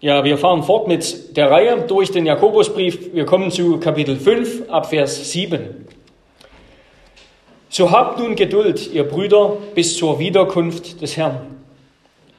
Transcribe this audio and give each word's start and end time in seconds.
Ja, 0.00 0.24
wir 0.24 0.36
fahren 0.36 0.62
fort 0.62 0.88
mit 0.88 1.36
der 1.38 1.50
Reihe 1.50 1.80
durch 1.88 2.10
den 2.10 2.26
Jakobusbrief. 2.26 3.14
Wir 3.14 3.24
kommen 3.24 3.50
zu 3.50 3.78
Kapitel 3.80 4.16
5 4.16 4.68
ab 4.68 4.90
Vers 4.90 5.32
7. 5.32 5.86
So 7.70 7.90
habt 7.90 8.18
nun 8.18 8.36
Geduld, 8.36 8.92
ihr 8.92 9.04
Brüder, 9.04 9.56
bis 9.74 9.96
zur 9.96 10.18
Wiederkunft 10.18 11.00
des 11.00 11.16
Herrn. 11.16 11.40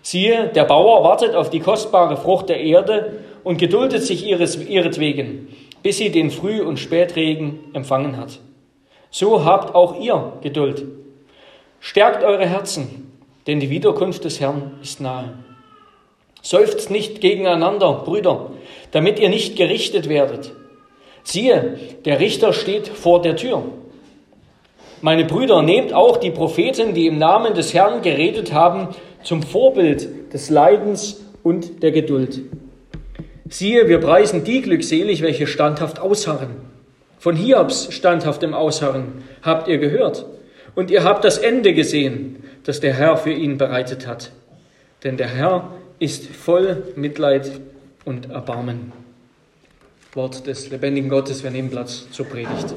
Siehe, 0.04 0.50
der 0.54 0.66
Bauer 0.66 1.04
wartet 1.04 1.34
auf 1.34 1.50
die 1.50 1.60
kostbare 1.60 2.16
Frucht 2.16 2.50
der 2.50 2.60
Erde 2.60 3.24
und 3.44 3.58
geduldet 3.58 4.04
sich 4.04 4.24
ihres, 4.24 4.56
ihretwegen, 4.56 5.48
bis 5.82 5.98
sie 5.98 6.12
den 6.12 6.30
Früh- 6.30 6.62
und 6.62 6.78
Spätregen 6.78 7.60
empfangen 7.74 8.18
hat. 8.18 8.40
So 9.10 9.44
habt 9.44 9.74
auch 9.74 10.00
ihr 10.00 10.34
Geduld. 10.42 10.86
Stärkt 11.80 12.24
eure 12.24 12.46
Herzen, 12.46 13.12
denn 13.48 13.60
die 13.60 13.72
Wiederkunft 13.72 14.26
des 14.26 14.40
Herrn 14.40 14.74
ist 14.84 15.02
nahe. 15.02 15.34
Seufzt 16.48 16.92
nicht 16.92 17.20
gegeneinander, 17.20 18.04
Brüder, 18.06 18.52
damit 18.92 19.20
ihr 19.20 19.28
nicht 19.28 19.58
gerichtet 19.58 20.08
werdet. 20.08 20.54
Siehe, 21.24 21.78
der 22.06 22.22
Richter 22.22 22.54
steht 22.54 22.88
vor 22.88 23.22
der 23.22 23.36
Tür. 23.36 23.64
Meine 25.02 25.26
Brüder, 25.26 25.62
nehmt 25.62 25.92
auch 25.92 26.16
die 26.16 26.32
Propheten, 26.32 26.94
die 26.94 27.08
im 27.08 27.18
Namen 27.18 27.54
des 27.54 27.74
Herrn 27.74 28.02
geredet 28.02 28.54
haben, 28.54 28.96
zum 29.24 29.44
Vorbild 29.44 30.32
des 30.32 30.50
Leidens 30.50 31.22
und 31.44 31.84
der 31.84 31.92
Geduld. 31.92 32.40
Siehe, 33.50 33.90
wir 33.90 34.00
preisen 34.00 34.46
die 34.46 34.62
glückselig, 34.62 35.22
welche 35.22 35.48
standhaft 35.48 36.00
ausharren. 36.00 36.62
Von 37.20 37.36
Hiobs 37.36 37.94
standhaftem 37.94 38.54
Ausharren 38.54 39.26
habt 39.42 39.68
ihr 39.68 39.80
gehört. 39.80 40.26
Und 40.76 40.92
ihr 40.92 41.04
habt 41.04 41.26
das 41.26 41.40
Ende 41.40 41.74
gesehen, 41.74 42.42
das 42.64 42.80
der 42.80 42.94
Herr 42.94 43.18
für 43.18 43.34
ihn 43.34 43.58
bereitet 43.58 44.08
hat. 44.08 44.32
Denn 45.04 45.18
der 45.18 45.28
Herr 45.28 45.72
ist 46.00 46.28
voll 46.28 46.84
Mitleid 46.96 47.52
und 48.06 48.30
Erbarmen. 48.30 48.92
Wort 50.14 50.48
des 50.48 50.70
lebendigen 50.70 51.10
Gottes, 51.10 51.44
wir 51.44 51.52
nehmen 51.52 51.70
Platz 51.70 52.08
zur 52.12 52.26
Predigt. 52.26 52.74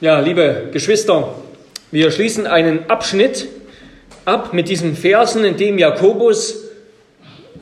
Ja, 0.00 0.20
liebe 0.20 0.68
Geschwister, 0.72 1.34
wir 1.90 2.10
schließen 2.10 2.46
einen 2.46 2.90
Abschnitt 2.90 3.48
ab 4.24 4.52
mit 4.52 4.68
diesen 4.68 4.96
Versen, 4.96 5.44
in 5.44 5.56
dem 5.56 5.78
Jakobus, 5.78 6.64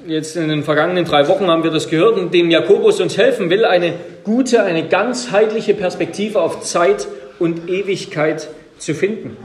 jetzt 0.07 0.37
in 0.37 0.49
den 0.49 0.65
vergangenen 0.65 1.05
drei 1.05 1.29
Wochen 1.29 1.47
haben 1.47 1.63
wir 1.63 1.71
das 1.71 1.89
gehört, 1.89 2.19
in 2.19 2.31
dem 2.31 2.51
Jakobus 2.51 3.01
uns 3.01 3.17
helfen 3.17 3.51
will, 3.51 3.65
eine 3.65 3.95
gute, 4.25 4.63
eine 4.63 4.89
ganzheitliche 4.89 5.75
Perspektive 5.75 6.41
auf 6.41 6.61
Zeit 6.63 7.07
und 7.39 7.69
Ewigkeit 7.69 8.49
zu 8.79 8.95
finden. 8.95 9.37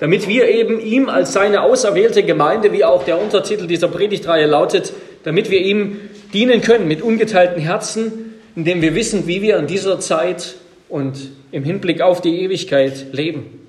Damit 0.00 0.26
wir 0.26 0.48
eben 0.48 0.80
ihm 0.80 1.10
als 1.10 1.34
seine 1.34 1.62
auserwählte 1.62 2.22
Gemeinde, 2.22 2.72
wie 2.72 2.84
auch 2.84 3.04
der 3.04 3.20
Untertitel 3.20 3.66
dieser 3.66 3.88
Predigtreihe 3.88 4.46
lautet, 4.46 4.94
damit 5.24 5.50
wir 5.50 5.60
ihm 5.60 6.00
dienen 6.32 6.62
können 6.62 6.88
mit 6.88 7.02
ungeteilten 7.02 7.62
Herzen, 7.62 8.34
indem 8.56 8.80
wir 8.80 8.94
wissen, 8.94 9.26
wie 9.26 9.42
wir 9.42 9.58
in 9.58 9.66
dieser 9.66 10.00
Zeit 10.00 10.56
und 10.88 11.30
im 11.52 11.64
Hinblick 11.64 12.00
auf 12.00 12.22
die 12.22 12.40
Ewigkeit 12.40 13.12
leben. 13.12 13.60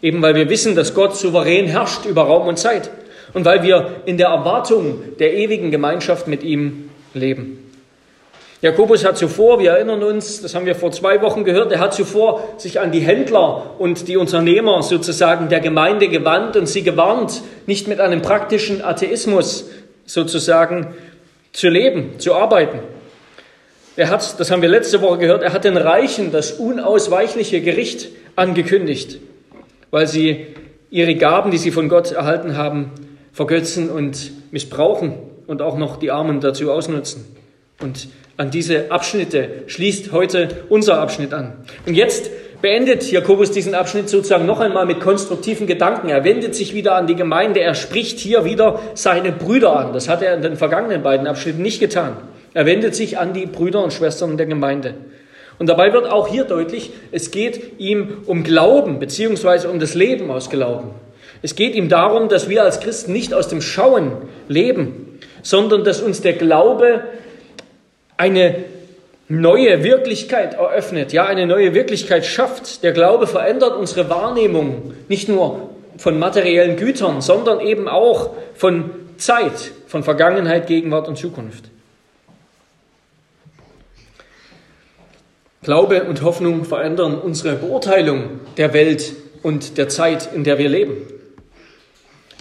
Eben 0.00 0.22
weil 0.22 0.34
wir 0.34 0.48
wissen, 0.48 0.74
dass 0.74 0.94
Gott 0.94 1.14
souverän 1.14 1.66
herrscht 1.66 2.06
über 2.06 2.22
Raum 2.22 2.48
und 2.48 2.58
Zeit 2.58 2.90
und 3.34 3.44
weil 3.44 3.62
wir 3.62 4.02
in 4.06 4.16
der 4.16 4.28
Erwartung 4.28 5.02
der 5.18 5.34
ewigen 5.34 5.70
Gemeinschaft 5.70 6.26
mit 6.26 6.42
ihm 6.42 6.88
leben. 7.12 7.69
Jakobus 8.62 9.06
hat 9.06 9.16
zuvor, 9.16 9.58
wir 9.58 9.70
erinnern 9.70 10.02
uns, 10.02 10.42
das 10.42 10.54
haben 10.54 10.66
wir 10.66 10.74
vor 10.74 10.92
zwei 10.92 11.22
Wochen 11.22 11.44
gehört, 11.44 11.72
er 11.72 11.80
hat 11.80 11.94
zuvor 11.94 12.44
sich 12.58 12.78
an 12.78 12.92
die 12.92 13.00
Händler 13.00 13.76
und 13.78 14.06
die 14.06 14.18
Unternehmer 14.18 14.82
sozusagen 14.82 15.48
der 15.48 15.60
Gemeinde 15.60 16.08
gewandt 16.08 16.56
und 16.56 16.66
sie 16.66 16.82
gewarnt, 16.82 17.40
nicht 17.66 17.88
mit 17.88 18.00
einem 18.00 18.20
praktischen 18.20 18.84
Atheismus 18.84 19.70
sozusagen 20.04 20.88
zu 21.52 21.70
leben, 21.70 22.18
zu 22.18 22.34
arbeiten. 22.34 22.80
Er 23.96 24.10
hat, 24.10 24.38
das 24.38 24.50
haben 24.50 24.60
wir 24.60 24.68
letzte 24.68 25.00
Woche 25.00 25.18
gehört, 25.18 25.42
er 25.42 25.54
hat 25.54 25.64
den 25.64 25.78
Reichen 25.78 26.30
das 26.30 26.52
unausweichliche 26.52 27.62
Gericht 27.62 28.08
angekündigt, 28.36 29.20
weil 29.90 30.06
sie 30.06 30.48
ihre 30.90 31.14
Gaben, 31.14 31.50
die 31.50 31.58
sie 31.58 31.70
von 31.70 31.88
Gott 31.88 32.12
erhalten 32.12 32.58
haben, 32.58 32.92
vergötzen 33.32 33.88
und 33.90 34.32
missbrauchen 34.50 35.14
und 35.46 35.62
auch 35.62 35.78
noch 35.78 35.96
die 35.96 36.10
Armen 36.10 36.40
dazu 36.40 36.70
ausnutzen. 36.70 37.24
Und 37.80 38.08
an 38.40 38.50
diese 38.50 38.90
Abschnitte 38.90 39.64
schließt 39.66 40.12
heute 40.12 40.48
unser 40.70 40.98
Abschnitt 40.98 41.34
an. 41.34 41.52
Und 41.84 41.92
jetzt 41.92 42.30
beendet 42.62 43.12
Jakobus 43.12 43.50
diesen 43.50 43.74
Abschnitt 43.74 44.08
sozusagen 44.08 44.46
noch 44.46 44.60
einmal 44.60 44.86
mit 44.86 44.98
konstruktiven 44.98 45.66
Gedanken. 45.66 46.08
Er 46.08 46.24
wendet 46.24 46.54
sich 46.54 46.72
wieder 46.72 46.94
an 46.94 47.06
die 47.06 47.16
Gemeinde. 47.16 47.60
Er 47.60 47.74
spricht 47.74 48.18
hier 48.18 48.46
wieder 48.46 48.80
seine 48.94 49.30
Brüder 49.30 49.76
an. 49.76 49.92
Das 49.92 50.08
hat 50.08 50.22
er 50.22 50.34
in 50.34 50.40
den 50.40 50.56
vergangenen 50.56 51.02
beiden 51.02 51.26
Abschnitten 51.26 51.60
nicht 51.60 51.80
getan. 51.80 52.16
Er 52.54 52.64
wendet 52.64 52.94
sich 52.94 53.18
an 53.18 53.34
die 53.34 53.44
Brüder 53.44 53.84
und 53.84 53.92
Schwestern 53.92 54.38
der 54.38 54.46
Gemeinde. 54.46 54.94
Und 55.58 55.68
dabei 55.68 55.92
wird 55.92 56.10
auch 56.10 56.26
hier 56.26 56.44
deutlich, 56.44 56.92
es 57.12 57.30
geht 57.30 57.78
ihm 57.78 58.22
um 58.24 58.42
Glauben 58.42 59.00
beziehungsweise 59.00 59.68
um 59.68 59.78
das 59.80 59.94
Leben 59.94 60.30
aus 60.30 60.48
Glauben. 60.48 60.92
Es 61.42 61.56
geht 61.56 61.74
ihm 61.74 61.90
darum, 61.90 62.30
dass 62.30 62.48
wir 62.48 62.62
als 62.62 62.80
Christen 62.80 63.12
nicht 63.12 63.34
aus 63.34 63.48
dem 63.48 63.60
Schauen 63.60 64.12
leben, 64.48 65.18
sondern 65.42 65.84
dass 65.84 66.00
uns 66.00 66.22
der 66.22 66.32
Glaube 66.32 67.02
eine 68.20 68.54
neue 69.28 69.82
Wirklichkeit 69.82 70.54
eröffnet, 70.54 71.14
ja, 71.14 71.24
eine 71.24 71.46
neue 71.46 71.72
Wirklichkeit 71.72 72.26
schafft. 72.26 72.82
Der 72.82 72.92
Glaube 72.92 73.26
verändert 73.26 73.76
unsere 73.78 74.10
Wahrnehmung 74.10 74.92
nicht 75.08 75.28
nur 75.30 75.70
von 75.96 76.18
materiellen 76.18 76.76
Gütern, 76.76 77.22
sondern 77.22 77.60
eben 77.60 77.88
auch 77.88 78.32
von 78.54 78.90
Zeit, 79.16 79.72
von 79.86 80.02
Vergangenheit, 80.02 80.66
Gegenwart 80.66 81.08
und 81.08 81.16
Zukunft. 81.16 81.64
Glaube 85.62 86.04
und 86.04 86.22
Hoffnung 86.22 86.64
verändern 86.64 87.18
unsere 87.18 87.56
Beurteilung 87.56 88.40
der 88.58 88.74
Welt 88.74 89.14
und 89.42 89.78
der 89.78 89.88
Zeit, 89.88 90.28
in 90.34 90.44
der 90.44 90.58
wir 90.58 90.68
leben. 90.68 90.96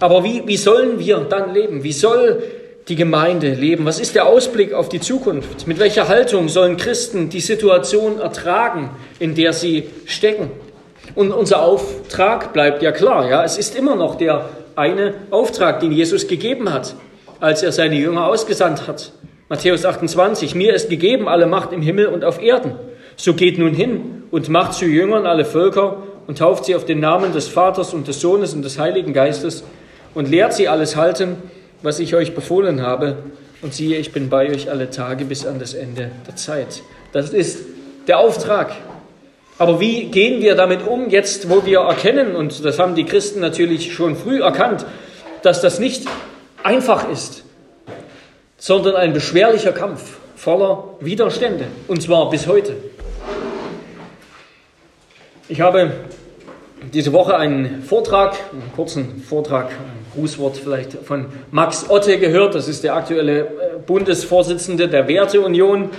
Aber 0.02 0.26
wie, 0.26 0.46
wie 0.46 0.58
sollen 0.58 1.00
wir 1.00 1.20
dann 1.20 1.54
leben? 1.54 1.84
Wie 1.84 1.94
soll 1.94 2.44
die 2.90 2.96
Gemeinde 2.96 3.54
leben? 3.54 3.86
Was 3.86 4.00
ist 4.00 4.16
der 4.16 4.26
Ausblick 4.26 4.74
auf 4.74 4.90
die 4.90 5.00
Zukunft? 5.00 5.68
Mit 5.68 5.80
welcher 5.80 6.08
Haltung 6.08 6.50
sollen 6.50 6.76
Christen 6.76 7.30
die 7.30 7.40
Situation 7.40 8.20
ertragen, 8.20 8.90
in 9.20 9.36
der 9.36 9.54
sie 9.54 9.90
stecken? 10.06 10.50
Und 11.14 11.32
unser 11.32 11.62
Auftrag 11.62 12.52
bleibt 12.52 12.82
ja 12.82 12.92
klar, 12.92 13.30
ja, 13.30 13.44
es 13.44 13.58
ist 13.58 13.76
immer 13.76 13.96
noch 13.96 14.16
der 14.16 14.50
eine 14.76 15.14
Auftrag, 15.30 15.80
den 15.82 15.92
Jesus 15.92 16.28
gegeben 16.28 16.74
hat, 16.74 16.96
als 17.40 17.64
er 17.64 17.72
seine 17.72 17.96
Jünger 17.96 18.26
ausgesandt 18.26 18.88
hat. 18.88 19.12
Matthäus 19.50 19.86
28, 19.86 20.56
mir 20.56 20.74
ist 20.74 20.90
gegeben 20.90 21.28
alle 21.28 21.48
Macht 21.48 21.74
im 21.74 21.82
Himmel 21.82 22.08
und 22.08 22.24
auf 22.24 22.42
Erden. 22.42 22.74
So 23.16 23.34
geht 23.34 23.58
nun 23.60 23.74
hin 23.74 24.24
und 24.32 24.50
macht 24.50 24.74
zu 24.74 24.86
Jüngern 24.86 25.26
alle 25.26 25.46
Völker 25.46 26.04
und 26.28 26.38
tauft 26.38 26.66
sie 26.66 26.76
auf 26.76 26.86
den 26.86 27.00
Namen 27.00 27.34
des 27.34 27.48
Vaters 27.48 27.94
und 27.94 28.08
des 28.08 28.22
Sohnes 28.22 28.54
und 28.54 28.64
des 28.64 28.80
Heiligen 28.80 29.14
Geistes 29.14 29.64
und 30.14 30.30
lehrt 30.30 30.54
sie 30.54 30.68
alles 30.68 30.96
halten, 30.96 31.38
was 31.82 32.00
ich 32.00 32.16
euch 32.16 32.36
befohlen 32.36 32.82
habe. 32.82 33.18
Und 33.62 33.74
siehe, 33.74 33.98
ich 33.98 34.12
bin 34.12 34.30
bei 34.30 34.50
euch 34.50 34.70
alle 34.70 34.90
Tage 34.90 35.26
bis 35.26 35.46
an 35.46 35.60
das 35.60 35.74
Ende 35.74 36.12
der 36.28 36.36
Zeit. 36.36 36.82
Das 37.12 37.32
ist 37.32 37.60
der 38.08 38.20
Auftrag. 38.20 38.72
Aber 39.58 39.82
wie 39.82 40.06
gehen 40.06 40.42
wir 40.42 40.56
damit 40.56 40.88
um, 40.88 41.10
jetzt 41.10 41.50
wo 41.50 41.66
wir 41.66 41.80
erkennen, 41.80 42.36
und 42.36 42.64
das 42.64 42.80
haben 42.80 42.96
die 42.96 43.04
Christen 43.04 43.42
natürlich 43.42 43.94
schon 43.94 44.16
früh 44.16 44.42
erkannt, 44.42 44.86
dass 45.42 45.62
das 45.62 45.80
nicht 45.80 46.06
einfach 46.64 47.10
ist, 47.10 47.44
sondern 48.58 48.96
ein 48.96 49.12
beschwerlicher 49.12 49.74
Kampf 49.74 50.18
voller 50.38 50.96
Widerstände, 51.02 51.66
und 51.90 52.02
zwar 52.02 52.30
bis 52.30 52.48
heute. 52.48 52.78
Ich 55.50 55.60
habe 55.60 55.92
diese 56.94 57.12
Woche 57.12 57.36
einen 57.36 57.84
Vortrag, 57.84 58.38
einen 58.54 58.72
kurzen 58.74 59.22
Vortrag, 59.22 59.72
Grußwort 60.14 60.58
vielleicht 60.58 60.94
von 60.94 61.26
Max 61.52 61.90
Otte 61.90 62.18
gehört. 62.20 62.56
Das 62.56 62.68
ist 62.68 62.84
der 62.84 62.96
aktuelle 62.96 63.42
äh, 63.42 63.46
Bundesvorsitzende 63.86 64.88
der 64.88 65.08
Werteunion. 65.08 65.90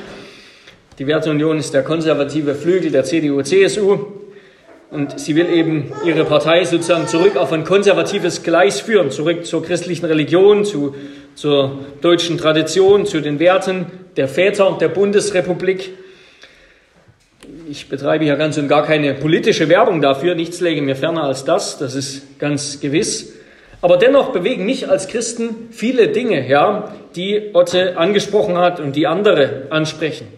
Die 0.98 1.06
Werteunion 1.06 1.58
ist 1.58 1.72
der 1.72 1.82
konservative 1.82 2.54
Flügel 2.54 2.90
der 2.90 3.04
CDU-CSU. 3.04 3.98
Und 4.90 5.20
sie 5.20 5.36
will 5.36 5.48
eben 5.48 5.92
ihre 6.04 6.24
Partei 6.24 6.64
sozusagen 6.64 7.06
zurück 7.06 7.36
auf 7.36 7.52
ein 7.52 7.64
konservatives 7.64 8.42
Gleis 8.42 8.80
führen, 8.80 9.12
zurück 9.12 9.46
zur 9.46 9.62
christlichen 9.62 10.04
Religion, 10.06 10.64
zu, 10.64 10.96
zur 11.36 11.78
deutschen 12.00 12.38
Tradition, 12.38 13.06
zu 13.06 13.22
den 13.22 13.38
Werten 13.38 13.86
der 14.16 14.26
Väter 14.26 14.76
der 14.80 14.88
Bundesrepublik. 14.88 15.90
Ich 17.68 17.88
betreibe 17.88 18.24
ja 18.24 18.34
ganz 18.34 18.58
und 18.58 18.66
gar 18.66 18.84
keine 18.84 19.14
politische 19.14 19.68
Werbung 19.68 20.00
dafür, 20.00 20.34
nichts 20.34 20.60
lege 20.60 20.82
mir 20.82 20.96
ferner 20.96 21.22
als 21.22 21.44
das, 21.44 21.78
das 21.78 21.94
ist 21.94 22.38
ganz 22.40 22.80
gewiss. 22.80 23.32
Aber 23.82 23.96
dennoch 23.96 24.30
bewegen 24.30 24.66
mich 24.66 24.90
als 24.90 25.08
Christen 25.08 25.68
viele 25.70 26.08
Dinge, 26.08 26.46
ja, 26.46 26.92
die 27.16 27.50
Otte 27.54 27.96
angesprochen 27.96 28.58
hat 28.58 28.78
und 28.78 28.94
die 28.94 29.06
andere 29.06 29.66
ansprechen. 29.70 30.28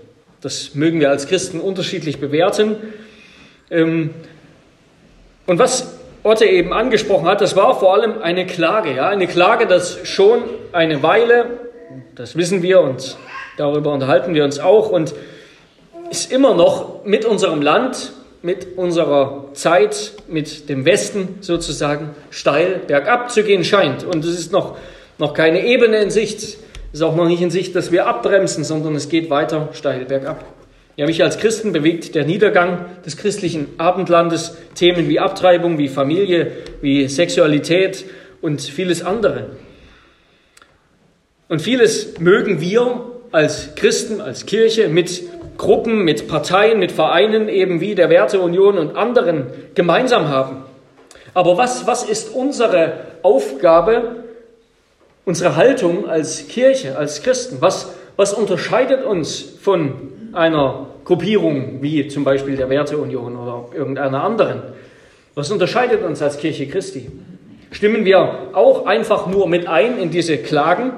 Das 0.40 0.74
mögen 0.74 1.00
wir 1.00 1.10
als 1.10 1.26
Christen 1.26 1.60
unterschiedlich 1.60 2.20
bewerten. 2.20 2.76
Ähm, 3.70 4.10
und 5.46 5.58
was 5.58 5.98
Otte 6.22 6.46
eben 6.46 6.72
angesprochen 6.72 7.26
hat, 7.26 7.40
das 7.40 7.56
war 7.56 7.78
vor 7.78 7.94
allem 7.94 8.22
eine 8.22 8.46
Klage. 8.46 8.94
Ja? 8.94 9.08
Eine 9.08 9.26
Klage, 9.26 9.66
das 9.66 9.98
schon 10.06 10.42
eine 10.72 11.02
Weile, 11.02 11.46
das 12.14 12.36
wissen 12.36 12.62
wir 12.62 12.80
und 12.80 13.16
darüber 13.56 13.92
unterhalten 13.92 14.34
wir 14.34 14.44
uns 14.44 14.60
auch 14.60 14.90
und 14.90 15.14
ist 16.10 16.30
immer 16.30 16.54
noch 16.54 17.04
mit 17.04 17.24
unserem 17.24 17.60
Land, 17.60 18.12
mit 18.42 18.76
unserer 18.76 19.50
Zeit, 19.54 20.12
mit 20.28 20.68
dem 20.68 20.84
Westen 20.84 21.36
sozusagen 21.40 22.10
steil 22.30 22.80
bergab 22.86 23.30
zu 23.30 23.44
gehen 23.44 23.64
scheint. 23.64 24.04
Und 24.04 24.24
es 24.24 24.38
ist 24.38 24.52
noch, 24.52 24.76
noch 25.18 25.32
keine 25.32 25.64
Ebene 25.64 25.98
in 25.98 26.10
Sicht. 26.10 26.42
Es 26.42 26.58
ist 26.92 27.02
auch 27.02 27.14
noch 27.14 27.28
nicht 27.28 27.40
in 27.40 27.50
Sicht, 27.50 27.74
dass 27.76 27.92
wir 27.92 28.06
abbremsen, 28.06 28.64
sondern 28.64 28.96
es 28.96 29.08
geht 29.08 29.30
weiter 29.30 29.68
steil 29.72 30.04
bergab. 30.04 30.44
Ja, 30.96 31.06
mich 31.06 31.22
als 31.22 31.38
Christen 31.38 31.72
bewegt 31.72 32.14
der 32.14 32.24
Niedergang 32.24 32.84
des 33.06 33.16
christlichen 33.16 33.68
Abendlandes 33.78 34.58
Themen 34.74 35.08
wie 35.08 35.20
Abtreibung, 35.20 35.78
wie 35.78 35.88
Familie, 35.88 36.52
wie 36.82 37.08
Sexualität 37.08 38.04
und 38.42 38.60
vieles 38.60 39.02
andere. 39.02 39.56
Und 41.48 41.62
vieles 41.62 42.18
mögen 42.18 42.60
wir 42.60 43.06
als 43.30 43.74
Christen, 43.74 44.20
als 44.20 44.44
Kirche 44.44 44.88
mit 44.88 45.22
Gruppen, 45.58 46.04
mit 46.04 46.28
Parteien, 46.28 46.78
mit 46.78 46.92
Vereinen 46.92 47.48
eben 47.48 47.80
wie 47.80 47.94
der 47.94 48.10
Werteunion 48.10 48.78
und 48.78 48.96
anderen 48.96 49.46
gemeinsam 49.74 50.28
haben. 50.28 50.64
Aber 51.34 51.56
was, 51.56 51.86
was 51.86 52.04
ist 52.04 52.34
unsere 52.34 52.94
Aufgabe, 53.22 54.24
unsere 55.24 55.56
Haltung 55.56 56.08
als 56.08 56.48
Kirche, 56.48 56.96
als 56.98 57.22
Christen? 57.22 57.58
Was, 57.60 57.94
was 58.16 58.34
unterscheidet 58.34 59.04
uns 59.04 59.40
von 59.60 60.12
einer 60.32 60.86
Gruppierung 61.04 61.82
wie 61.82 62.08
zum 62.08 62.24
Beispiel 62.24 62.56
der 62.56 62.68
Werteunion 62.68 63.36
oder 63.36 63.66
irgendeiner 63.74 64.22
anderen? 64.22 64.62
Was 65.34 65.50
unterscheidet 65.50 66.02
uns 66.02 66.20
als 66.20 66.36
Kirche 66.36 66.66
Christi? 66.66 67.10
Stimmen 67.70 68.04
wir 68.04 68.50
auch 68.52 68.84
einfach 68.84 69.26
nur 69.26 69.48
mit 69.48 69.66
ein 69.66 69.98
in 69.98 70.10
diese 70.10 70.36
Klagen? 70.36 70.92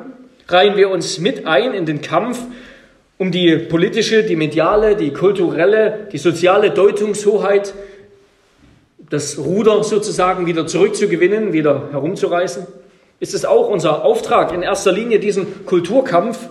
Reihen 0.48 0.76
wir 0.76 0.90
uns 0.90 1.18
mit 1.20 1.46
ein 1.46 1.72
in 1.72 1.86
den 1.86 2.00
Kampf 2.00 2.40
um 3.18 3.30
die 3.30 3.56
politische, 3.56 4.24
die 4.24 4.36
mediale, 4.36 4.96
die 4.96 5.12
kulturelle, 5.12 6.08
die 6.12 6.18
soziale 6.18 6.70
Deutungshoheit, 6.70 7.74
das 9.10 9.38
Ruder 9.38 9.84
sozusagen 9.84 10.46
wieder 10.46 10.66
zurückzugewinnen, 10.66 11.52
wieder 11.52 11.88
herumzureißen? 11.92 12.66
Ist 13.20 13.34
es 13.34 13.44
auch 13.44 13.68
unser 13.68 14.04
Auftrag, 14.04 14.52
in 14.52 14.62
erster 14.62 14.92
Linie 14.92 15.20
diesen 15.20 15.64
Kulturkampf 15.66 16.48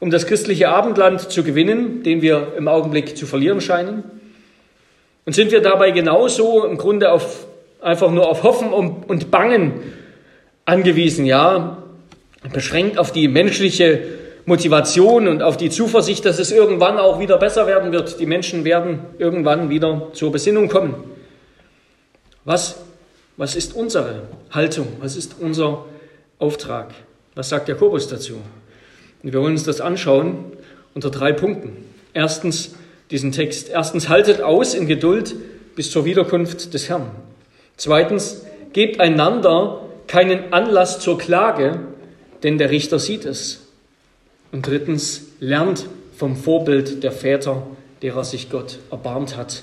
um 0.00 0.10
das 0.10 0.26
christliche 0.26 0.68
Abendland 0.68 1.30
zu 1.30 1.44
gewinnen, 1.44 2.02
den 2.02 2.22
wir 2.22 2.54
im 2.58 2.66
Augenblick 2.66 3.16
zu 3.16 3.24
verlieren 3.24 3.60
scheinen? 3.60 4.02
Und 5.24 5.32
sind 5.32 5.52
wir 5.52 5.60
dabei 5.60 5.92
genauso 5.92 6.64
im 6.64 6.76
Grunde 6.76 7.12
auf, 7.12 7.46
einfach 7.80 8.10
nur 8.10 8.28
auf 8.28 8.42
Hoffen 8.42 8.72
und 8.72 9.30
Bangen 9.30 9.74
angewiesen, 10.64 11.24
ja, 11.24 11.78
beschränkt 12.52 12.98
auf 12.98 13.12
die 13.12 13.28
menschliche 13.28 14.00
Motivation 14.44 15.28
und 15.28 15.42
auf 15.42 15.56
die 15.56 15.70
Zuversicht, 15.70 16.24
dass 16.24 16.38
es 16.38 16.50
irgendwann 16.50 16.98
auch 16.98 17.20
wieder 17.20 17.38
besser 17.38 17.66
werden 17.66 17.92
wird. 17.92 18.18
Die 18.18 18.26
Menschen 18.26 18.64
werden 18.64 19.00
irgendwann 19.18 19.70
wieder 19.70 20.08
zur 20.12 20.32
Besinnung 20.32 20.68
kommen. 20.68 20.94
Was, 22.44 22.80
was 23.36 23.54
ist 23.54 23.74
unsere 23.74 24.22
Haltung? 24.50 24.88
Was 25.00 25.16
ist 25.16 25.36
unser 25.38 25.84
Auftrag? 26.38 26.92
Was 27.34 27.48
sagt 27.48 27.68
Jakobus 27.68 28.08
dazu? 28.08 28.34
Und 29.22 29.32
wir 29.32 29.40
wollen 29.40 29.52
uns 29.52 29.64
das 29.64 29.80
anschauen 29.80 30.52
unter 30.94 31.10
drei 31.10 31.32
Punkten. 31.32 31.84
Erstens 32.12 32.74
diesen 33.12 33.30
Text. 33.30 33.68
Erstens, 33.68 34.08
haltet 34.08 34.40
aus 34.40 34.74
in 34.74 34.86
Geduld 34.86 35.34
bis 35.76 35.90
zur 35.90 36.04
Wiederkunft 36.04 36.74
des 36.74 36.88
Herrn. 36.88 37.10
Zweitens, 37.76 38.44
gebt 38.72 39.00
einander 39.00 39.82
keinen 40.08 40.52
Anlass 40.52 40.98
zur 40.98 41.18
Klage, 41.18 41.80
denn 42.42 42.58
der 42.58 42.70
Richter 42.70 42.98
sieht 42.98 43.24
es. 43.24 43.61
Und 44.52 44.66
drittens, 44.66 45.28
lernt 45.40 45.86
vom 46.14 46.36
Vorbild 46.36 47.02
der 47.02 47.10
Väter, 47.10 47.66
derer 48.02 48.22
sich 48.22 48.50
Gott 48.50 48.78
erbarmt 48.90 49.36
hat. 49.36 49.62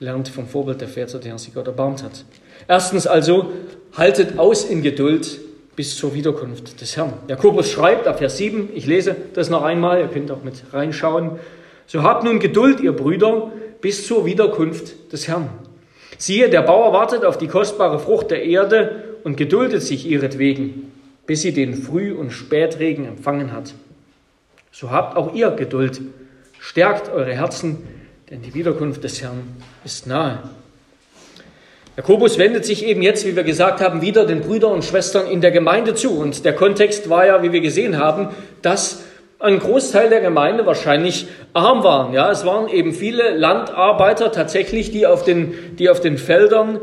Lernt 0.00 0.28
vom 0.28 0.48
Vorbild 0.48 0.80
der 0.80 0.88
Väter, 0.88 1.20
derer 1.20 1.38
sich 1.38 1.54
Gott 1.54 1.68
erbarmt 1.68 2.02
hat. 2.02 2.24
Erstens 2.66 3.06
also, 3.06 3.52
haltet 3.96 4.38
aus 4.38 4.64
in 4.64 4.82
Geduld 4.82 5.38
bis 5.76 5.96
zur 5.96 6.14
Wiederkunft 6.14 6.80
des 6.80 6.96
Herrn. 6.96 7.12
Jakobus 7.28 7.70
schreibt 7.70 8.06
ab 8.06 8.18
Vers 8.18 8.36
7, 8.36 8.70
ich 8.74 8.86
lese 8.86 9.16
das 9.34 9.50
noch 9.50 9.62
einmal, 9.62 10.00
ihr 10.00 10.08
könnt 10.08 10.30
auch 10.32 10.42
mit 10.42 10.62
reinschauen. 10.72 11.38
So 11.86 12.02
habt 12.02 12.24
nun 12.24 12.40
Geduld, 12.40 12.80
ihr 12.80 12.92
Brüder, 12.92 13.52
bis 13.80 14.06
zur 14.06 14.26
Wiederkunft 14.26 15.12
des 15.12 15.28
Herrn. 15.28 15.48
Siehe, 16.18 16.50
der 16.50 16.62
Bauer 16.62 16.92
wartet 16.92 17.24
auf 17.24 17.38
die 17.38 17.48
kostbare 17.48 17.98
Frucht 17.98 18.30
der 18.30 18.44
Erde 18.44 19.04
und 19.24 19.36
geduldet 19.36 19.82
sich 19.82 20.06
ihretwegen, 20.06 20.92
bis 21.26 21.42
sie 21.42 21.52
den 21.52 21.74
Früh- 21.74 22.12
und 22.12 22.32
Spätregen 22.32 23.06
empfangen 23.06 23.52
hat. 23.52 23.74
So 24.74 24.90
habt 24.90 25.18
auch 25.18 25.34
ihr 25.34 25.50
Geduld, 25.50 26.00
stärkt 26.58 27.12
eure 27.12 27.34
Herzen, 27.34 27.86
denn 28.30 28.40
die 28.40 28.54
Wiederkunft 28.54 29.04
des 29.04 29.20
Herrn 29.20 29.42
ist 29.84 30.06
nahe. 30.06 30.38
Jakobus 31.98 32.38
wendet 32.38 32.64
sich 32.64 32.86
eben 32.86 33.02
jetzt, 33.02 33.26
wie 33.26 33.36
wir 33.36 33.42
gesagt 33.42 33.82
haben, 33.82 34.00
wieder 34.00 34.24
den 34.24 34.40
Brüdern 34.40 34.72
und 34.72 34.82
Schwestern 34.82 35.26
in 35.26 35.42
der 35.42 35.50
Gemeinde 35.50 35.94
zu. 35.94 36.18
Und 36.18 36.46
der 36.46 36.54
Kontext 36.54 37.10
war 37.10 37.26
ja, 37.26 37.42
wie 37.42 37.52
wir 37.52 37.60
gesehen 37.60 37.98
haben, 37.98 38.28
dass 38.62 39.02
ein 39.38 39.58
Großteil 39.58 40.08
der 40.08 40.22
Gemeinde 40.22 40.64
wahrscheinlich 40.64 41.26
arm 41.52 41.84
waren. 41.84 42.14
Ja, 42.14 42.30
es 42.30 42.46
waren 42.46 42.68
eben 42.68 42.94
viele 42.94 43.36
Landarbeiter 43.36 44.32
tatsächlich, 44.32 44.90
die 44.90 45.06
auf 45.06 45.22
den, 45.22 45.76
die 45.78 45.90
auf 45.90 46.00
den 46.00 46.16
Feldern 46.16 46.80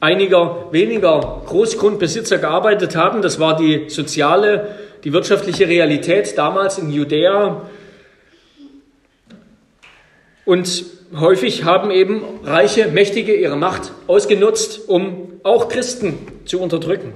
einiger 0.00 0.66
weniger 0.72 1.40
Großgrundbesitzer 1.46 2.36
gearbeitet 2.36 2.96
haben. 2.96 3.22
Das 3.22 3.40
war 3.40 3.56
die 3.56 3.88
soziale, 3.88 4.76
die 5.04 5.12
wirtschaftliche 5.12 5.68
Realität 5.68 6.36
damals 6.36 6.78
in 6.78 6.90
Judäa. 6.90 7.62
Und 10.46 10.84
häufig 11.14 11.64
haben 11.64 11.90
eben 11.90 12.22
reiche, 12.42 12.88
mächtige 12.88 13.34
ihre 13.34 13.56
Macht 13.56 13.92
ausgenutzt, 14.06 14.88
um 14.88 15.40
auch 15.42 15.68
Christen 15.68 16.18
zu 16.46 16.60
unterdrücken. 16.60 17.12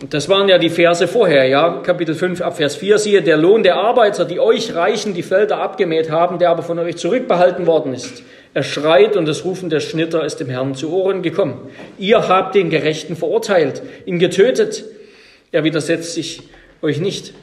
Und 0.00 0.12
das 0.14 0.28
waren 0.28 0.48
ja 0.48 0.58
die 0.58 0.70
Verse 0.70 1.06
vorher, 1.06 1.46
ja, 1.46 1.80
Kapitel 1.84 2.16
5 2.16 2.40
ab 2.40 2.56
Vers 2.56 2.74
4, 2.74 2.98
siehe, 2.98 3.22
der 3.22 3.36
Lohn 3.36 3.62
der 3.62 3.76
Arbeiter, 3.76 4.24
die 4.24 4.40
euch 4.40 4.74
Reichen 4.74 5.14
die 5.14 5.22
Felder 5.22 5.58
abgemäht 5.60 6.10
haben, 6.10 6.40
der 6.40 6.50
aber 6.50 6.64
von 6.64 6.78
euch 6.80 6.96
zurückbehalten 6.96 7.66
worden 7.66 7.94
ist. 7.94 8.24
Er 8.52 8.64
schreit 8.64 9.16
und 9.16 9.26
das 9.26 9.44
Rufen 9.44 9.70
der 9.70 9.78
Schnitter 9.78 10.24
ist 10.24 10.40
dem 10.40 10.48
Herrn 10.48 10.74
zu 10.74 10.92
Ohren 10.92 11.22
gekommen. 11.22 11.70
Ihr 11.98 12.28
habt 12.28 12.56
den 12.56 12.68
Gerechten 12.68 13.14
verurteilt, 13.14 13.82
ihn 14.04 14.18
getötet. 14.18 14.84
Er 15.52 15.64
widersetzt 15.64 16.14
sich 16.14 16.42
euch 16.80 16.98
nicht. 16.98 17.34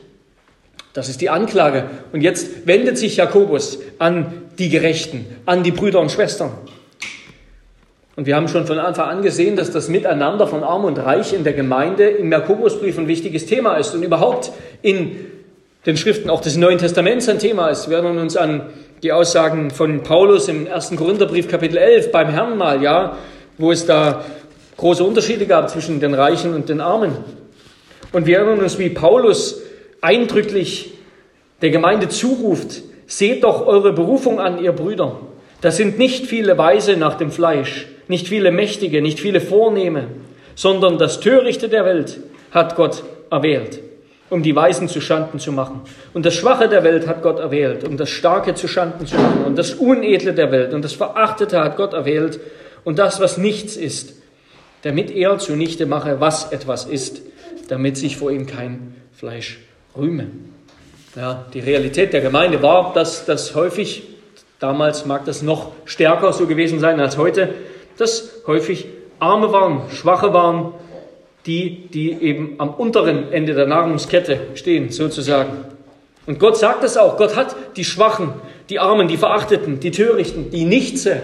Das 0.94 1.08
ist 1.08 1.22
die 1.22 1.30
Anklage. 1.30 1.86
Und 2.12 2.22
jetzt 2.22 2.68
wendet 2.68 2.98
sich 2.98 3.18
Jakobus 3.18 3.80
an 4.00 4.44
die 4.58 4.70
Gerechten, 4.70 5.28
an 5.46 5.64
die 5.64 5.72
Brüder 5.72 6.00
und 6.00 6.12
Schwestern. 6.12 6.52
Und 8.16 8.26
wir 8.26 8.36
haben 8.36 8.50
schon 8.50 8.66
von 8.66 8.80
Anfang 8.80 9.08
an 9.08 9.22
gesehen, 9.22 9.56
dass 9.56 9.72
das 9.72 9.88
Miteinander 9.88 10.48
von 10.48 10.64
Arm 10.64 10.84
und 10.84 10.98
Reich 10.98 11.32
in 11.32 11.46
der 11.46 11.54
Gemeinde 11.54 12.10
im 12.10 12.32
Jakobusbrief 12.32 12.98
ein 12.98 13.08
wichtiges 13.08 13.46
Thema 13.46 13.78
ist 13.78 13.94
und 13.96 14.04
überhaupt 14.04 14.52
in 14.82 15.16
den 15.86 15.96
Schriften 15.96 16.30
auch 16.30 16.42
des 16.42 16.58
Neuen 16.58 16.80
Testaments 16.80 17.30
ein 17.30 17.40
Thema 17.40 17.70
ist. 17.70 17.90
Wir 17.90 17.98
erinnern 17.98 18.18
uns 18.18 18.36
an 18.36 18.64
die 19.04 19.14
Aussagen 19.14 19.72
von 19.72 20.04
Paulus 20.04 20.50
im 20.50 20.68
ersten 20.68 20.98
Korintherbrief 20.98 21.48
Kapitel 21.48 21.78
11 21.78 22.12
beim 22.12 22.30
Herrnmal, 22.30 22.84
ja, 22.84 23.18
wo 23.58 23.72
es 23.72 23.86
da 23.86 24.26
große 24.76 25.04
Unterschiede 25.04 25.46
gab 25.46 25.70
zwischen 25.70 26.02
den 26.02 26.14
Reichen 26.14 26.54
und 26.54 26.68
den 26.68 26.82
Armen. 26.82 27.16
Und 28.12 28.26
wir 28.26 28.38
erinnern 28.38 28.60
uns, 28.60 28.80
wie 28.80 28.90
Paulus 28.90 29.62
eindrücklich 30.02 30.94
der 31.62 31.70
Gemeinde 31.70 32.10
zuruft, 32.10 32.82
seht 33.06 33.44
doch 33.44 33.66
eure 33.66 33.94
Berufung 33.94 34.40
an, 34.40 34.64
ihr 34.64 34.72
Brüder. 34.72 35.20
Das 35.62 35.78
sind 35.78 35.98
nicht 35.98 36.26
viele 36.26 36.58
Weise 36.58 36.96
nach 36.96 37.16
dem 37.16 37.32
Fleisch, 37.32 37.88
nicht 38.08 38.28
viele 38.28 38.52
Mächtige, 38.52 39.02
nicht 39.02 39.20
viele 39.20 39.42
Vornehme, 39.42 40.08
sondern 40.56 40.98
das 40.98 41.20
Törichte 41.20 41.70
der 41.70 41.86
Welt 41.86 42.20
hat 42.52 42.76
Gott 42.76 43.04
erwählt, 43.30 43.82
um 44.30 44.42
die 44.42 44.56
Weisen 44.56 44.88
zu 44.88 45.02
Schanden 45.02 45.40
zu 45.40 45.52
machen. 45.52 45.82
Und 46.14 46.26
das 46.26 46.34
Schwache 46.34 46.70
der 46.70 46.84
Welt 46.84 47.08
hat 47.08 47.22
Gott 47.22 47.40
erwählt, 47.40 47.88
um 47.88 47.98
das 47.98 48.10
Starke 48.10 48.56
zu 48.56 48.68
Schanden 48.68 49.06
zu 49.06 49.16
machen. 49.16 49.44
Und 49.46 49.58
das 49.58 49.74
Unedle 49.74 50.34
der 50.34 50.52
Welt 50.52 50.74
und 50.74 50.84
das 50.84 50.94
Verachtete 50.94 51.60
hat 51.60 51.78
Gott 51.78 51.94
erwählt. 51.94 52.40
Und 52.84 52.98
das, 52.98 53.20
was 53.20 53.38
nichts 53.38 53.76
ist, 53.76 54.14
damit 54.84 55.12
er 55.12 55.38
zunichte 55.38 55.86
mache, 55.86 56.22
was 56.22 56.52
etwas 56.52 56.86
ist, 56.86 57.22
damit 57.70 57.98
sich 57.98 58.18
vor 58.18 58.32
ihm 58.32 58.46
kein 58.46 58.96
Fleisch 59.14 59.60
rühme. 59.98 60.28
Ja, 61.16 61.46
die 61.54 61.60
Realität 61.60 62.14
der 62.14 62.22
Gemeinde 62.22 62.62
war, 62.62 62.94
dass 62.94 63.26
das 63.26 63.56
häufig, 63.56 64.04
damals 64.60 65.06
mag 65.06 65.26
das 65.26 65.42
noch 65.42 65.72
stärker 65.86 66.34
so 66.34 66.46
gewesen 66.46 66.80
sein 66.80 67.00
als 67.00 67.18
heute, 67.18 67.54
dass 67.98 68.42
häufig 68.48 68.88
Arme 69.20 69.52
waren, 69.52 69.90
Schwache 69.92 70.34
waren, 70.34 70.74
die, 71.46 71.88
die 71.88 72.12
eben 72.12 72.56
am 72.58 72.74
unteren 72.74 73.32
Ende 73.32 73.54
der 73.54 73.66
Nahrungskette 73.66 74.40
stehen, 74.56 74.92
sozusagen. 74.92 75.52
Und 76.26 76.40
Gott 76.40 76.58
sagt 76.58 76.84
es 76.84 76.98
auch, 76.98 77.18
Gott 77.18 77.36
hat 77.36 77.56
die 77.76 77.86
Schwachen, 77.86 78.34
die 78.70 78.80
Armen, 78.80 79.08
die 79.08 79.18
Verachteten, 79.18 79.80
die 79.80 79.92
Törichten, 79.92 80.52
die 80.52 80.66
Nichtse, 80.66 81.22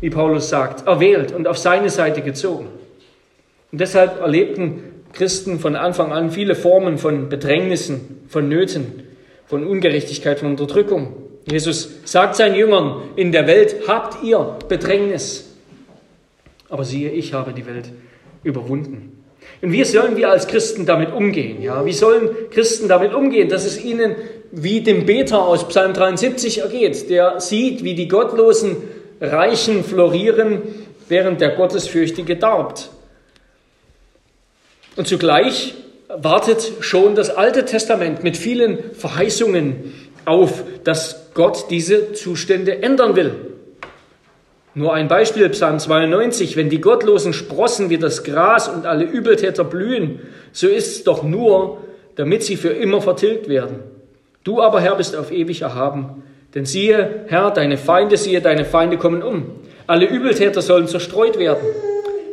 wie 0.00 0.10
Paulus 0.10 0.48
sagt, 0.48 0.86
erwählt 0.86 1.32
und 1.32 1.48
auf 1.48 1.58
seine 1.58 1.90
Seite 1.90 2.22
gezogen. 2.22 2.68
Und 3.72 3.80
deshalb 3.80 4.20
erlebten 4.20 4.93
Christen 5.14 5.60
von 5.60 5.76
Anfang 5.76 6.12
an 6.12 6.30
viele 6.30 6.54
Formen 6.54 6.98
von 6.98 7.28
Bedrängnissen, 7.28 8.22
von 8.28 8.48
Nöten, 8.48 9.04
von 9.46 9.66
Ungerechtigkeit, 9.66 10.40
von 10.40 10.48
Unterdrückung. 10.48 11.14
Jesus 11.50 11.90
sagt 12.04 12.36
seinen 12.36 12.56
Jüngern, 12.56 13.02
in 13.16 13.32
der 13.32 13.46
Welt 13.46 13.76
habt 13.86 14.24
ihr 14.24 14.58
Bedrängnis. 14.68 15.54
Aber 16.68 16.84
siehe, 16.84 17.10
ich 17.10 17.32
habe 17.32 17.52
die 17.52 17.66
Welt 17.66 17.90
überwunden. 18.42 19.22
Und 19.62 19.72
wie 19.72 19.84
sollen 19.84 20.16
wir 20.16 20.30
als 20.30 20.48
Christen 20.48 20.86
damit 20.86 21.12
umgehen? 21.12 21.62
Ja, 21.62 21.84
wie 21.84 21.92
sollen 21.92 22.30
Christen 22.50 22.88
damit 22.88 23.14
umgehen, 23.14 23.48
dass 23.48 23.64
es 23.64 23.82
ihnen 23.82 24.16
wie 24.50 24.80
dem 24.80 25.06
Beter 25.06 25.42
aus 25.42 25.68
Psalm 25.68 25.92
73 25.92 26.60
ergeht, 26.60 27.10
der 27.10 27.40
sieht, 27.40 27.84
wie 27.84 27.94
die 27.94 28.08
gottlosen 28.08 28.76
Reichen 29.20 29.84
florieren, 29.84 30.62
während 31.08 31.40
der 31.40 31.50
Gottesfürchtige 31.50 32.36
darbt. 32.36 32.90
Und 34.96 35.08
zugleich 35.08 35.74
wartet 36.08 36.72
schon 36.80 37.14
das 37.14 37.30
Alte 37.30 37.64
Testament 37.64 38.22
mit 38.22 38.36
vielen 38.36 38.92
Verheißungen 38.92 39.92
auf, 40.24 40.62
dass 40.84 41.30
Gott 41.34 41.66
diese 41.70 42.12
Zustände 42.12 42.82
ändern 42.82 43.16
will. 43.16 43.34
Nur 44.76 44.92
ein 44.92 45.08
Beispiel, 45.08 45.48
Psalm 45.50 45.78
92, 45.78 46.56
wenn 46.56 46.68
die 46.68 46.80
Gottlosen 46.80 47.32
sprossen 47.32 47.90
wie 47.90 47.98
das 47.98 48.24
Gras 48.24 48.68
und 48.68 48.86
alle 48.86 49.04
Übeltäter 49.04 49.64
blühen, 49.64 50.20
so 50.52 50.66
ist 50.66 50.96
es 50.96 51.04
doch 51.04 51.22
nur, 51.22 51.78
damit 52.16 52.42
sie 52.42 52.56
für 52.56 52.70
immer 52.70 53.00
vertilgt 53.00 53.48
werden. 53.48 53.80
Du 54.42 54.60
aber, 54.60 54.80
Herr, 54.80 54.96
bist 54.96 55.16
auf 55.16 55.32
ewig 55.32 55.62
erhaben. 55.62 56.22
Denn 56.54 56.66
siehe, 56.66 57.24
Herr, 57.26 57.50
deine 57.50 57.76
Feinde, 57.76 58.16
siehe, 58.16 58.40
deine 58.40 58.64
Feinde 58.64 58.96
kommen 58.96 59.22
um. 59.22 59.46
Alle 59.86 60.06
Übeltäter 60.06 60.62
sollen 60.62 60.86
zerstreut 60.86 61.38
werden. 61.38 61.66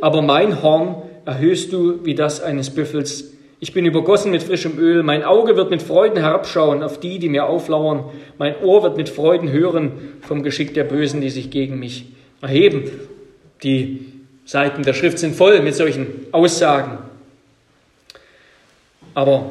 Aber 0.01 0.21
mein 0.21 0.61
Horn 0.61 1.03
erhöhst 1.25 1.71
du 1.73 2.03
wie 2.05 2.15
das 2.15 2.41
eines 2.41 2.69
Büffels. 2.69 3.33
Ich 3.59 3.73
bin 3.73 3.85
übergossen 3.85 4.31
mit 4.31 4.41
frischem 4.41 4.79
Öl, 4.79 5.03
mein 5.03 5.23
Auge 5.23 5.55
wird 5.55 5.69
mit 5.69 5.83
Freuden 5.83 6.17
herabschauen 6.17 6.81
auf 6.81 6.99
die, 6.99 7.19
die 7.19 7.29
mir 7.29 7.45
auflauern, 7.45 8.05
mein 8.39 8.55
Ohr 8.63 8.81
wird 8.81 8.97
mit 8.97 9.09
Freuden 9.09 9.51
hören 9.51 9.91
vom 10.21 10.41
Geschick 10.41 10.73
der 10.73 10.83
Bösen, 10.83 11.21
die 11.21 11.29
sich 11.29 11.51
gegen 11.51 11.77
mich 11.77 12.05
erheben. 12.41 12.89
Die 13.61 14.05
Seiten 14.45 14.81
der 14.81 14.93
Schrift 14.93 15.19
sind 15.19 15.35
voll 15.35 15.61
mit 15.61 15.75
solchen 15.75 16.07
Aussagen. 16.31 16.97
Aber 19.13 19.49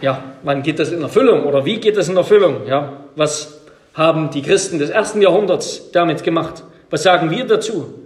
ja, 0.00 0.22
wann 0.44 0.62
geht 0.62 0.78
das 0.78 0.92
in 0.92 1.02
Erfüllung 1.02 1.44
oder 1.44 1.64
wie 1.64 1.78
geht 1.78 1.96
das 1.96 2.08
in 2.08 2.16
Erfüllung? 2.16 2.66
Ja, 2.68 3.04
was 3.16 3.62
haben 3.94 4.30
die 4.30 4.42
Christen 4.42 4.78
des 4.78 4.90
ersten 4.90 5.20
Jahrhunderts 5.20 5.90
damit 5.90 6.22
gemacht? 6.22 6.62
Was 6.90 7.02
sagen 7.02 7.30
wir 7.30 7.44
dazu? 7.44 8.04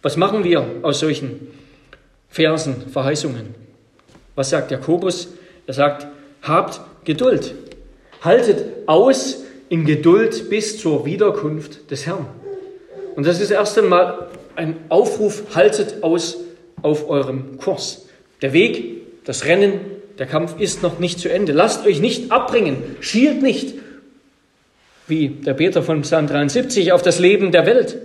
Was 0.00 0.16
machen 0.16 0.44
wir 0.44 0.64
aus 0.82 1.00
solchen 1.00 1.48
Versen, 2.34 2.88
Verheißungen. 2.90 3.54
Was 4.34 4.50
sagt 4.50 4.72
Jakobus? 4.72 5.28
Er 5.68 5.74
sagt, 5.74 6.08
habt 6.42 6.80
Geduld. 7.04 7.54
Haltet 8.22 8.64
aus 8.86 9.44
in 9.68 9.86
Geduld 9.86 10.50
bis 10.50 10.80
zur 10.80 11.06
Wiederkunft 11.06 11.92
des 11.92 12.06
Herrn. 12.06 12.26
Und 13.14 13.24
das 13.24 13.40
ist 13.40 13.52
erst 13.52 13.78
einmal 13.78 14.30
ein 14.56 14.76
Aufruf, 14.88 15.54
haltet 15.54 16.02
aus 16.02 16.38
auf 16.82 17.08
eurem 17.08 17.56
Kurs. 17.58 18.06
Der 18.42 18.52
Weg, 18.52 19.02
das 19.24 19.44
Rennen, 19.44 19.78
der 20.18 20.26
Kampf 20.26 20.58
ist 20.58 20.82
noch 20.82 20.98
nicht 20.98 21.20
zu 21.20 21.30
Ende. 21.30 21.52
Lasst 21.52 21.86
euch 21.86 22.00
nicht 22.00 22.32
abbringen, 22.32 22.96
schielt 22.98 23.42
nicht, 23.42 23.74
wie 25.06 25.28
der 25.28 25.54
Beter 25.54 25.84
von 25.84 26.02
Psalm 26.02 26.26
73, 26.26 26.90
auf 26.90 27.02
das 27.02 27.20
Leben 27.20 27.52
der 27.52 27.64
Welt. 27.64 27.96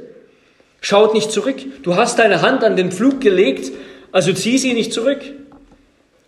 Schaut 0.81 1.15
nicht 1.15 1.31
zurück. 1.31 1.57
Du 1.81 1.95
hast 1.95 2.19
deine 2.19 2.43
Hand 2.43 2.63
an 2.63 2.75
den 2.75 2.91
Pflug 2.91 3.21
gelegt, 3.21 3.71
also 4.11 4.33
zieh 4.33 4.57
sie 4.57 4.73
nicht 4.73 4.93
zurück, 4.93 5.21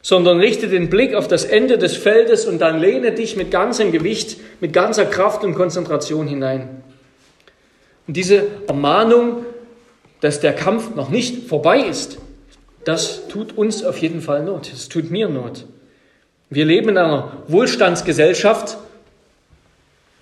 sondern 0.01 0.39
richte 0.39 0.67
den 0.67 0.89
Blick 0.89 1.13
auf 1.13 1.27
das 1.27 1.43
Ende 1.45 1.77
des 1.77 1.95
Feldes 1.95 2.45
und 2.45 2.59
dann 2.59 2.79
lehne 2.79 3.11
dich 3.11 3.35
mit 3.35 3.51
ganzem 3.51 3.91
Gewicht, 3.91 4.37
mit 4.59 4.73
ganzer 4.73 5.05
Kraft 5.05 5.43
und 5.43 5.53
Konzentration 5.53 6.27
hinein. 6.27 6.81
Und 8.07 8.17
diese 8.17 8.47
Ermahnung, 8.67 9.45
dass 10.21 10.39
der 10.39 10.53
Kampf 10.53 10.95
noch 10.95 11.09
nicht 11.09 11.47
vorbei 11.47 11.81
ist, 11.81 12.17
das 12.83 13.27
tut 13.27 13.57
uns 13.57 13.83
auf 13.83 13.97
jeden 13.97 14.21
Fall 14.21 14.43
Not. 14.43 14.71
Es 14.73 14.89
tut 14.89 15.11
mir 15.11 15.29
Not. 15.29 15.65
Wir 16.49 16.65
leben 16.65 16.89
in 16.89 16.97
einer 16.97 17.43
Wohlstandsgesellschaft, 17.47 18.77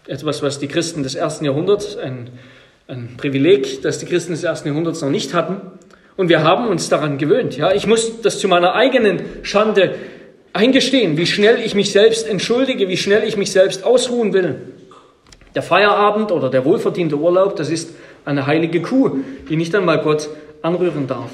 etwas, 0.07 0.41
was 0.41 0.59
die 0.59 0.67
Christen 0.67 1.03
des 1.03 1.15
ersten 1.15 1.45
Jahrhunderts, 1.45 1.95
ein, 1.95 2.29
ein 2.87 3.15
Privileg, 3.17 3.81
das 3.81 3.99
die 3.99 4.05
Christen 4.05 4.33
des 4.33 4.43
ersten 4.43 4.67
Jahrhunderts 4.67 5.01
noch 5.01 5.09
nicht 5.09 5.33
hatten. 5.33 5.61
Und 6.19 6.27
wir 6.27 6.43
haben 6.43 6.67
uns 6.67 6.89
daran 6.89 7.17
gewöhnt. 7.17 7.55
Ja, 7.55 7.71
ich 7.71 7.87
muss 7.87 8.21
das 8.21 8.39
zu 8.39 8.49
meiner 8.49 8.75
eigenen 8.75 9.21
Schande 9.41 9.95
eingestehen, 10.51 11.15
wie 11.15 11.25
schnell 11.25 11.61
ich 11.63 11.75
mich 11.75 11.93
selbst 11.93 12.27
entschuldige, 12.27 12.89
wie 12.89 12.97
schnell 12.97 13.23
ich 13.25 13.37
mich 13.37 13.53
selbst 13.53 13.85
ausruhen 13.85 14.33
will. 14.33 14.55
Der 15.55 15.63
Feierabend 15.63 16.33
oder 16.33 16.49
der 16.49 16.65
wohlverdiente 16.65 17.15
Urlaub, 17.15 17.55
das 17.55 17.69
ist 17.69 17.91
eine 18.25 18.45
heilige 18.47 18.81
Kuh, 18.81 19.19
die 19.47 19.55
nicht 19.55 19.73
einmal 19.73 20.01
Gott 20.01 20.27
anrühren 20.61 21.07
darf. 21.07 21.31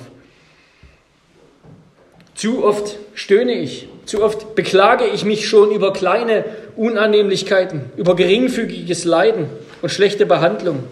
Zu 2.35 2.63
oft 2.63 2.99
stöhne 3.15 3.53
ich, 3.53 3.87
zu 4.05 4.23
oft 4.23 4.53
beklage 4.53 5.05
ich 5.07 5.25
mich 5.25 5.49
schon 5.49 5.71
über 5.71 5.93
kleine 5.93 6.45
Unannehmlichkeiten, 6.75 7.85
über 7.97 8.15
geringfügiges 8.15 9.03
Leiden 9.03 9.47
und 9.81 9.89
schlechte 9.89 10.27
Behandlung. 10.27 10.83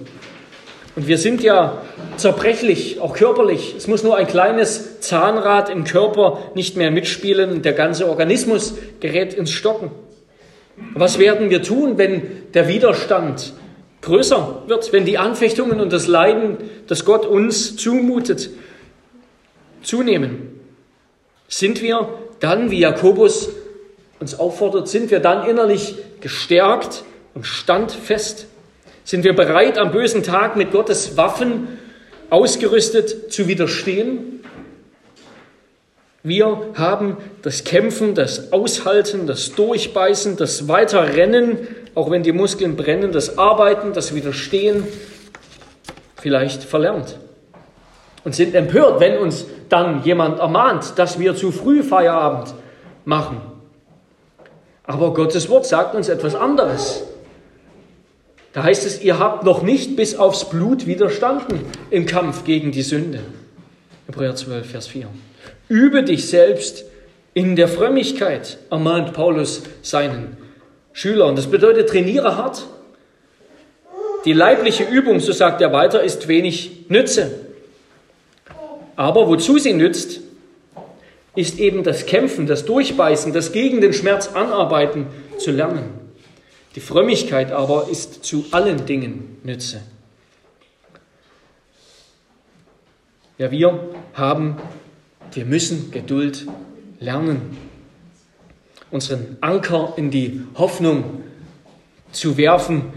Und 0.95 1.07
wir 1.07 1.17
sind 1.17 1.41
ja 1.41 1.81
zerbrechlich, 2.17 2.99
auch 2.99 3.15
körperlich. 3.15 3.73
Es 3.75 3.87
muss 3.87 4.03
nur 4.03 4.15
ein 4.15 4.27
kleines 4.27 4.99
Zahnrad 4.99 5.69
im 5.69 5.85
Körper 5.85 6.51
nicht 6.53 6.77
mehr 6.77 6.91
mitspielen 6.91 7.51
und 7.51 7.65
der 7.65 7.73
ganze 7.73 8.07
Organismus 8.07 8.75
gerät 8.99 9.33
ins 9.33 9.51
Stocken. 9.51 9.91
Was 10.93 11.17
werden 11.17 11.49
wir 11.49 11.63
tun, 11.63 11.97
wenn 11.97 12.51
der 12.53 12.67
Widerstand 12.67 13.53
größer 14.01 14.63
wird, 14.67 14.93
wenn 14.93 15.05
die 15.05 15.17
Anfechtungen 15.17 15.79
und 15.79 15.91
das 15.91 16.07
Leiden, 16.07 16.57
das 16.87 17.05
Gott 17.05 17.25
uns 17.25 17.75
zumutet, 17.75 18.51
zunehmen? 19.81 20.59
Sind 21.47 21.81
wir 21.81 22.09
dann, 22.39 22.69
wie 22.69 22.79
Jakobus 22.79 23.49
uns 24.19 24.39
auffordert, 24.39 24.87
sind 24.87 25.09
wir 25.09 25.19
dann 25.19 25.47
innerlich 25.47 25.95
gestärkt 26.21 27.03
und 27.33 27.45
standfest? 27.45 28.47
Sind 29.05 29.25
wir 29.25 29.35
bereit, 29.35 29.77
am 29.77 29.91
bösen 29.91 30.23
Tag 30.23 30.55
mit 30.55 30.71
Gottes 30.71 31.17
Waffen 31.17 31.79
ausgerüstet 32.29 33.33
zu 33.33 33.47
widerstehen? 33.47 34.43
Wir 36.23 36.69
haben 36.75 37.17
das 37.41 37.65
Kämpfen, 37.65 38.15
das 38.15 38.53
Aushalten, 38.53 39.27
das 39.27 39.55
Durchbeißen, 39.55 40.37
das 40.37 40.69
Weiterrennen, 40.69 41.67
auch 41.95 42.11
wenn 42.11 42.23
die 42.23 42.31
Muskeln 42.31 42.77
brennen, 42.77 43.11
das 43.11 43.37
Arbeiten, 43.37 43.91
das 43.91 44.15
Widerstehen 44.15 44.87
vielleicht 46.15 46.63
verlernt. 46.63 47.19
Und 48.23 48.35
sind 48.35 48.55
empört, 48.55 49.01
wenn 49.01 49.17
uns 49.17 49.45
dann 49.67 50.01
jemand 50.03 50.39
ermahnt, 50.39 50.97
dass 50.97 51.19
wir 51.19 51.35
zu 51.35 51.51
früh 51.51 51.83
Feierabend 51.83 52.53
machen. 53.03 53.41
Aber 54.85 55.13
Gottes 55.13 55.49
Wort 55.49 55.65
sagt 55.65 55.93
uns 55.93 56.07
etwas 56.07 56.35
anderes. 56.35 57.03
Da 58.53 58.63
heißt 58.63 58.85
es, 58.85 59.01
ihr 59.01 59.17
habt 59.17 59.43
noch 59.43 59.63
nicht 59.63 59.95
bis 59.95 60.15
aufs 60.15 60.47
Blut 60.47 60.85
widerstanden 60.85 61.59
im 61.89 62.05
Kampf 62.05 62.45
gegen 62.45 62.71
die 62.71 62.83
Sünde. 62.83 63.21
Hebräer 64.05 64.35
12, 64.35 64.69
Vers 64.69 64.87
4. 64.87 65.07
Übe 65.69 66.03
dich 66.03 66.29
selbst 66.29 66.85
in 67.33 67.55
der 67.55 67.67
Frömmigkeit, 67.67 68.59
ermahnt 68.69 69.13
Paulus 69.13 69.63
seinen 69.81 70.37
Schülern. 70.91 71.35
Das 71.35 71.47
bedeutet, 71.47 71.89
trainiere 71.89 72.37
hart. 72.37 72.67
Die 74.25 74.33
leibliche 74.33 74.83
Übung, 74.83 75.19
so 75.19 75.31
sagt 75.31 75.59
er 75.59 75.73
weiter, 75.73 76.03
ist 76.03 76.27
wenig 76.27 76.85
Nütze. 76.89 77.31
Aber 78.95 79.27
wozu 79.27 79.57
sie 79.57 79.73
nützt, 79.73 80.21
ist 81.35 81.57
eben 81.59 81.83
das 81.83 82.05
Kämpfen, 82.05 82.45
das 82.45 82.65
Durchbeißen, 82.65 83.33
das 83.33 83.51
gegen 83.51 83.81
den 83.81 83.93
Schmerz 83.93 84.29
anarbeiten 84.35 85.07
zu 85.39 85.49
lernen. 85.49 86.02
Die 86.75 86.79
Frömmigkeit 86.79 87.51
aber 87.51 87.87
ist 87.89 88.23
zu 88.25 88.45
allen 88.51 88.85
Dingen 88.85 89.37
Nütze. 89.43 89.81
Ja, 93.37 93.51
wir 93.51 93.79
haben, 94.13 94.57
wir 95.33 95.45
müssen 95.45 95.91
Geduld 95.91 96.47
lernen. 96.99 97.57
Unseren 98.89 99.37
Anker 99.41 99.93
in 99.97 100.11
die 100.11 100.41
Hoffnung 100.55 101.23
zu 102.11 102.37
werfen 102.37 102.93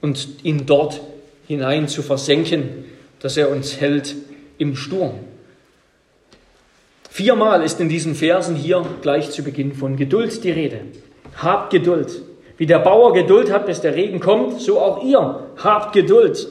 und 0.00 0.44
ihn 0.44 0.66
dort 0.66 1.00
hinein 1.46 1.88
zu 1.88 2.02
versenken, 2.02 2.84
dass 3.20 3.36
er 3.36 3.50
uns 3.50 3.80
hält 3.80 4.14
im 4.58 4.76
Sturm. 4.76 5.18
Viermal 7.08 7.62
ist 7.62 7.80
in 7.80 7.88
diesen 7.88 8.14
Versen 8.14 8.54
hier 8.54 8.86
gleich 9.02 9.30
zu 9.30 9.42
Beginn 9.42 9.74
von 9.74 9.96
Geduld 9.96 10.44
die 10.44 10.52
Rede. 10.52 10.82
Habt 11.36 11.70
Geduld. 11.70 12.22
Wie 12.60 12.66
der 12.66 12.80
Bauer 12.80 13.14
Geduld 13.14 13.50
hat, 13.50 13.64
bis 13.64 13.80
der 13.80 13.94
Regen 13.94 14.20
kommt, 14.20 14.60
so 14.60 14.80
auch 14.80 15.02
ihr 15.02 15.46
habt 15.64 15.94
Geduld. 15.94 16.46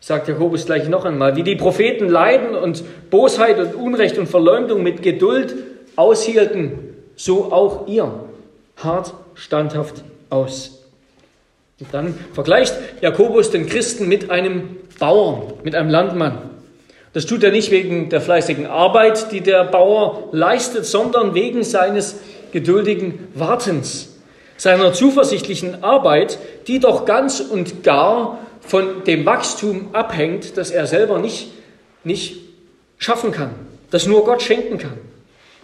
sagt 0.00 0.28
Jakobus 0.28 0.64
gleich 0.64 0.88
noch 0.88 1.04
einmal, 1.04 1.36
wie 1.36 1.42
die 1.42 1.56
Propheten 1.56 2.08
Leiden 2.08 2.54
und 2.54 2.82
Bosheit 3.10 3.58
und 3.58 3.74
Unrecht 3.74 4.16
und 4.16 4.28
Verleumdung 4.28 4.82
mit 4.82 5.02
Geduld 5.02 5.54
aushielten, 5.94 6.78
so 7.16 7.52
auch 7.52 7.86
ihr 7.86 8.10
hart 8.78 9.12
standhaft 9.34 10.02
aus. 10.30 10.86
Und 11.80 11.92
dann 11.92 12.14
vergleicht 12.32 12.74
Jakobus 13.02 13.50
den 13.50 13.66
Christen 13.66 14.08
mit 14.08 14.30
einem 14.30 14.78
Bauern, 14.98 15.52
mit 15.62 15.74
einem 15.74 15.90
Landmann. 15.90 16.38
Das 17.12 17.26
tut 17.26 17.44
er 17.44 17.50
nicht 17.50 17.70
wegen 17.70 18.08
der 18.08 18.22
fleißigen 18.22 18.64
Arbeit, 18.64 19.32
die 19.32 19.42
der 19.42 19.64
Bauer 19.64 20.30
leistet, 20.32 20.86
sondern 20.86 21.34
wegen 21.34 21.62
seines 21.62 22.20
geduldigen 22.52 23.28
Wartens, 23.34 24.09
seiner 24.60 24.92
zuversichtlichen 24.92 25.82
Arbeit, 25.82 26.38
die 26.66 26.80
doch 26.80 27.06
ganz 27.06 27.40
und 27.40 27.82
gar 27.82 28.40
von 28.60 29.04
dem 29.06 29.24
Wachstum 29.24 29.88
abhängt, 29.94 30.58
das 30.58 30.70
er 30.70 30.86
selber 30.86 31.18
nicht, 31.18 31.48
nicht 32.04 32.36
schaffen 32.98 33.32
kann, 33.32 33.52
das 33.90 34.06
nur 34.06 34.26
Gott 34.26 34.42
schenken 34.42 34.76
kann. 34.76 34.98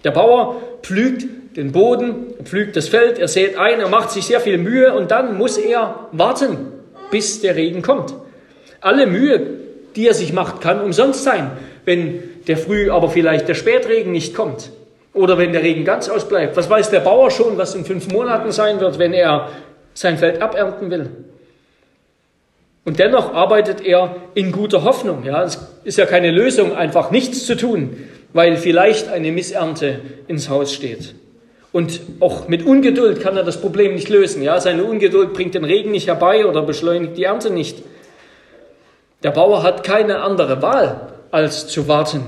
Der 0.03 0.13
Bauer 0.13 0.63
pflügt 0.81 1.27
den 1.59 1.73
Boden, 1.73 2.33
pflügt 2.43 2.75
das 2.75 2.89
Feld, 2.89 3.19
er 3.19 3.29
sät 3.29 3.59
ein, 3.59 3.81
er 3.81 3.91
macht 3.91 4.13
sich 4.13 4.25
sehr 4.25 4.41
viel 4.41 4.57
Mühe 4.57 4.95
und 4.95 5.11
dann 5.11 5.37
muss 5.37 5.59
er 5.59 6.09
warten, 6.13 6.57
bis 7.11 7.43
der 7.43 7.55
Regen 7.55 7.83
kommt. 7.83 8.15
Alle 8.81 9.07
Mühe, 9.07 9.47
die 9.95 10.09
er 10.09 10.15
sich 10.15 10.33
macht, 10.33 10.63
kann 10.63 10.81
umsonst 10.81 11.23
sein, 11.23 11.51
wenn 11.85 12.23
der 12.47 12.57
Früh, 12.57 12.91
aber 12.91 13.11
vielleicht 13.11 13.47
der 13.47 13.55
Spätregen 13.55 14.13
nicht 14.13 14.35
kommt. 14.35 14.71
Oder 15.17 15.39
wenn 15.39 15.53
der 15.53 15.63
Regen 15.63 15.85
ganz 15.85 16.09
ausbleibt. 16.09 16.57
Was 16.57 16.69
weiß 16.69 16.91
der 16.91 17.01
Bauer 17.01 17.31
schon, 17.31 17.57
was 17.57 17.75
in 17.75 17.87
fünf 17.87 18.13
Monaten 18.13 18.53
sein 18.53 18.79
wird, 18.81 18.99
wenn 18.99 19.15
er 19.15 19.49
sein 19.95 20.19
Feld 20.19 20.43
abernten 20.43 20.91
will? 20.91 21.11
Und 22.85 22.99
dennoch 22.99 23.33
arbeitet 23.33 23.85
er 23.85 24.15
in 24.35 24.53
guter 24.53 24.85
Hoffnung. 24.85 25.25
Ja, 25.25 25.43
es 25.43 25.59
ist 25.85 25.97
ja 25.97 26.05
keine 26.05 26.31
Lösung, 26.31 26.77
einfach 26.77 27.11
nichts 27.11 27.47
zu 27.47 27.57
tun, 27.57 27.97
weil 28.35 28.59
vielleicht 28.59 29.09
eine 29.09 29.33
Missernte 29.33 30.01
ins 30.29 30.51
Haus 30.51 30.73
steht. 30.73 31.15
Und 31.73 32.01
auch 32.21 32.47
mit 32.47 32.65
Ungeduld 32.65 33.21
kann 33.21 33.39
er 33.39 33.43
das 33.43 33.61
Problem 33.61 33.95
nicht 33.95 34.11
lösen. 34.11 34.43
Ja, 34.43 34.61
seine 34.61 34.85
Ungeduld 34.85 35.33
bringt 35.33 35.55
den 35.55 35.65
Regen 35.65 35.93
nicht 35.93 36.09
herbei 36.09 36.47
oder 36.47 36.63
beschleunigt 36.63 37.17
die 37.17 37.25
Ernte 37.25 37.51
nicht. 37.51 37.83
Der 39.23 39.31
Bauer 39.31 39.63
hat 39.63 39.83
keine 39.83 40.21
andere 40.21 40.61
Wahl, 40.61 41.09
als 41.31 41.67
zu 41.69 41.89
warten, 41.89 42.21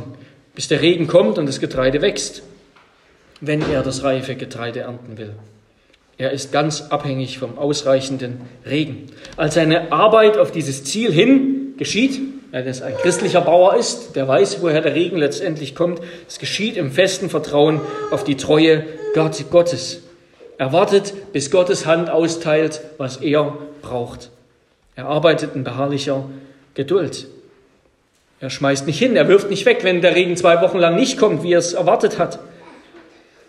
bis 0.54 0.68
der 0.68 0.80
Regen 0.80 1.06
kommt 1.06 1.38
und 1.38 1.46
das 1.46 1.60
Getreide 1.60 2.00
wächst, 2.02 2.42
wenn 3.40 3.62
er 3.70 3.82
das 3.82 4.02
reife 4.02 4.34
Getreide 4.34 4.80
ernten 4.80 5.18
will. 5.18 5.34
Er 6.16 6.32
ist 6.32 6.50
ganz 6.50 6.82
abhängig 6.90 7.38
vom 7.38 7.58
ausreichenden 7.58 8.40
Regen. 8.66 9.06
Als 9.36 9.54
seine 9.54 9.92
Arbeit 9.92 10.36
auf 10.36 10.50
dieses 10.50 10.82
Ziel 10.82 11.12
hin 11.12 11.74
geschieht, 11.78 12.20
wenn 12.50 12.66
es 12.66 12.82
ein 12.82 12.96
christlicher 12.96 13.42
Bauer 13.42 13.76
ist, 13.76 14.16
der 14.16 14.26
weiß, 14.26 14.62
woher 14.62 14.80
der 14.80 14.94
Regen 14.94 15.18
letztendlich 15.18 15.74
kommt, 15.74 16.00
es 16.26 16.38
geschieht 16.38 16.76
im 16.76 16.90
festen 16.90 17.30
Vertrauen 17.30 17.80
auf 18.10 18.24
die 18.24 18.36
Treue 18.36 18.84
Gottes. 19.14 20.00
Er 20.56 20.72
wartet, 20.72 21.32
bis 21.32 21.50
Gottes 21.50 21.86
Hand 21.86 22.10
austeilt, 22.10 22.80
was 22.96 23.18
er 23.18 23.56
braucht. 23.82 24.30
Er 24.96 25.06
arbeitet 25.06 25.54
in 25.54 25.62
beharrlicher 25.62 26.28
Geduld. 26.74 27.28
Er 28.40 28.50
schmeißt 28.50 28.86
nicht 28.86 28.98
hin, 28.98 29.14
er 29.14 29.28
wirft 29.28 29.50
nicht 29.50 29.66
weg, 29.66 29.80
wenn 29.82 30.00
der 30.00 30.16
Regen 30.16 30.36
zwei 30.36 30.60
Wochen 30.62 30.78
lang 30.78 30.96
nicht 30.96 31.18
kommt, 31.18 31.42
wie 31.44 31.52
er 31.52 31.58
es 31.58 31.74
erwartet 31.74 32.18
hat. 32.18 32.40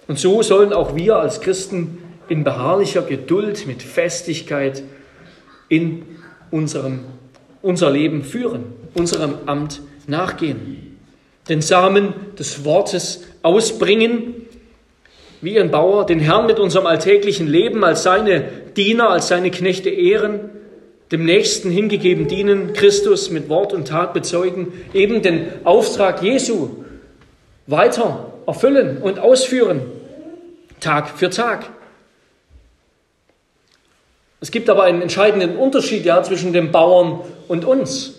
Und 0.10 0.18
so 0.18 0.42
sollen 0.42 0.74
auch 0.74 0.96
wir 0.96 1.18
als 1.18 1.40
Christen 1.40 2.00
in 2.30 2.44
beharrlicher 2.44 3.04
Geduld, 3.04 3.68
mit 3.68 3.84
Festigkeit 3.84 4.82
in 5.70 6.02
unserem, 6.50 7.02
unser 7.62 7.92
Leben 7.92 8.24
führen, 8.24 8.64
unserem 8.96 9.36
Amt 9.46 9.82
nachgehen. 10.08 10.98
Den 11.48 11.62
Samen 11.62 12.16
des 12.40 12.66
Wortes 12.66 13.24
ausbringen, 13.44 14.34
wie 15.42 15.60
ein 15.60 15.70
Bauer, 15.70 16.08
den 16.08 16.20
Herrn 16.20 16.48
mit 16.48 16.60
unserem 16.60 16.88
alltäglichen 16.88 17.46
Leben 17.46 17.84
als 17.84 18.02
seine 18.02 18.46
Diener, 18.76 19.12
als 19.12 19.28
seine 19.28 19.52
Knechte 19.52 19.92
ehren, 19.92 20.50
dem 21.12 21.24
Nächsten 21.24 21.70
hingegeben 21.70 22.28
dienen, 22.28 22.74
Christus 22.74 23.30
mit 23.30 23.48
Wort 23.48 23.74
und 23.74 23.88
Tat 23.88 24.16
bezeugen, 24.16 24.74
eben 24.92 25.22
den 25.22 25.50
Auftrag 25.66 26.24
Jesu 26.24 26.84
weiter 27.68 28.34
erfüllen 28.48 28.98
und 29.04 29.20
ausführen, 29.20 29.99
Tag 30.80 31.10
für 31.10 31.30
Tag. 31.30 31.66
Es 34.42 34.52
gibt 34.52 34.70
aber 34.70 34.84
einen 34.84 35.02
entscheidenden 35.02 35.58
Unterschied 35.58 36.06
ja, 36.06 36.24
zwischen 36.24 36.54
dem 36.54 36.72
Bauern 36.72 37.22
und 37.48 37.66
uns. 37.66 38.14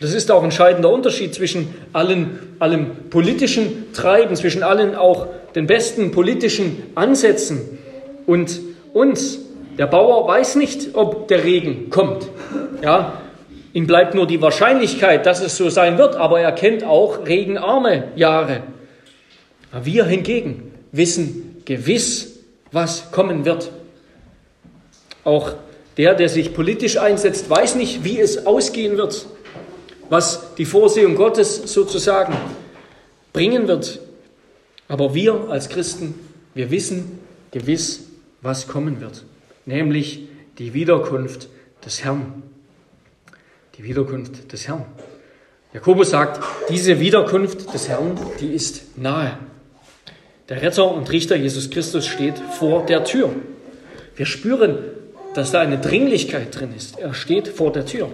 Das 0.00 0.14
ist 0.14 0.30
auch 0.30 0.38
ein 0.38 0.46
entscheidender 0.46 0.90
Unterschied 0.90 1.34
zwischen 1.34 1.74
allen, 1.92 2.56
allem 2.58 3.08
politischen 3.10 3.92
Treiben, 3.92 4.34
zwischen 4.36 4.62
allen 4.62 4.94
auch 4.94 5.26
den 5.54 5.66
besten 5.66 6.10
politischen 6.10 6.82
Ansätzen 6.94 7.78
und 8.26 8.60
uns. 8.92 9.38
Der 9.78 9.86
Bauer 9.86 10.26
weiß 10.26 10.56
nicht, 10.56 10.94
ob 10.94 11.28
der 11.28 11.44
Regen 11.44 11.88
kommt. 11.90 12.28
Ja, 12.82 13.20
ihm 13.72 13.86
bleibt 13.86 14.14
nur 14.14 14.26
die 14.26 14.42
Wahrscheinlichkeit, 14.42 15.24
dass 15.24 15.40
es 15.40 15.56
so 15.56 15.70
sein 15.70 15.98
wird, 15.98 16.16
aber 16.16 16.40
er 16.40 16.52
kennt 16.52 16.84
auch 16.84 17.26
regenarme 17.26 18.08
Jahre. 18.16 18.62
Wir 19.82 20.04
hingegen 20.04 20.72
wissen 20.90 21.51
gewiss, 21.64 22.38
was 22.70 23.10
kommen 23.12 23.44
wird. 23.44 23.70
Auch 25.24 25.54
der, 25.96 26.14
der 26.14 26.28
sich 26.28 26.54
politisch 26.54 26.96
einsetzt, 26.96 27.48
weiß 27.48 27.74
nicht, 27.74 28.04
wie 28.04 28.18
es 28.18 28.46
ausgehen 28.46 28.96
wird, 28.96 29.26
was 30.08 30.54
die 30.56 30.64
Vorsehung 30.64 31.14
Gottes 31.14 31.72
sozusagen 31.72 32.34
bringen 33.32 33.68
wird. 33.68 34.00
Aber 34.88 35.14
wir 35.14 35.48
als 35.48 35.68
Christen, 35.68 36.14
wir 36.54 36.70
wissen 36.70 37.18
gewiss, 37.50 38.04
was 38.40 38.66
kommen 38.66 39.00
wird, 39.00 39.24
nämlich 39.66 40.28
die 40.58 40.74
Wiederkunft 40.74 41.48
des 41.84 42.04
Herrn. 42.04 42.42
Die 43.76 43.84
Wiederkunft 43.84 44.52
des 44.52 44.68
Herrn. 44.68 44.84
Jakobus 45.72 46.10
sagt, 46.10 46.42
diese 46.68 47.00
Wiederkunft 47.00 47.72
des 47.72 47.88
Herrn, 47.88 48.18
die 48.40 48.52
ist 48.52 48.98
nahe. 48.98 49.38
Der 50.52 50.60
Retter 50.60 50.92
und 50.92 51.10
Richter 51.10 51.34
Jesus 51.34 51.70
Christus 51.70 52.06
steht 52.06 52.38
vor 52.38 52.84
der 52.84 53.04
Tür. 53.04 53.30
Wir 54.16 54.26
spüren 54.26 54.76
dass 55.34 55.50
da 55.50 55.60
eine 55.60 55.78
Dringlichkeit 55.78 56.60
drin 56.60 56.74
ist. 56.76 56.98
Er 56.98 57.14
steht 57.14 57.48
vor 57.48 57.72
der 57.72 57.86
Tür. 57.86 58.10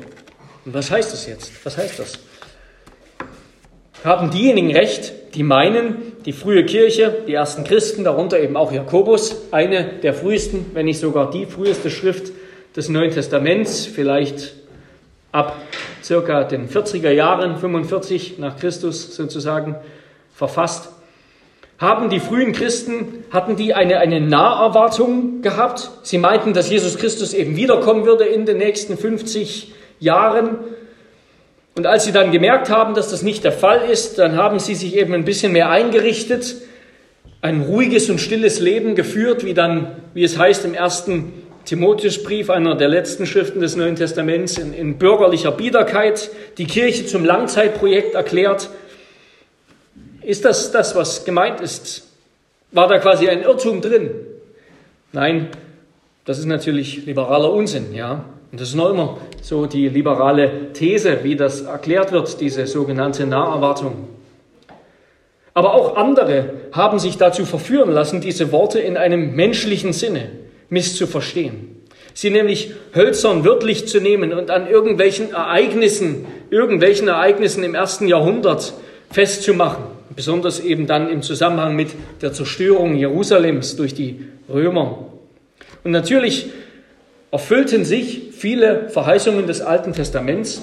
Und 0.64 0.72
was 0.72 0.92
heißt 0.92 1.12
das 1.12 1.26
jetzt? 1.26 1.50
Was 1.64 1.76
heißt 1.76 1.98
das? 1.98 2.12
Haben 4.04 4.30
diejenigen 4.30 4.70
recht, 4.70 5.34
die 5.34 5.42
meinen, 5.42 6.12
die 6.26 6.32
frühe 6.32 6.64
Kirche, 6.64 7.24
die 7.26 7.34
ersten 7.34 7.64
Christen, 7.64 8.04
darunter 8.04 8.38
eben 8.38 8.56
auch 8.56 8.70
Jakobus, 8.70 9.34
eine 9.50 9.94
der 10.00 10.14
frühesten, 10.14 10.66
wenn 10.74 10.86
nicht 10.86 11.00
sogar 11.00 11.32
die 11.32 11.44
früheste 11.44 11.90
Schrift 11.90 12.32
des 12.76 12.88
Neuen 12.88 13.10
Testaments, 13.10 13.86
vielleicht 13.86 14.54
ab 15.32 15.56
circa 16.04 16.44
den 16.44 16.68
40er 16.68 17.10
Jahren, 17.10 17.56
45 17.56 18.38
nach 18.38 18.56
Christus 18.60 19.16
sozusagen, 19.16 19.74
verfasst, 20.32 20.90
haben 21.78 22.10
die 22.10 22.18
frühen 22.18 22.52
Christen, 22.52 23.24
hatten 23.30 23.54
die 23.54 23.72
eine, 23.72 23.98
eine 23.98 24.20
Naherwartung 24.20 25.42
gehabt. 25.42 25.90
Sie 26.02 26.18
meinten, 26.18 26.52
dass 26.52 26.68
Jesus 26.68 26.98
Christus 26.98 27.32
eben 27.32 27.56
wiederkommen 27.56 28.04
würde 28.04 28.24
in 28.24 28.46
den 28.46 28.58
nächsten 28.58 28.98
50 28.98 29.72
Jahren. 30.00 30.58
Und 31.76 31.86
als 31.86 32.04
sie 32.04 32.10
dann 32.10 32.32
gemerkt 32.32 32.68
haben, 32.68 32.94
dass 32.94 33.10
das 33.12 33.22
nicht 33.22 33.44
der 33.44 33.52
Fall 33.52 33.88
ist, 33.88 34.18
dann 34.18 34.36
haben 34.36 34.58
sie 34.58 34.74
sich 34.74 34.96
eben 34.96 35.14
ein 35.14 35.24
bisschen 35.24 35.52
mehr 35.52 35.70
eingerichtet, 35.70 36.56
ein 37.40 37.62
ruhiges 37.62 38.10
und 38.10 38.20
stilles 38.20 38.58
Leben 38.58 38.96
geführt, 38.96 39.44
wie 39.44 39.54
dann, 39.54 39.92
wie 40.14 40.24
es 40.24 40.36
heißt 40.36 40.64
im 40.64 40.74
ersten 40.74 41.32
Timotheusbrief, 41.64 42.50
einer 42.50 42.74
der 42.74 42.88
letzten 42.88 43.26
Schriften 43.26 43.60
des 43.60 43.76
Neuen 43.76 43.94
Testaments, 43.94 44.58
in, 44.58 44.74
in 44.74 44.98
bürgerlicher 44.98 45.52
Biederkeit, 45.52 46.30
die 46.56 46.66
Kirche 46.66 47.06
zum 47.06 47.24
Langzeitprojekt 47.24 48.16
erklärt 48.16 48.70
ist 50.28 50.44
das 50.44 50.70
das, 50.72 50.94
was 50.94 51.24
gemeint 51.24 51.62
ist? 51.62 52.06
War 52.70 52.86
da 52.86 52.98
quasi 52.98 53.30
ein 53.30 53.42
Irrtum 53.42 53.80
drin? 53.80 54.10
Nein, 55.10 55.48
das 56.26 56.38
ist 56.38 56.44
natürlich 56.44 57.06
liberaler 57.06 57.50
Unsinn, 57.50 57.94
ja. 57.94 58.26
Und 58.52 58.60
das 58.60 58.68
ist 58.68 58.74
noch 58.74 58.90
immer 58.90 59.16
so 59.40 59.64
die 59.64 59.88
liberale 59.88 60.74
These, 60.74 61.20
wie 61.22 61.34
das 61.34 61.62
erklärt 61.62 62.12
wird, 62.12 62.42
diese 62.42 62.66
sogenannte 62.66 63.24
Naherwartung. 63.24 64.06
Aber 65.54 65.72
auch 65.72 65.96
andere 65.96 66.50
haben 66.72 66.98
sich 66.98 67.16
dazu 67.16 67.46
verführen 67.46 67.90
lassen, 67.90 68.20
diese 68.20 68.52
Worte 68.52 68.80
in 68.80 68.98
einem 68.98 69.34
menschlichen 69.34 69.94
Sinne 69.94 70.28
misszuverstehen. 70.68 71.86
Sie 72.12 72.28
nämlich 72.28 72.74
hölzern 72.94 73.46
wörtlich 73.46 73.88
zu 73.88 73.98
nehmen 73.98 74.34
und 74.34 74.50
an 74.50 74.68
irgendwelchen 74.68 75.32
Ereignissen, 75.32 76.26
irgendwelchen 76.50 77.08
Ereignissen 77.08 77.64
im 77.64 77.74
ersten 77.74 78.08
Jahrhundert 78.08 78.74
festzumachen 79.10 79.97
besonders 80.14 80.60
eben 80.60 80.86
dann 80.86 81.10
im 81.10 81.22
Zusammenhang 81.22 81.76
mit 81.76 81.90
der 82.22 82.32
Zerstörung 82.32 82.96
Jerusalems 82.96 83.76
durch 83.76 83.94
die 83.94 84.24
Römer. 84.48 85.06
Und 85.84 85.90
natürlich 85.90 86.50
erfüllten 87.30 87.84
sich 87.84 88.30
viele 88.32 88.88
Verheißungen 88.88 89.46
des 89.46 89.60
Alten 89.60 89.92
Testaments 89.92 90.62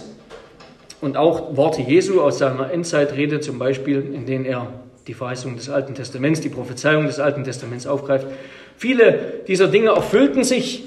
und 1.02 1.18
auch 1.18 1.56
Worte 1.56 1.82
Jesu 1.82 2.22
aus 2.22 2.40
seiner 2.40 2.72
Endzeitrede, 2.72 3.40
zum 3.40 3.60
Beispiel, 3.60 4.04
in 4.14 4.26
denen 4.26 4.46
er 4.46 4.72
die 5.08 5.14
Verheißung 5.14 5.56
des 5.56 5.70
Alten 5.70 5.94
Testaments, 5.94 6.42
die 6.42 6.50
Prophezeiung 6.50 7.06
des 7.06 7.20
Alten 7.20 7.44
Testaments 7.44 7.86
aufgreift. 7.86 8.28
Viele 8.78 9.44
dieser 9.48 9.68
Dinge 9.68 9.90
erfüllten 9.90 10.44
sich 10.44 10.84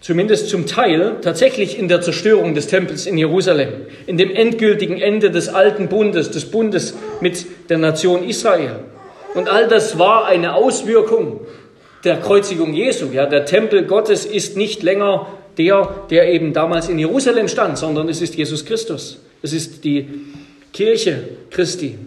zumindest 0.00 0.48
zum 0.48 0.66
Teil 0.66 1.16
tatsächlich 1.22 1.78
in 1.78 1.88
der 1.88 2.00
Zerstörung 2.00 2.54
des 2.54 2.66
Tempels 2.66 3.06
in 3.06 3.18
Jerusalem, 3.18 3.72
in 4.06 4.16
dem 4.16 4.30
endgültigen 4.30 5.00
Ende 5.00 5.30
des 5.30 5.48
alten 5.48 5.88
Bundes, 5.88 6.30
des 6.30 6.50
Bundes 6.50 6.94
mit 7.20 7.46
der 7.68 7.78
Nation 7.78 8.22
Israel. 8.24 8.80
Und 9.34 9.48
all 9.48 9.68
das 9.68 9.98
war 9.98 10.26
eine 10.26 10.54
Auswirkung 10.54 11.40
der 12.04 12.16
Kreuzigung 12.18 12.74
Jesu. 12.74 13.06
Ja, 13.12 13.26
der 13.26 13.44
Tempel 13.44 13.84
Gottes 13.84 14.24
ist 14.24 14.56
nicht 14.56 14.82
länger 14.82 15.26
der, 15.58 16.06
der 16.10 16.32
eben 16.32 16.52
damals 16.52 16.88
in 16.88 16.98
Jerusalem 16.98 17.48
stand, 17.48 17.78
sondern 17.78 18.08
es 18.08 18.22
ist 18.22 18.36
Jesus 18.36 18.64
Christus. 18.64 19.20
Es 19.42 19.52
ist 19.52 19.84
die 19.84 20.08
Kirche 20.72 21.28
Christi. 21.50 21.98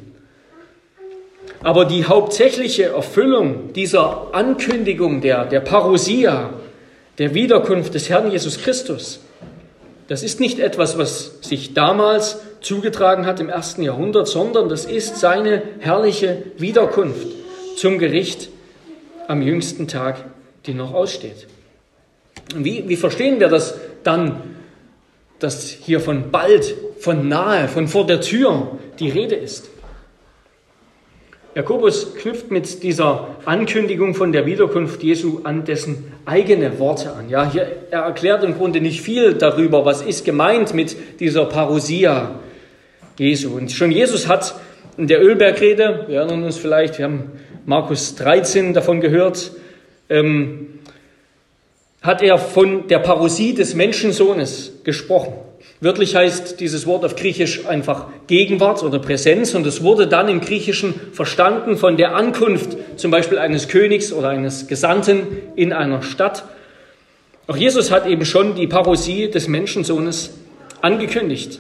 Aber 1.63 1.85
die 1.85 2.05
hauptsächliche 2.05 2.85
Erfüllung 2.85 3.73
dieser 3.73 4.33
Ankündigung 4.33 5.21
der, 5.21 5.45
der 5.45 5.59
Parousia, 5.59 6.53
der 7.21 7.35
Wiederkunft 7.35 7.93
des 7.93 8.09
Herrn 8.09 8.31
Jesus 8.31 8.57
Christus, 8.57 9.19
das 10.07 10.23
ist 10.23 10.39
nicht 10.39 10.57
etwas, 10.57 10.97
was 10.97 11.37
sich 11.41 11.75
damals 11.75 12.39
zugetragen 12.61 13.27
hat 13.27 13.39
im 13.39 13.47
ersten 13.47 13.83
Jahrhundert, 13.83 14.27
sondern 14.27 14.69
das 14.69 14.85
ist 14.85 15.17
seine 15.17 15.61
herrliche 15.77 16.41
Wiederkunft 16.57 17.27
zum 17.77 17.99
Gericht 17.99 18.49
am 19.27 19.43
jüngsten 19.43 19.87
Tag, 19.87 20.25
die 20.65 20.73
noch 20.73 20.95
aussteht. 20.95 21.45
Wie, 22.55 22.89
wie 22.89 22.95
verstehen 22.95 23.39
wir 23.39 23.49
das 23.49 23.75
dann, 24.03 24.41
dass 25.37 25.69
hier 25.69 25.99
von 25.99 26.31
bald, 26.31 26.73
von 26.97 27.27
nahe, 27.27 27.67
von 27.67 27.87
vor 27.87 28.07
der 28.07 28.21
Tür 28.21 28.79
die 28.97 29.09
Rede 29.09 29.35
ist? 29.35 29.69
Jakobus 31.53 32.15
knüpft 32.15 32.49
mit 32.49 32.81
dieser 32.81 33.27
Ankündigung 33.43 34.15
von 34.15 34.31
der 34.31 34.45
Wiederkunft 34.45 35.03
Jesu 35.03 35.41
an 35.43 35.65
dessen 35.65 36.13
eigene 36.25 36.79
Worte 36.79 37.11
an. 37.11 37.29
Ja, 37.29 37.51
hier, 37.51 37.67
er 37.91 38.03
erklärt 38.03 38.45
im 38.45 38.57
Grunde 38.57 38.79
nicht 38.79 39.01
viel 39.01 39.33
darüber, 39.33 39.83
was 39.83 40.01
ist 40.01 40.23
gemeint 40.23 40.73
mit 40.73 40.95
dieser 41.19 41.43
Parousia 41.45 42.39
Jesu. 43.17 43.57
Und 43.57 43.69
schon 43.69 43.91
Jesus 43.91 44.29
hat 44.29 44.55
in 44.95 45.07
der 45.07 45.21
Ölbergrede, 45.21 46.05
wir 46.07 46.19
erinnern 46.19 46.45
uns 46.45 46.55
vielleicht, 46.55 46.97
wir 46.97 47.05
haben 47.05 47.31
Markus 47.65 48.15
13 48.15 48.73
davon 48.73 49.01
gehört, 49.01 49.51
ähm, 50.09 50.79
hat 52.01 52.21
er 52.21 52.37
von 52.37 52.87
der 52.87 52.99
Parousie 52.99 53.53
des 53.53 53.75
Menschensohnes 53.75 54.79
gesprochen. 54.85 55.33
Wörtlich 55.83 56.15
heißt 56.15 56.59
dieses 56.59 56.85
Wort 56.85 57.03
auf 57.03 57.15
Griechisch 57.15 57.65
einfach 57.65 58.05
Gegenwart 58.27 58.83
oder 58.83 58.99
Präsenz 58.99 59.55
und 59.55 59.65
es 59.65 59.81
wurde 59.81 60.05
dann 60.05 60.29
im 60.29 60.39
Griechischen 60.39 60.93
verstanden 61.11 61.75
von 61.75 61.97
der 61.97 62.15
Ankunft 62.15 62.77
zum 62.97 63.09
Beispiel 63.09 63.39
eines 63.39 63.67
Königs 63.67 64.13
oder 64.13 64.29
eines 64.29 64.67
Gesandten 64.67 65.25
in 65.55 65.73
einer 65.73 66.03
Stadt. 66.03 66.43
Auch 67.47 67.57
Jesus 67.57 67.89
hat 67.89 68.05
eben 68.05 68.25
schon 68.25 68.53
die 68.53 68.67
Parousie 68.67 69.31
des 69.31 69.47
Menschensohnes 69.47 70.35
angekündigt. 70.81 71.59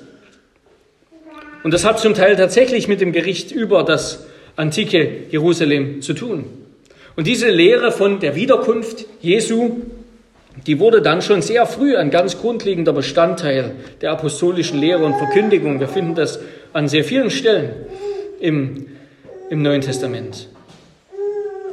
Und 1.63 1.73
das 1.73 1.83
hat 1.83 1.99
zum 1.99 2.13
Teil 2.13 2.35
tatsächlich 2.35 2.87
mit 2.87 3.01
dem 3.01 3.13
Gericht 3.13 3.51
über 3.51 3.81
das 3.81 4.27
antike 4.55 5.23
Jerusalem 5.31 6.03
zu 6.03 6.13
tun. 6.13 6.45
Und 7.15 7.25
diese 7.25 7.49
Lehre 7.49 7.91
von 7.91 8.19
der 8.19 8.35
Wiederkunft 8.35 9.05
Jesu 9.19 9.81
die 10.67 10.79
wurde 10.79 11.01
dann 11.01 11.21
schon 11.21 11.41
sehr 11.41 11.65
früh 11.65 11.95
ein 11.95 12.11
ganz 12.11 12.39
grundlegender 12.39 12.93
Bestandteil 12.93 13.71
der 14.01 14.11
apostolischen 14.11 14.79
Lehre 14.79 15.03
und 15.03 15.15
Verkündigung. 15.15 15.79
Wir 15.79 15.87
finden 15.87 16.15
das 16.15 16.39
an 16.73 16.87
sehr 16.87 17.03
vielen 17.03 17.29
Stellen 17.29 17.71
im, 18.39 18.87
im 19.49 19.61
Neuen 19.61 19.81
Testament. 19.81 20.49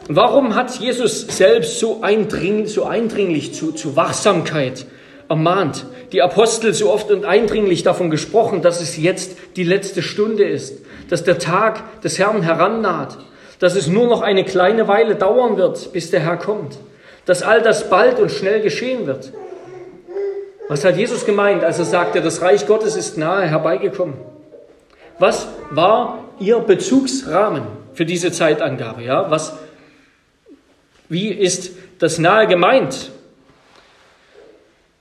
Warum 0.08 0.54
hat 0.54 0.78
Jesus 0.78 1.20
selbst 1.20 1.80
so, 1.80 2.00
eindring, 2.00 2.66
so 2.66 2.84
eindringlich 2.84 3.52
zu, 3.52 3.72
zu 3.72 3.94
Wachsamkeit 3.94 4.86
ermahnt? 5.28 5.84
Die 6.12 6.22
Apostel 6.22 6.72
so 6.72 6.90
oft 6.90 7.10
und 7.10 7.26
eindringlich 7.26 7.82
davon 7.82 8.08
gesprochen, 8.08 8.62
dass 8.62 8.80
es 8.80 8.96
jetzt 8.96 9.36
die 9.56 9.64
letzte 9.64 10.00
Stunde 10.00 10.44
ist, 10.44 10.78
dass 11.10 11.24
der 11.24 11.38
Tag 11.38 12.00
des 12.00 12.18
Herrn 12.18 12.42
herannaht, 12.42 13.18
dass 13.58 13.76
es 13.76 13.88
nur 13.88 14.06
noch 14.06 14.22
eine 14.22 14.44
kleine 14.44 14.88
Weile 14.88 15.16
dauern 15.16 15.58
wird, 15.58 15.92
bis 15.92 16.10
der 16.10 16.20
Herr 16.20 16.38
kommt 16.38 16.78
dass 17.28 17.42
all 17.42 17.60
das 17.60 17.90
bald 17.90 18.20
und 18.20 18.32
schnell 18.32 18.62
geschehen 18.62 19.06
wird. 19.06 19.34
Was 20.70 20.82
hat 20.82 20.96
Jesus 20.96 21.26
gemeint, 21.26 21.62
als 21.62 21.78
er 21.78 21.84
sagte, 21.84 22.22
das 22.22 22.40
Reich 22.40 22.66
Gottes 22.66 22.96
ist 22.96 23.18
nahe 23.18 23.46
herbeigekommen? 23.46 24.14
Was 25.18 25.46
war 25.70 26.24
Ihr 26.40 26.58
Bezugsrahmen 26.60 27.64
für 27.92 28.06
diese 28.06 28.32
Zeitangabe? 28.32 29.02
Ja, 29.02 29.30
was, 29.30 29.52
wie 31.10 31.28
ist 31.28 31.72
das 31.98 32.16
nahe 32.16 32.46
gemeint? 32.46 33.10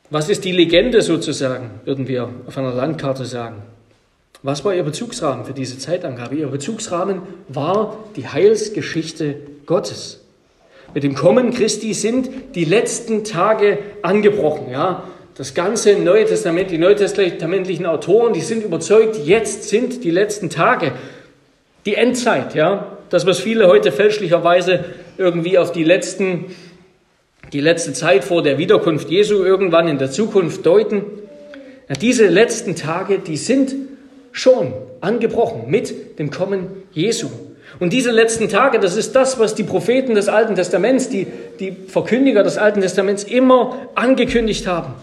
Was 0.09 0.27
ist 0.27 0.43
die 0.43 0.51
Legende 0.51 1.01
sozusagen, 1.01 1.79
würden 1.85 2.09
wir 2.09 2.27
auf 2.45 2.57
einer 2.57 2.73
Landkarte 2.73 3.23
sagen? 3.23 3.61
Was 4.43 4.65
war 4.65 4.75
Ihr 4.75 4.83
Bezugsrahmen 4.83 5.45
für 5.45 5.53
diese 5.53 5.77
Zeitangabe? 5.79 6.35
Ihr 6.35 6.47
Bezugsrahmen 6.47 7.21
war 7.47 7.97
die 8.17 8.27
Heilsgeschichte 8.27 9.37
Gottes. 9.65 10.26
Mit 10.93 11.03
dem 11.03 11.15
Kommen 11.15 11.53
Christi 11.53 11.93
sind 11.93 12.29
die 12.55 12.65
letzten 12.65 13.23
Tage 13.23 13.79
angebrochen. 14.01 14.71
Ja? 14.71 15.03
Das 15.35 15.53
ganze 15.53 15.95
Neue 15.97 16.25
Testament, 16.25 16.71
die 16.71 16.77
neutestamentlichen 16.77 17.85
Autoren, 17.85 18.33
die 18.33 18.41
sind 18.41 18.63
überzeugt, 18.63 19.17
jetzt 19.23 19.65
sind 19.65 20.03
die 20.03 20.11
letzten 20.11 20.49
Tage, 20.49 20.93
die 21.85 21.95
Endzeit. 21.95 22.55
Ja? 22.55 22.97
Das, 23.09 23.25
was 23.25 23.39
viele 23.39 23.67
heute 23.67 23.91
fälschlicherweise 23.91 24.85
irgendwie 25.17 25.57
auf 25.57 25.71
die 25.71 25.83
letzten, 25.83 26.45
die 27.53 27.61
letzte 27.61 27.93
Zeit 27.93 28.23
vor 28.23 28.41
der 28.41 28.57
Wiederkunft 28.57 29.09
Jesu 29.09 29.43
irgendwann 29.43 29.87
in 29.87 29.97
der 29.97 30.11
Zukunft 30.11 30.65
deuten. 30.65 31.03
Ja, 31.89 31.95
diese 31.95 32.27
letzten 32.27 32.75
Tage, 32.75 33.19
die 33.19 33.37
sind 33.37 33.75
schon 34.31 34.73
angebrochen 35.01 35.69
mit 35.69 36.19
dem 36.19 36.31
Kommen 36.31 36.67
Jesu. 36.91 37.29
Und 37.79 37.93
diese 37.93 38.11
letzten 38.11 38.49
Tage, 38.49 38.79
das 38.79 38.95
ist 38.95 39.15
das, 39.15 39.39
was 39.39 39.53
die 39.53 39.63
Propheten 39.63 40.15
des 40.15 40.29
Alten 40.29 40.55
Testaments, 40.55 41.09
die, 41.09 41.27
die 41.59 41.71
Verkündiger 41.71 42.43
des 42.43 42.57
Alten 42.57 42.81
Testaments 42.81 43.23
immer 43.23 43.89
angekündigt 43.93 44.65
haben. 44.67 44.93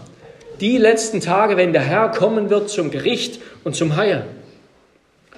Die 0.59 0.77
letzten 0.77 1.21
Tage, 1.21 1.57
wenn 1.57 1.73
der 1.73 1.81
Herr 1.81 2.09
kommen 2.09 2.49
wird 2.49 2.69
zum 2.69 2.91
Gericht 2.91 3.41
und 3.63 3.75
zum 3.75 3.95
Heil. 3.95 4.25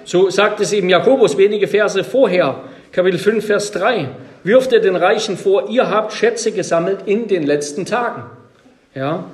So 0.04 0.30
sagt 0.30 0.60
es 0.60 0.72
eben 0.72 0.88
Jakobus 0.88 1.36
wenige 1.36 1.68
Verse 1.68 2.02
vorher, 2.02 2.62
Kapitel 2.92 3.18
5, 3.18 3.44
Vers 3.44 3.72
3. 3.72 4.08
Wirft 4.44 4.72
er 4.72 4.80
den 4.80 4.96
Reichen 4.96 5.36
vor, 5.36 5.68
ihr 5.68 5.90
habt 5.90 6.12
Schätze 6.12 6.52
gesammelt 6.52 7.00
in 7.06 7.28
den 7.28 7.42
letzten 7.42 7.84
Tagen. 7.84 8.24
Ja. 8.94 9.24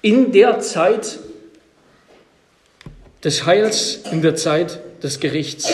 In 0.00 0.32
der 0.32 0.60
Zeit 0.60 1.18
des 3.24 3.46
Heils, 3.46 4.02
in 4.12 4.22
der 4.22 4.36
Zeit 4.36 4.78
des 5.04 5.20
Gerichts, 5.20 5.70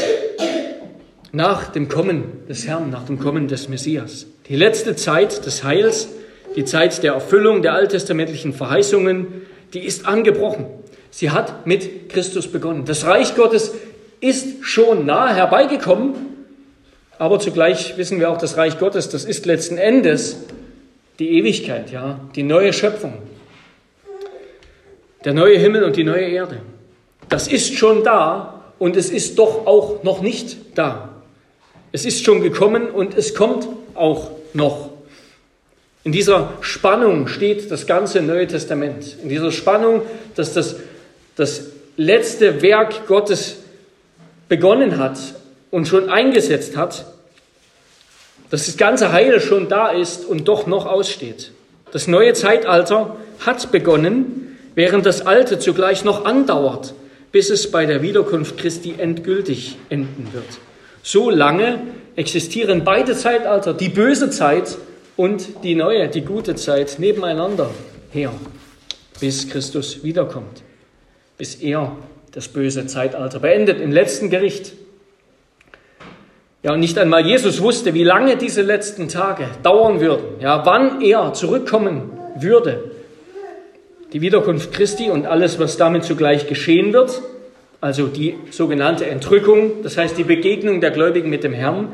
nach 1.32 1.68
dem 1.68 1.88
Kommen 1.88 2.24
des 2.48 2.66
Herrn, 2.66 2.90
nach 2.90 3.04
dem 3.04 3.20
Kommen 3.20 3.46
des 3.46 3.68
Messias. 3.68 4.26
Die 4.48 4.56
letzte 4.56 4.96
Zeit 4.96 5.46
des 5.46 5.62
Heils, 5.62 6.08
die 6.56 6.64
Zeit 6.64 7.02
der 7.04 7.12
Erfüllung 7.12 7.62
der 7.62 7.74
alttestamentlichen 7.74 8.52
Verheißungen, 8.52 9.28
die 9.72 9.84
ist 9.84 10.06
angebrochen. 10.06 10.66
Sie 11.10 11.30
hat 11.30 11.66
mit 11.66 12.08
Christus 12.08 12.48
begonnen. 12.48 12.84
Das 12.84 13.06
Reich 13.06 13.36
Gottes 13.36 13.72
ist 14.20 14.64
schon 14.64 15.06
nahe 15.06 15.34
herbeigekommen, 15.34 16.14
aber 17.18 17.38
zugleich 17.38 17.96
wissen 17.96 18.18
wir 18.18 18.30
auch, 18.30 18.38
das 18.38 18.56
Reich 18.56 18.78
Gottes, 18.78 19.08
das 19.08 19.24
ist 19.24 19.46
letzten 19.46 19.78
Endes 19.78 20.38
die 21.20 21.38
Ewigkeit, 21.38 21.92
ja, 21.92 22.18
die 22.34 22.42
neue 22.42 22.72
Schöpfung, 22.72 23.14
der 25.24 25.34
neue 25.34 25.58
Himmel 25.58 25.84
und 25.84 25.96
die 25.96 26.04
neue 26.04 26.26
Erde. 26.26 26.60
Das 27.28 27.46
ist 27.46 27.74
schon 27.74 28.02
da, 28.02 28.59
und 28.80 28.96
es 28.96 29.10
ist 29.10 29.38
doch 29.38 29.66
auch 29.66 30.02
noch 30.02 30.22
nicht 30.22 30.56
da. 30.74 31.10
Es 31.92 32.04
ist 32.04 32.24
schon 32.24 32.40
gekommen 32.40 32.88
und 32.88 33.14
es 33.14 33.34
kommt 33.34 33.68
auch 33.94 34.30
noch. 34.54 34.90
In 36.02 36.12
dieser 36.12 36.54
Spannung 36.62 37.28
steht 37.28 37.70
das 37.70 37.86
ganze 37.86 38.22
Neue 38.22 38.46
Testament. 38.46 39.18
In 39.22 39.28
dieser 39.28 39.52
Spannung, 39.52 40.00
dass 40.34 40.54
das, 40.54 40.76
das 41.36 41.66
letzte 41.98 42.62
Werk 42.62 43.06
Gottes 43.06 43.56
begonnen 44.48 44.98
hat 44.98 45.18
und 45.70 45.86
schon 45.86 46.08
eingesetzt 46.08 46.74
hat, 46.74 47.04
dass 48.48 48.64
das 48.64 48.78
ganze 48.78 49.12
Heil 49.12 49.40
schon 49.40 49.68
da 49.68 49.90
ist 49.90 50.24
und 50.24 50.48
doch 50.48 50.66
noch 50.66 50.86
aussteht. 50.86 51.52
Das 51.92 52.06
neue 52.06 52.32
Zeitalter 52.32 53.16
hat 53.40 53.70
begonnen, 53.70 54.56
während 54.74 55.04
das 55.04 55.26
alte 55.26 55.58
zugleich 55.58 56.02
noch 56.02 56.24
andauert 56.24 56.94
bis 57.32 57.50
es 57.50 57.70
bei 57.70 57.86
der 57.86 58.02
Wiederkunft 58.02 58.58
Christi 58.58 58.94
endgültig 58.98 59.76
enden 59.88 60.28
wird. 60.32 60.58
So 61.02 61.30
lange 61.30 61.80
existieren 62.16 62.84
beide 62.84 63.14
Zeitalter, 63.14 63.72
die 63.72 63.88
böse 63.88 64.30
Zeit 64.30 64.76
und 65.16 65.64
die 65.64 65.74
neue, 65.74 66.08
die 66.08 66.22
gute 66.22 66.54
Zeit, 66.54 66.98
nebeneinander 66.98 67.70
her, 68.10 68.32
bis 69.20 69.48
Christus 69.48 70.02
wiederkommt. 70.02 70.62
bis 71.40 71.54
er 71.54 71.96
das 72.32 72.48
böse 72.48 72.86
Zeitalter 72.86 73.38
beendet 73.38 73.80
im 73.80 73.92
letzten 73.92 74.28
Gericht. 74.28 74.74
Ja, 76.62 76.74
und 76.74 76.80
nicht 76.80 76.98
einmal 76.98 77.24
Jesus 77.24 77.62
wusste, 77.62 77.94
wie 77.94 78.04
lange 78.04 78.36
diese 78.36 78.60
letzten 78.60 79.08
Tage 79.08 79.48
dauern 79.62 80.00
würden, 80.00 80.38
ja, 80.40 80.66
wann 80.66 81.00
er 81.00 81.32
zurückkommen 81.32 82.10
würde. 82.36 82.90
Die 84.12 84.20
Wiederkunft 84.20 84.72
Christi 84.72 85.10
und 85.10 85.26
alles, 85.26 85.58
was 85.58 85.76
damit 85.76 86.04
zugleich 86.04 86.48
geschehen 86.48 86.92
wird, 86.92 87.22
also 87.80 88.06
die 88.06 88.34
sogenannte 88.50 89.06
Entrückung, 89.06 89.82
das 89.82 89.96
heißt 89.96 90.18
die 90.18 90.24
Begegnung 90.24 90.80
der 90.80 90.90
Gläubigen 90.90 91.30
mit 91.30 91.44
dem 91.44 91.52
Herrn, 91.52 91.92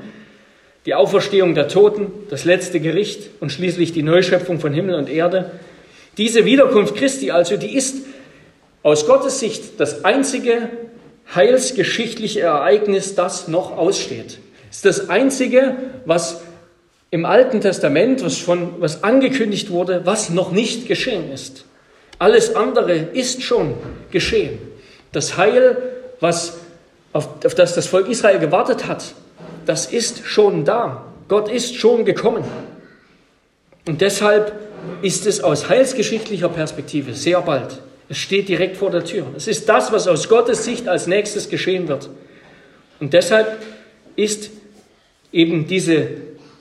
die 0.86 0.94
Auferstehung 0.94 1.54
der 1.54 1.68
Toten, 1.68 2.12
das 2.30 2.44
letzte 2.44 2.80
Gericht 2.80 3.30
und 3.40 3.52
schließlich 3.52 3.92
die 3.92 4.02
Neuschöpfung 4.02 4.60
von 4.60 4.72
Himmel 4.72 4.94
und 4.94 5.08
Erde. 5.10 5.50
Diese 6.16 6.44
Wiederkunft 6.44 6.96
Christi 6.96 7.30
also, 7.30 7.56
die 7.56 7.74
ist 7.74 8.06
aus 8.82 9.06
Gottes 9.06 9.40
Sicht 9.40 9.78
das 9.80 10.04
einzige 10.04 10.70
heilsgeschichtliche 11.34 12.40
Ereignis, 12.40 13.14
das 13.14 13.48
noch 13.48 13.76
aussteht 13.76 14.38
ist 14.76 14.84
das 14.84 15.08
Einzige, 15.08 15.74
was 16.04 16.42
im 17.10 17.24
Alten 17.24 17.62
Testament, 17.62 18.22
was, 18.22 18.36
von, 18.36 18.74
was 18.78 19.02
angekündigt 19.04 19.70
wurde, 19.70 20.02
was 20.04 20.28
noch 20.28 20.52
nicht 20.52 20.86
geschehen 20.86 21.32
ist. 21.32 21.64
Alles 22.18 22.54
andere 22.54 22.94
ist 22.94 23.42
schon 23.42 23.74
geschehen. 24.10 24.58
Das 25.12 25.36
Heil, 25.36 25.76
was, 26.20 26.58
auf, 27.12 27.44
auf 27.44 27.54
das 27.54 27.74
das 27.74 27.86
Volk 27.86 28.08
Israel 28.08 28.38
gewartet 28.38 28.86
hat, 28.86 29.14
das 29.66 29.86
ist 29.86 30.26
schon 30.26 30.64
da. 30.64 31.04
Gott 31.28 31.48
ist 31.50 31.74
schon 31.74 32.04
gekommen. 32.04 32.44
Und 33.86 34.00
deshalb 34.00 34.52
ist 35.02 35.26
es 35.26 35.40
aus 35.40 35.68
heilsgeschichtlicher 35.68 36.48
Perspektive 36.48 37.14
sehr 37.14 37.40
bald. 37.42 37.80
Es 38.08 38.18
steht 38.18 38.48
direkt 38.48 38.76
vor 38.76 38.90
der 38.90 39.04
Tür. 39.04 39.26
Es 39.36 39.48
ist 39.48 39.68
das, 39.68 39.90
was 39.92 40.06
aus 40.06 40.28
Gottes 40.28 40.64
Sicht 40.64 40.88
als 40.88 41.06
nächstes 41.06 41.48
geschehen 41.48 41.88
wird. 41.88 42.08
Und 43.00 43.12
deshalb 43.12 43.58
ist 44.14 44.50
eben 45.32 45.66
diese 45.66 46.08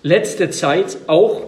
letzte 0.01 0.49
Zeit 0.49 0.97
auch 1.07 1.43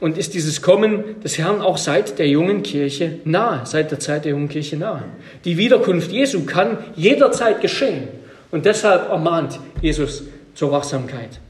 und 0.00 0.16
ist 0.16 0.34
dieses 0.34 0.62
Kommen 0.62 1.20
des 1.22 1.38
Herrn 1.38 1.60
auch 1.60 1.76
seit 1.76 2.18
der 2.18 2.26
jungen 2.26 2.62
Kirche 2.62 3.18
nahe, 3.24 3.60
seit 3.64 3.90
der 3.90 4.00
Zeit 4.00 4.24
der 4.24 4.32
jungen 4.32 4.48
Kirche 4.48 4.76
nahe. 4.76 5.04
Die 5.44 5.56
Wiederkunft 5.56 6.10
Jesu 6.10 6.44
kann 6.44 6.78
jederzeit 6.96 7.60
geschehen 7.60 8.08
und 8.50 8.64
deshalb 8.64 9.10
ermahnt 9.10 9.60
Jesus 9.80 10.24
zur 10.54 10.72
Wachsamkeit. 10.72 11.40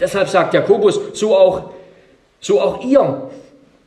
Deshalb 0.00 0.28
sagt 0.28 0.54
Jakobus, 0.54 0.98
so 1.14 1.36
auch, 1.36 1.70
so 2.40 2.60
auch 2.60 2.84
ihr, 2.84 3.30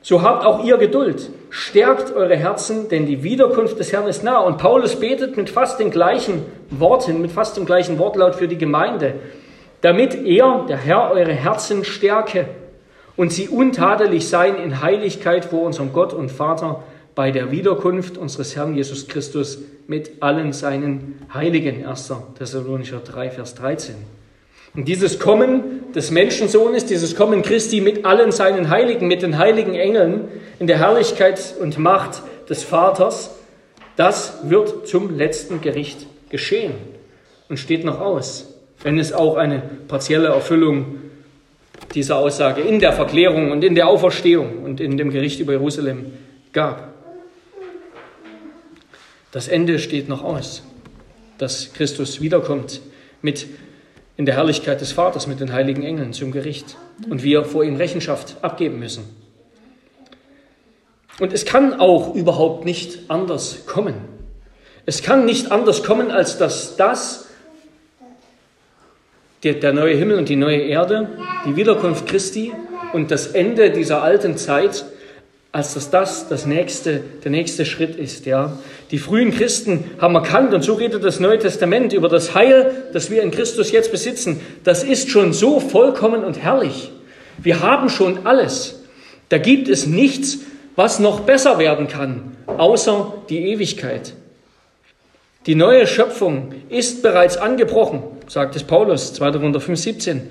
so 0.02 0.22
habt 0.22 0.46
auch 0.46 0.64
ihr 0.64 0.78
Geduld, 0.78 1.30
stärkt 1.50 2.14
eure 2.14 2.36
Herzen, 2.36 2.90
denn 2.90 3.06
die 3.06 3.24
Wiederkunft 3.24 3.80
des 3.80 3.92
Herrn 3.92 4.08
ist 4.08 4.24
nahe. 4.24 4.46
Und 4.46 4.58
Paulus 4.58 5.00
betet 5.00 5.38
mit 5.38 5.50
fast 5.50 5.80
den 5.80 5.92
gleichen 5.92 6.44
Worten, 6.70 7.22
mit 7.22 7.32
fast 7.32 7.58
dem 7.58 7.66
gleichen 7.66 7.98
Wortlaut 8.00 8.36
für 8.36 8.48
die 8.48 8.58
Gemeinde 8.58 9.16
damit 9.84 10.16
er, 10.16 10.66
der 10.68 10.78
Herr, 10.78 11.12
eure 11.12 11.34
Herzen 11.34 11.84
stärke 11.84 12.48
und 13.16 13.32
sie 13.32 13.48
untadelig 13.48 14.28
seien 14.28 14.56
in 14.56 14.82
Heiligkeit 14.82 15.46
vor 15.46 15.64
unserem 15.64 15.94
Gott 15.94 16.14
und 16.14 16.32
Vater 16.32 16.84
bei 17.16 17.32
der 17.32 17.52
Wiederkunft 17.52 18.18
unseres 18.18 18.56
Herrn 18.56 18.76
Jesus 18.76 19.08
Christus 19.08 19.60
mit 19.88 20.22
allen 20.22 20.52
seinen 20.52 21.20
Heiligen. 21.34 21.86
1. 21.86 22.12
Thessalonicher 22.38 23.00
3, 23.00 23.30
Vers 23.30 23.56
13. 23.56 23.96
Und 24.76 24.88
dieses 24.88 25.20
Kommen 25.20 25.92
des 25.94 26.10
Menschensohnes, 26.10 26.86
dieses 26.86 27.16
Kommen 27.16 27.44
Christi 27.44 27.82
mit 27.82 28.06
allen 28.06 28.32
seinen 28.32 28.70
Heiligen, 28.70 29.08
mit 29.08 29.22
den 29.22 29.38
heiligen 29.38 29.76
Engeln 29.76 30.28
in 30.58 30.66
der 30.66 30.80
Herrlichkeit 30.80 31.56
und 31.60 31.78
Macht 31.78 32.24
des 32.50 32.64
Vaters, 32.64 33.36
das 33.96 34.40
wird 34.50 34.88
zum 34.88 35.16
letzten 35.16 35.62
Gericht 35.62 36.08
geschehen 36.30 36.74
und 37.50 37.60
steht 37.60 37.86
noch 37.86 38.02
aus 38.02 38.54
wenn 38.84 39.00
es 39.00 39.14
auch 39.14 39.38
eine 39.38 39.62
partielle 39.88 40.28
Erfüllung 40.28 40.98
dieser 41.94 42.18
Aussage 42.18 42.62
in 42.62 42.80
der 42.80 42.94
Verklärung 42.94 43.52
und 43.52 43.64
in 43.64 43.76
der 43.76 43.88
Auferstehung 43.88 44.64
und 44.64 44.80
in 44.80 44.98
dem 44.98 45.10
Gericht 45.12 45.40
über 45.40 45.54
Jerusalem 45.54 46.14
gab. 46.52 46.94
Das 49.32 49.48
Ende 49.48 49.80
steht 49.80 50.10
noch 50.10 50.24
aus, 50.24 50.64
dass 51.38 51.74
Christus 51.74 52.22
wiederkommt 52.22 52.82
mit 53.22 53.48
in 54.16 54.26
der 54.26 54.36
Herrlichkeit 54.36 54.80
des 54.80 54.92
Vaters 54.92 55.28
mit 55.28 55.40
den 55.40 55.52
heiligen 55.54 55.84
Engeln 55.84 56.14
zum 56.14 56.32
Gericht 56.32 56.78
und 57.10 57.24
wir 57.24 57.44
vor 57.44 57.64
ihm 57.64 57.76
Rechenschaft 57.76 58.36
abgeben 58.44 58.80
müssen. 58.80 59.04
Und 61.20 61.34
es 61.34 61.46
kann 61.46 61.80
auch 61.80 62.16
überhaupt 62.16 62.66
nicht 62.66 63.10
anders 63.10 63.66
kommen. 63.66 63.96
Es 64.86 65.02
kann 65.02 65.26
nicht 65.26 65.52
anders 65.52 65.84
kommen, 65.84 66.12
als 66.12 66.38
dass 66.38 66.76
das, 66.76 67.28
der, 69.44 69.56
der 69.56 69.74
neue 69.74 69.96
Himmel 69.96 70.18
und 70.18 70.30
die 70.30 70.36
neue 70.36 70.60
Erde, 70.60 71.10
die 71.46 71.56
Wiederkunft 71.56 72.08
Christi 72.08 72.54
und 72.94 73.12
das 73.12 73.28
Ende 73.28 73.72
dieser 73.72 74.02
alten 74.02 74.38
Zeit, 74.38 74.86
als 75.52 75.74
dass 75.74 75.90
das 75.92 76.30
das 76.30 76.46
nächste, 76.46 77.02
der 77.24 77.32
nächste 77.32 77.66
Schritt 77.66 77.96
ist. 77.96 78.26
Ja. 78.26 78.58
Die 78.92 78.98
frühen 78.98 79.32
Christen 79.32 79.84
haben 80.00 80.16
erkannt, 80.16 80.54
und 80.54 80.64
so 80.64 80.74
redet 80.74 81.04
das 81.04 81.20
Neue 81.20 81.40
Testament 81.40 81.94
über 81.94 82.10
das 82.10 82.34
Heil, 82.34 82.72
das 82.94 83.12
wir 83.12 83.22
in 83.22 83.32
Christus 83.32 83.72
jetzt 83.72 83.92
besitzen. 83.92 84.40
Das 84.64 84.84
ist 84.84 85.10
schon 85.10 85.34
so 85.34 85.60
vollkommen 85.60 86.24
und 86.24 86.40
herrlich. 86.40 86.92
Wir 87.38 87.62
haben 87.62 87.90
schon 87.90 88.26
alles. 88.26 88.82
Da 89.30 89.38
gibt 89.38 89.68
es 89.68 89.86
nichts, 89.86 90.40
was 90.76 91.00
noch 91.00 91.22
besser 91.22 91.60
werden 91.60 91.88
kann, 91.88 92.36
außer 92.48 93.14
die 93.30 93.50
Ewigkeit. 93.52 94.14
Die 95.46 95.56
neue 95.56 95.86
Schöpfung 95.86 96.54
ist 96.70 97.04
bereits 97.04 97.38
angebrochen 97.38 98.02
sagt 98.28 98.56
es 98.56 98.64
Paulus, 98.64 99.14
2. 99.14 99.32
Korinther 99.32 99.60
5, 99.60 99.80
17. 99.80 100.30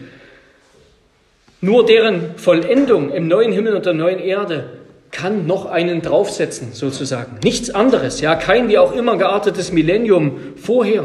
Nur 1.61 1.87
deren 1.87 2.37
Vollendung 2.37 3.11
im 3.11 3.29
neuen 3.29 3.53
Himmel 3.53 3.77
und 3.77 3.87
der 3.87 3.93
neuen 3.95 4.19
Erde 4.19 4.71
kann 5.13 5.47
noch 5.47 5.67
einen 5.67 6.03
draufsetzen, 6.03 6.73
sozusagen. 6.73 7.39
Nichts 7.45 7.71
anderes, 7.71 8.21
ja, 8.21 8.35
kein 8.35 8.69
wie 8.69 8.79
auch 8.79 8.93
immer 8.93 9.17
geartetes 9.17 9.71
Millennium 9.71 10.41
vorher. 10.57 11.05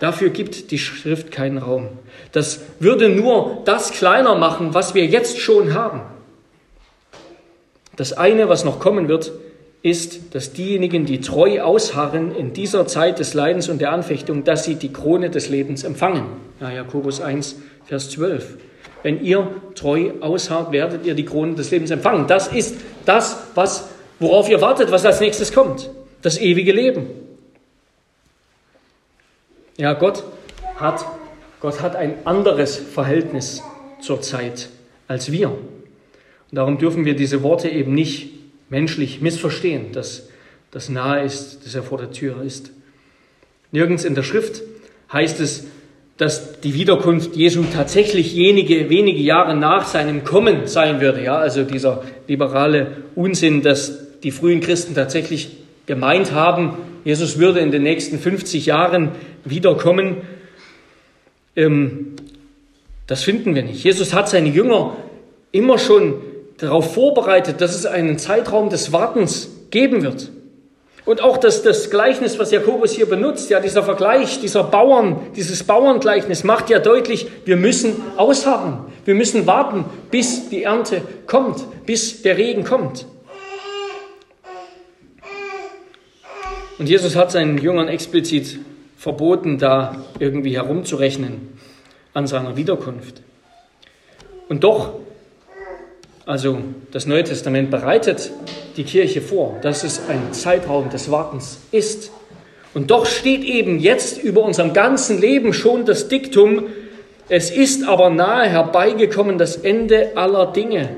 Dafür 0.00 0.30
gibt 0.30 0.70
die 0.70 0.78
Schrift 0.78 1.30
keinen 1.30 1.58
Raum. 1.58 1.88
Das 2.32 2.60
würde 2.78 3.08
nur 3.08 3.62
das 3.64 3.90
kleiner 3.90 4.34
machen, 4.34 4.74
was 4.74 4.94
wir 4.94 5.06
jetzt 5.06 5.38
schon 5.38 5.74
haben. 5.74 6.02
Das 7.96 8.12
eine, 8.12 8.48
was 8.48 8.64
noch 8.64 8.80
kommen 8.80 9.08
wird, 9.08 9.32
ist, 9.84 10.34
dass 10.34 10.54
diejenigen, 10.54 11.04
die 11.04 11.20
treu 11.20 11.60
ausharren 11.60 12.34
in 12.34 12.54
dieser 12.54 12.86
Zeit 12.86 13.18
des 13.18 13.34
Leidens 13.34 13.68
und 13.68 13.82
der 13.82 13.92
Anfechtung, 13.92 14.42
dass 14.42 14.64
sie 14.64 14.76
die 14.76 14.90
Krone 14.90 15.28
des 15.28 15.50
Lebens 15.50 15.84
empfangen. 15.84 16.24
Ja, 16.58 16.70
Jakobus 16.70 17.20
1, 17.20 17.56
Vers 17.84 18.08
12. 18.10 18.56
Wenn 19.02 19.22
ihr 19.22 19.46
treu 19.74 20.12
ausharrt, 20.20 20.72
werdet 20.72 21.04
ihr 21.04 21.14
die 21.14 21.26
Krone 21.26 21.54
des 21.54 21.70
Lebens 21.70 21.90
empfangen. 21.90 22.26
Das 22.26 22.48
ist 22.48 22.76
das, 23.04 23.36
was, 23.54 23.90
worauf 24.20 24.48
ihr 24.48 24.62
wartet, 24.62 24.90
was 24.90 25.04
als 25.04 25.20
nächstes 25.20 25.52
kommt. 25.52 25.90
Das 26.22 26.38
ewige 26.40 26.72
Leben. 26.72 27.06
Ja, 29.76 29.92
Gott 29.92 30.24
hat, 30.76 31.04
Gott 31.60 31.82
hat 31.82 31.94
ein 31.94 32.14
anderes 32.24 32.78
Verhältnis 32.78 33.62
zur 34.00 34.22
Zeit 34.22 34.70
als 35.08 35.30
wir. 35.30 35.50
Und 35.50 35.58
darum 36.52 36.78
dürfen 36.78 37.04
wir 37.04 37.14
diese 37.14 37.42
Worte 37.42 37.68
eben 37.68 37.92
nicht 37.92 38.33
menschlich 38.74 39.20
missverstehen, 39.20 39.92
dass 39.92 40.28
das 40.72 40.88
nahe 40.88 41.22
ist, 41.22 41.64
dass 41.64 41.76
er 41.76 41.84
vor 41.84 41.98
der 41.98 42.10
Tür 42.10 42.42
ist. 42.42 42.72
Nirgends 43.70 44.04
in 44.04 44.16
der 44.16 44.24
Schrift 44.24 44.62
heißt 45.12 45.38
es, 45.38 45.68
dass 46.16 46.60
die 46.60 46.74
Wiederkunft 46.74 47.36
Jesu 47.36 47.62
tatsächlich 47.72 48.34
jenige, 48.34 48.90
wenige 48.90 49.20
Jahre 49.20 49.56
nach 49.56 49.86
seinem 49.86 50.24
Kommen 50.24 50.66
sein 50.66 51.00
würde. 51.00 51.22
Ja, 51.22 51.36
also 51.36 51.62
dieser 51.62 52.02
liberale 52.26 52.96
Unsinn, 53.14 53.62
dass 53.62 54.20
die 54.22 54.32
frühen 54.32 54.60
Christen 54.60 54.96
tatsächlich 54.96 55.56
gemeint 55.86 56.32
haben, 56.32 56.76
Jesus 57.04 57.38
würde 57.38 57.60
in 57.60 57.70
den 57.70 57.84
nächsten 57.84 58.18
50 58.18 58.66
Jahren 58.66 59.12
wiederkommen. 59.44 60.16
Ähm, 61.54 62.16
das 63.06 63.22
finden 63.22 63.54
wir 63.54 63.62
nicht. 63.62 63.84
Jesus 63.84 64.12
hat 64.14 64.28
seine 64.28 64.48
Jünger 64.48 64.96
immer 65.52 65.78
schon 65.78 66.14
darauf 66.58 66.94
vorbereitet, 66.94 67.60
dass 67.60 67.74
es 67.74 67.86
einen 67.86 68.18
Zeitraum 68.18 68.70
des 68.70 68.92
Wartens 68.92 69.50
geben 69.70 70.02
wird. 70.02 70.30
Und 71.04 71.20
auch 71.20 71.36
das, 71.36 71.62
das 71.62 71.90
Gleichnis, 71.90 72.38
was 72.38 72.50
Jakobus 72.50 72.92
hier 72.92 73.06
benutzt, 73.06 73.50
ja, 73.50 73.60
dieser 73.60 73.82
Vergleich, 73.82 74.40
dieser 74.40 74.64
Bauern, 74.64 75.20
dieses 75.36 75.62
Bauerngleichnis 75.64 76.44
macht 76.44 76.70
ja 76.70 76.78
deutlich, 76.78 77.26
wir 77.44 77.56
müssen 77.56 77.96
ausharren. 78.16 78.86
Wir 79.04 79.14
müssen 79.14 79.46
warten, 79.46 79.84
bis 80.10 80.48
die 80.48 80.62
Ernte 80.62 81.02
kommt, 81.26 81.62
bis 81.84 82.22
der 82.22 82.38
Regen 82.38 82.64
kommt. 82.64 83.06
Und 86.78 86.88
Jesus 86.88 87.14
hat 87.16 87.30
seinen 87.30 87.58
Jüngern 87.58 87.88
explizit 87.88 88.58
verboten, 88.96 89.58
da 89.58 89.96
irgendwie 90.18 90.56
herumzurechnen 90.56 91.58
an 92.14 92.26
seiner 92.26 92.56
Wiederkunft. 92.56 93.20
Und 94.48 94.64
doch 94.64 94.94
also 96.26 96.58
das 96.90 97.06
Neue 97.06 97.24
Testament 97.24 97.70
bereitet 97.70 98.32
die 98.76 98.84
Kirche 98.84 99.20
vor, 99.20 99.58
dass 99.62 99.84
es 99.84 100.00
ein 100.08 100.32
Zeitraum 100.32 100.88
des 100.90 101.10
Wartens 101.10 101.58
ist. 101.70 102.10
Und 102.72 102.90
doch 102.90 103.06
steht 103.06 103.44
eben 103.44 103.78
jetzt 103.78 104.22
über 104.22 104.42
unserem 104.42 104.72
ganzen 104.72 105.20
Leben 105.20 105.52
schon 105.52 105.84
das 105.84 106.08
Diktum, 106.08 106.64
es 107.28 107.50
ist 107.50 107.84
aber 107.84 108.10
nahe 108.10 108.48
herbeigekommen 108.48 109.38
das 109.38 109.56
Ende 109.56 110.12
aller 110.16 110.52
Dinge. 110.52 110.90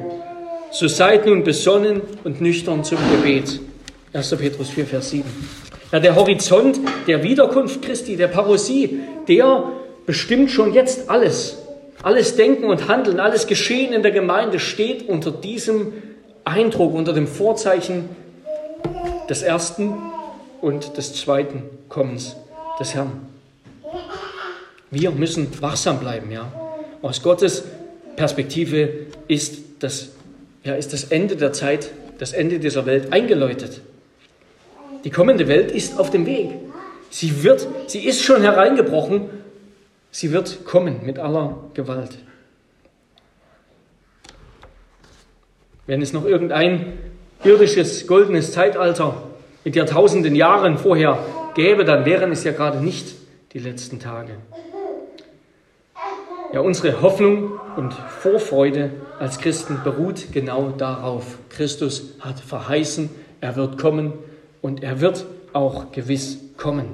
So 0.72 0.88
seid 0.88 1.26
nun 1.26 1.44
besonnen 1.44 2.02
und 2.24 2.40
nüchtern 2.40 2.82
zum 2.82 2.98
Gebet. 3.12 3.60
1. 4.12 4.36
Petrus 4.36 4.70
4, 4.70 4.86
Vers 4.86 5.10
7. 5.10 5.24
Ja, 5.92 6.00
der 6.00 6.16
Horizont 6.16 6.80
der 7.06 7.22
Wiederkunft 7.22 7.82
Christi, 7.82 8.16
der 8.16 8.28
Parosie, 8.28 9.00
der 9.28 9.70
bestimmt 10.04 10.50
schon 10.50 10.72
jetzt 10.72 11.08
alles. 11.08 11.58
Alles 12.06 12.36
Denken 12.36 12.66
und 12.66 12.86
Handeln, 12.86 13.18
alles 13.18 13.48
Geschehen 13.48 13.92
in 13.92 14.04
der 14.04 14.12
Gemeinde 14.12 14.60
steht 14.60 15.08
unter 15.08 15.32
diesem 15.32 15.92
Eindruck, 16.44 16.94
unter 16.94 17.12
dem 17.12 17.26
Vorzeichen 17.26 18.08
des 19.28 19.42
ersten 19.42 19.92
und 20.60 20.96
des 20.96 21.16
zweiten 21.16 21.64
Kommens 21.88 22.36
des 22.78 22.94
Herrn. 22.94 23.26
Wir 24.92 25.10
müssen 25.10 25.48
wachsam 25.60 25.98
bleiben, 25.98 26.30
ja. 26.30 26.52
Aus 27.02 27.24
Gottes 27.24 27.64
Perspektive 28.14 28.88
ist 29.26 29.58
das, 29.80 30.10
ja, 30.62 30.76
ist 30.76 30.92
das 30.92 31.06
Ende 31.06 31.34
der 31.34 31.52
Zeit, 31.52 31.90
das 32.20 32.32
Ende 32.32 32.60
dieser 32.60 32.86
Welt 32.86 33.12
eingeläutet. 33.12 33.80
Die 35.02 35.10
kommende 35.10 35.48
Welt 35.48 35.72
ist 35.72 35.98
auf 35.98 36.10
dem 36.10 36.24
Weg. 36.24 36.50
Sie 37.10 37.42
wird, 37.42 37.66
sie 37.88 38.06
ist 38.06 38.22
schon 38.22 38.42
hereingebrochen. 38.42 39.22
Sie 40.18 40.32
wird 40.32 40.64
kommen 40.64 41.04
mit 41.04 41.18
aller 41.18 41.58
Gewalt. 41.74 42.16
Wenn 45.86 46.00
es 46.00 46.14
noch 46.14 46.24
irgendein 46.24 46.94
irdisches 47.44 48.06
goldenes 48.06 48.52
Zeitalter 48.52 49.24
mit 49.62 49.76
Jahrtausenden 49.76 50.34
Jahren 50.34 50.78
vorher 50.78 51.18
gäbe, 51.54 51.84
dann 51.84 52.06
wären 52.06 52.32
es 52.32 52.44
ja 52.44 52.52
gerade 52.52 52.82
nicht 52.82 53.14
die 53.52 53.58
letzten 53.58 54.00
Tage. 54.00 54.38
Ja, 56.54 56.60
unsere 56.60 57.02
Hoffnung 57.02 57.60
und 57.76 57.92
Vorfreude 57.92 58.92
als 59.18 59.38
Christen 59.38 59.82
beruht 59.84 60.32
genau 60.32 60.70
darauf. 60.70 61.36
Christus 61.50 62.14
hat 62.20 62.40
verheißen, 62.40 63.10
er 63.42 63.54
wird 63.56 63.76
kommen 63.76 64.14
und 64.62 64.82
er 64.82 65.02
wird 65.02 65.26
auch 65.52 65.92
gewiss 65.92 66.38
kommen. 66.56 66.86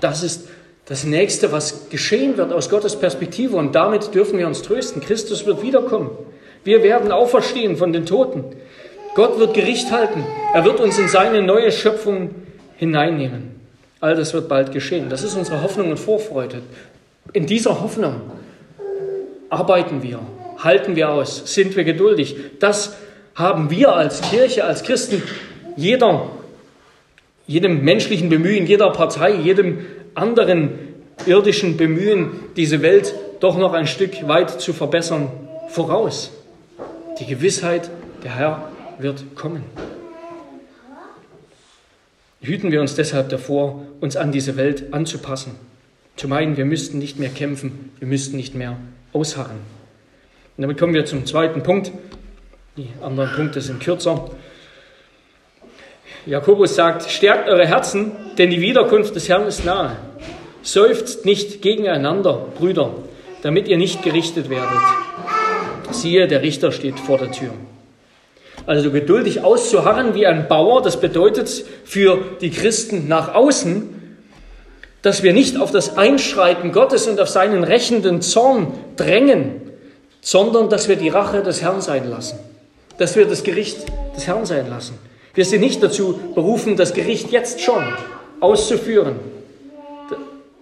Das 0.00 0.22
ist 0.22 0.48
das 0.86 1.04
Nächste, 1.04 1.50
was 1.52 1.88
geschehen 1.90 2.36
wird 2.36 2.52
aus 2.52 2.70
Gottes 2.70 2.96
Perspektive 2.96 3.56
und 3.56 3.74
damit 3.74 4.14
dürfen 4.14 4.38
wir 4.38 4.46
uns 4.46 4.62
trösten. 4.62 5.02
Christus 5.02 5.44
wird 5.44 5.62
wiederkommen. 5.62 6.10
Wir 6.64 6.82
werden 6.82 7.12
auferstehen 7.12 7.76
von 7.76 7.92
den 7.92 8.06
Toten. 8.06 8.44
Gott 9.14 9.38
wird 9.38 9.54
Gericht 9.54 9.90
halten. 9.90 10.24
Er 10.54 10.64
wird 10.64 10.80
uns 10.80 10.98
in 10.98 11.08
seine 11.08 11.42
neue 11.42 11.72
Schöpfung 11.72 12.34
hineinnehmen. 12.76 13.56
All 14.00 14.14
das 14.14 14.32
wird 14.32 14.48
bald 14.48 14.72
geschehen. 14.72 15.08
Das 15.10 15.22
ist 15.22 15.36
unsere 15.36 15.62
Hoffnung 15.62 15.90
und 15.90 15.98
Vorfreude. 15.98 16.62
In 17.32 17.46
dieser 17.46 17.80
Hoffnung 17.80 18.20
arbeiten 19.48 20.02
wir, 20.02 20.20
halten 20.58 20.94
wir 20.96 21.10
aus, 21.10 21.52
sind 21.52 21.76
wir 21.76 21.84
geduldig. 21.84 22.36
Das 22.60 22.96
haben 23.34 23.70
wir 23.70 23.94
als 23.94 24.20
Kirche, 24.20 24.64
als 24.64 24.82
Christen, 24.82 25.22
jeder 25.76 26.30
jedem 27.46 27.84
menschlichen 27.84 28.28
Bemühen, 28.28 28.66
jeder 28.66 28.90
Partei, 28.90 29.32
jedem 29.34 29.86
anderen 30.16 30.78
irdischen 31.26 31.76
Bemühen, 31.76 32.30
diese 32.56 32.82
Welt 32.82 33.14
doch 33.40 33.56
noch 33.56 33.72
ein 33.72 33.86
Stück 33.86 34.26
weit 34.28 34.60
zu 34.60 34.72
verbessern, 34.72 35.28
voraus. 35.68 36.32
Die 37.20 37.26
Gewissheit, 37.26 37.90
der 38.24 38.34
Herr 38.34 38.68
wird 38.98 39.36
kommen. 39.36 39.62
Hüten 42.40 42.70
wir 42.70 42.80
uns 42.80 42.94
deshalb 42.94 43.28
davor, 43.28 43.82
uns 44.00 44.16
an 44.16 44.30
diese 44.30 44.56
Welt 44.56 44.92
anzupassen, 44.92 45.52
zu 46.16 46.28
meinen, 46.28 46.56
wir 46.56 46.64
müssten 46.64 46.98
nicht 46.98 47.18
mehr 47.18 47.30
kämpfen, 47.30 47.90
wir 47.98 48.08
müssten 48.08 48.36
nicht 48.36 48.54
mehr 48.54 48.76
ausharren. 49.12 49.56
Und 50.56 50.62
damit 50.62 50.78
kommen 50.78 50.94
wir 50.94 51.04
zum 51.04 51.26
zweiten 51.26 51.62
Punkt. 51.62 51.92
Die 52.76 52.88
anderen 53.02 53.30
Punkte 53.34 53.60
sind 53.60 53.80
kürzer. 53.80 54.30
Jakobus 56.26 56.74
sagt, 56.74 57.08
stärkt 57.08 57.48
eure 57.48 57.68
Herzen, 57.68 58.10
denn 58.36 58.50
die 58.50 58.60
Wiederkunft 58.60 59.14
des 59.14 59.28
Herrn 59.28 59.46
ist 59.46 59.64
nahe. 59.64 59.96
Seufzt 60.62 61.24
nicht 61.24 61.62
gegeneinander, 61.62 62.46
Brüder, 62.58 62.90
damit 63.42 63.68
ihr 63.68 63.76
nicht 63.76 64.02
gerichtet 64.02 64.50
werdet. 64.50 64.80
Siehe, 65.92 66.26
der 66.26 66.42
Richter 66.42 66.72
steht 66.72 66.98
vor 66.98 67.18
der 67.18 67.30
Tür. 67.30 67.50
Also 68.66 68.90
geduldig 68.90 69.44
auszuharren 69.44 70.14
wie 70.14 70.26
ein 70.26 70.48
Bauer, 70.48 70.82
das 70.82 71.00
bedeutet 71.00 71.64
für 71.84 72.18
die 72.40 72.50
Christen 72.50 73.06
nach 73.06 73.32
außen, 73.32 73.94
dass 75.02 75.22
wir 75.22 75.32
nicht 75.32 75.56
auf 75.56 75.70
das 75.70 75.96
Einschreiten 75.96 76.72
Gottes 76.72 77.06
und 77.06 77.20
auf 77.20 77.28
seinen 77.28 77.62
rächenden 77.62 78.20
Zorn 78.20 78.74
drängen, 78.96 79.60
sondern 80.20 80.68
dass 80.68 80.88
wir 80.88 80.96
die 80.96 81.08
Rache 81.08 81.44
des 81.44 81.62
Herrn 81.62 81.80
sein 81.80 82.10
lassen, 82.10 82.40
dass 82.98 83.14
wir 83.14 83.26
das 83.26 83.44
Gericht 83.44 83.78
des 84.16 84.26
Herrn 84.26 84.44
sein 84.44 84.68
lassen. 84.68 84.98
Wir 85.36 85.44
sind 85.44 85.60
nicht 85.60 85.82
dazu 85.82 86.18
berufen, 86.34 86.76
das 86.76 86.94
Gericht 86.94 87.30
jetzt 87.30 87.60
schon 87.60 87.84
auszuführen. 88.40 89.16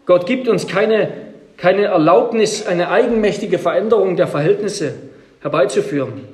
Gott 0.05 0.27
gibt 0.27 0.49
uns 0.49 0.67
keine, 0.67 1.13
keine 1.57 1.85
Erlaubnis, 1.85 2.67
eine 2.67 2.91
eigenmächtige 2.91 3.61
Veränderung 3.61 4.17
der 4.17 4.27
Verhältnisse 4.27 4.95
herbeizuführen. 5.41 6.25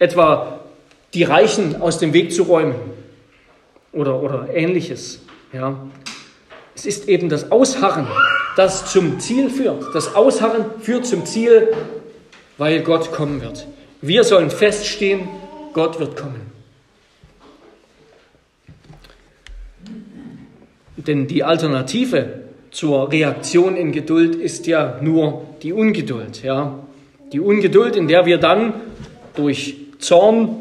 Etwa 0.00 0.58
die 1.14 1.22
Reichen 1.22 1.80
aus 1.80 1.98
dem 1.98 2.12
Weg 2.12 2.32
zu 2.32 2.42
räumen 2.42 2.74
oder, 3.92 4.20
oder 4.20 4.48
ähnliches. 4.52 5.20
Ja. 5.52 5.76
Es 6.74 6.84
ist 6.84 7.08
eben 7.08 7.28
das 7.28 7.52
Ausharren, 7.52 8.08
das 8.56 8.90
zum 8.90 9.20
Ziel 9.20 9.50
führt. 9.50 9.94
Das 9.94 10.16
Ausharren 10.16 10.64
führt 10.80 11.06
zum 11.06 11.24
Ziel, 11.26 11.68
weil 12.58 12.82
Gott 12.82 13.12
kommen 13.12 13.40
wird. 13.40 13.68
Wir 14.00 14.24
sollen 14.24 14.50
feststehen, 14.50 15.28
Gott 15.74 16.00
wird 16.00 16.16
kommen. 16.16 16.49
Denn 21.06 21.26
die 21.26 21.44
Alternative 21.44 22.40
zur 22.70 23.10
Reaktion 23.10 23.76
in 23.76 23.92
Geduld 23.92 24.34
ist 24.34 24.66
ja 24.66 24.98
nur 25.00 25.42
die 25.62 25.72
Ungeduld. 25.72 26.42
Ja? 26.42 26.78
Die 27.32 27.40
Ungeduld, 27.40 27.96
in 27.96 28.08
der 28.08 28.26
wir 28.26 28.38
dann 28.38 28.74
durch 29.34 29.76
Zorn 29.98 30.56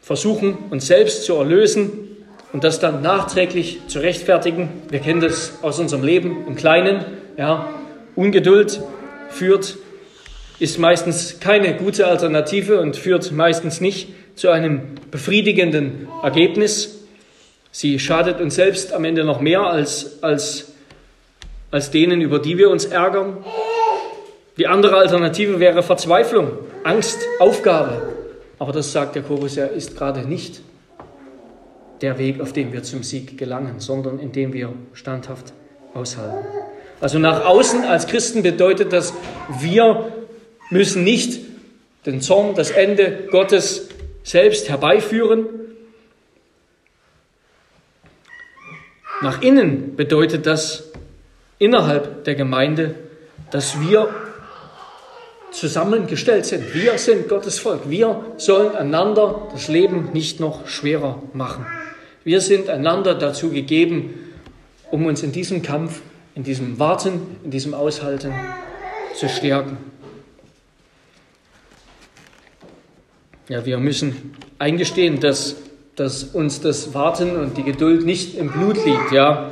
versuchen, 0.00 0.56
uns 0.70 0.86
selbst 0.86 1.24
zu 1.24 1.34
erlösen 1.34 1.90
und 2.52 2.64
das 2.64 2.80
dann 2.80 3.02
nachträglich 3.02 3.80
zu 3.86 4.00
rechtfertigen. 4.00 4.68
Wir 4.88 5.00
kennen 5.00 5.20
das 5.20 5.58
aus 5.62 5.78
unserem 5.78 6.02
Leben 6.02 6.46
im 6.46 6.56
Kleinen. 6.56 7.04
Ja? 7.36 7.68
Ungeduld 8.16 8.80
führt, 9.30 9.78
ist 10.58 10.78
meistens 10.78 11.40
keine 11.40 11.74
gute 11.74 12.06
Alternative 12.06 12.80
und 12.80 12.96
führt 12.96 13.32
meistens 13.32 13.80
nicht 13.80 14.08
zu 14.34 14.50
einem 14.50 14.80
befriedigenden 15.10 16.08
Ergebnis. 16.22 16.99
Sie 17.72 17.98
schadet 17.98 18.40
uns 18.40 18.56
selbst 18.56 18.92
am 18.92 19.04
Ende 19.04 19.24
noch 19.24 19.40
mehr 19.40 19.62
als, 19.62 20.22
als, 20.22 20.72
als 21.70 21.90
denen, 21.90 22.20
über 22.20 22.38
die 22.38 22.58
wir 22.58 22.70
uns 22.70 22.84
ärgern. 22.84 23.44
Die 24.56 24.66
andere 24.66 24.96
Alternative 24.96 25.60
wäre 25.60 25.82
Verzweiflung, 25.82 26.50
Angst, 26.84 27.18
Aufgabe. 27.38 28.02
Aber 28.58 28.72
das 28.72 28.92
sagt 28.92 29.16
Jakobus 29.16 29.56
ja, 29.56 29.66
ist 29.66 29.96
gerade 29.96 30.20
nicht 30.20 30.60
der 32.02 32.18
Weg, 32.18 32.40
auf 32.40 32.52
dem 32.52 32.72
wir 32.72 32.82
zum 32.82 33.02
Sieg 33.02 33.38
gelangen, 33.38 33.78
sondern 33.78 34.18
in 34.18 34.32
dem 34.32 34.52
wir 34.52 34.72
standhaft 34.92 35.52
aushalten. 35.94 36.44
Also 37.00 37.18
nach 37.18 37.46
außen 37.46 37.84
als 37.84 38.06
Christen 38.06 38.42
bedeutet 38.42 38.92
das, 38.92 39.14
wir 39.60 40.12
müssen 40.70 41.04
nicht 41.04 41.40
den 42.06 42.20
Zorn, 42.20 42.54
das 42.54 42.70
Ende 42.70 43.28
Gottes 43.30 43.88
selbst 44.22 44.68
herbeiführen, 44.68 45.46
Nach 49.22 49.42
innen 49.42 49.96
bedeutet 49.96 50.46
das 50.46 50.84
innerhalb 51.58 52.24
der 52.24 52.34
Gemeinde, 52.34 52.94
dass 53.50 53.80
wir 53.80 54.08
zusammengestellt 55.50 56.46
sind. 56.46 56.74
Wir 56.74 56.96
sind 56.96 57.28
Gottes 57.28 57.58
Volk. 57.58 57.90
Wir 57.90 58.24
sollen 58.38 58.74
einander 58.74 59.48
das 59.52 59.68
Leben 59.68 60.10
nicht 60.12 60.40
noch 60.40 60.66
schwerer 60.68 61.22
machen. 61.34 61.66
Wir 62.24 62.40
sind 62.40 62.68
einander 62.68 63.14
dazu 63.14 63.50
gegeben, 63.50 64.14
um 64.90 65.06
uns 65.06 65.22
in 65.22 65.32
diesem 65.32 65.62
Kampf, 65.62 66.00
in 66.34 66.44
diesem 66.44 66.78
Warten, 66.78 67.36
in 67.44 67.50
diesem 67.50 67.74
Aushalten 67.74 68.32
zu 69.14 69.28
stärken. 69.28 69.76
Ja, 73.48 73.66
wir 73.66 73.78
müssen 73.78 74.34
eingestehen, 74.58 75.18
dass 75.18 75.56
dass 76.00 76.24
uns 76.24 76.62
das 76.62 76.94
Warten 76.94 77.36
und 77.36 77.58
die 77.58 77.62
Geduld 77.62 78.06
nicht 78.06 78.34
im 78.34 78.50
Blut 78.50 78.82
liegt. 78.86 79.12
Ja? 79.12 79.50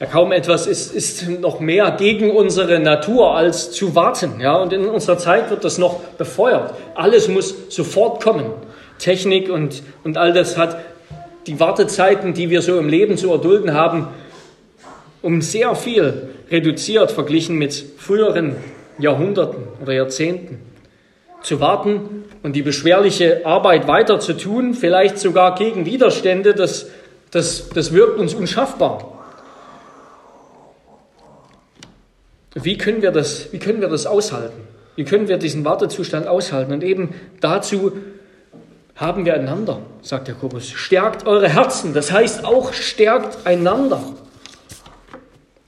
Ja, 0.00 0.06
kaum 0.06 0.32
etwas 0.32 0.66
ist, 0.66 0.92
ist 0.92 1.28
noch 1.40 1.60
mehr 1.60 1.92
gegen 1.92 2.32
unsere 2.32 2.80
Natur 2.80 3.36
als 3.36 3.70
zu 3.70 3.94
warten. 3.94 4.40
Ja, 4.40 4.56
und 4.56 4.72
in 4.72 4.86
unserer 4.86 5.18
Zeit 5.18 5.50
wird 5.50 5.62
das 5.62 5.78
noch 5.78 6.00
befeuert. 6.18 6.74
Alles 6.96 7.28
muss 7.28 7.54
sofort 7.68 8.20
kommen. 8.20 8.46
Technik 8.98 9.48
und, 9.48 9.84
und 10.02 10.18
all 10.18 10.32
das 10.32 10.58
hat 10.58 10.78
die 11.46 11.60
Wartezeiten, 11.60 12.34
die 12.34 12.50
wir 12.50 12.60
so 12.60 12.76
im 12.76 12.88
Leben 12.88 13.16
zu 13.16 13.30
erdulden 13.30 13.72
haben, 13.72 14.08
um 15.22 15.42
sehr 15.42 15.76
viel 15.76 16.30
reduziert 16.50 17.12
verglichen 17.12 17.54
mit 17.54 17.72
früheren 17.98 18.56
Jahrhunderten 18.98 19.62
oder 19.80 19.92
Jahrzehnten. 19.92 20.58
Zu 21.42 21.60
warten 21.60 22.23
und 22.44 22.52
die 22.52 22.62
beschwerliche 22.62 23.46
Arbeit 23.46 23.88
weiter 23.88 24.20
zu 24.20 24.34
tun, 24.34 24.74
vielleicht 24.74 25.18
sogar 25.18 25.54
gegen 25.54 25.86
Widerstände, 25.86 26.52
das, 26.52 26.90
das, 27.30 27.70
das 27.70 27.94
wirkt 27.94 28.18
uns 28.18 28.34
unschaffbar. 28.34 29.24
Wie 32.52 32.76
können, 32.76 33.00
wir 33.00 33.12
das, 33.12 33.50
wie 33.52 33.58
können 33.58 33.80
wir 33.80 33.88
das 33.88 34.04
aushalten? 34.04 34.60
Wie 34.94 35.04
können 35.04 35.26
wir 35.26 35.38
diesen 35.38 35.64
Wartezustand 35.64 36.26
aushalten? 36.26 36.74
Und 36.74 36.84
eben 36.84 37.14
dazu 37.40 37.92
haben 38.94 39.24
wir 39.24 39.32
einander, 39.32 39.80
sagt 40.02 40.28
Jakobus. 40.28 40.70
Stärkt 40.70 41.26
eure 41.26 41.48
Herzen, 41.48 41.94
das 41.94 42.12
heißt 42.12 42.44
auch 42.44 42.74
stärkt 42.74 43.46
einander. 43.46 44.04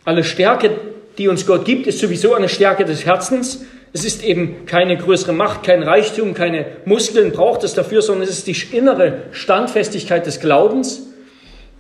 Alle 0.05 0.25
Stärke, 0.25 0.73
die 1.17 1.29
uns 1.29 1.47
Gott 1.47 1.65
gibt, 1.65 1.87
ist 1.87 2.01
sowieso 2.01 2.35
eine 2.35 2.51
Stärke 2.51 2.85
des 2.85 3.07
Herzens. 3.07 3.65
Es 3.97 4.05
ist 4.05 4.23
eben 4.23 4.67
keine 4.67 4.99
größere 4.99 5.33
Macht, 5.33 5.63
kein 5.63 5.83
Reichtum, 5.83 6.35
keine 6.35 6.67
Muskeln 6.85 7.33
braucht 7.33 7.65
es 7.65 7.73
dafür, 7.73 8.03
sondern 8.03 8.29
es 8.29 8.45
ist 8.45 8.47
die 8.47 8.77
innere 8.77 9.23
Standfestigkeit 9.33 10.27
des 10.27 10.39
Glaubens, 10.39 11.05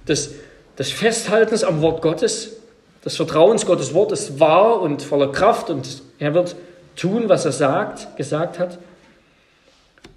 des, 0.09 0.35
des 0.79 0.91
Festhaltens 0.93 1.62
am 1.62 1.83
Wort 1.83 2.01
Gottes, 2.01 2.57
des 3.05 3.17
Vertrauens. 3.17 3.67
Gottes 3.67 3.93
Wort 3.93 4.12
ist 4.12 4.41
wahr 4.41 4.81
und 4.81 5.03
voller 5.03 5.31
Kraft 5.31 5.69
und 5.69 5.87
er 6.19 6.33
wird 6.33 6.57
tun, 6.97 7.25
was 7.29 7.45
er 7.45 7.53
sagt, 7.53 8.17
gesagt 8.17 8.59
hat. 8.59 8.79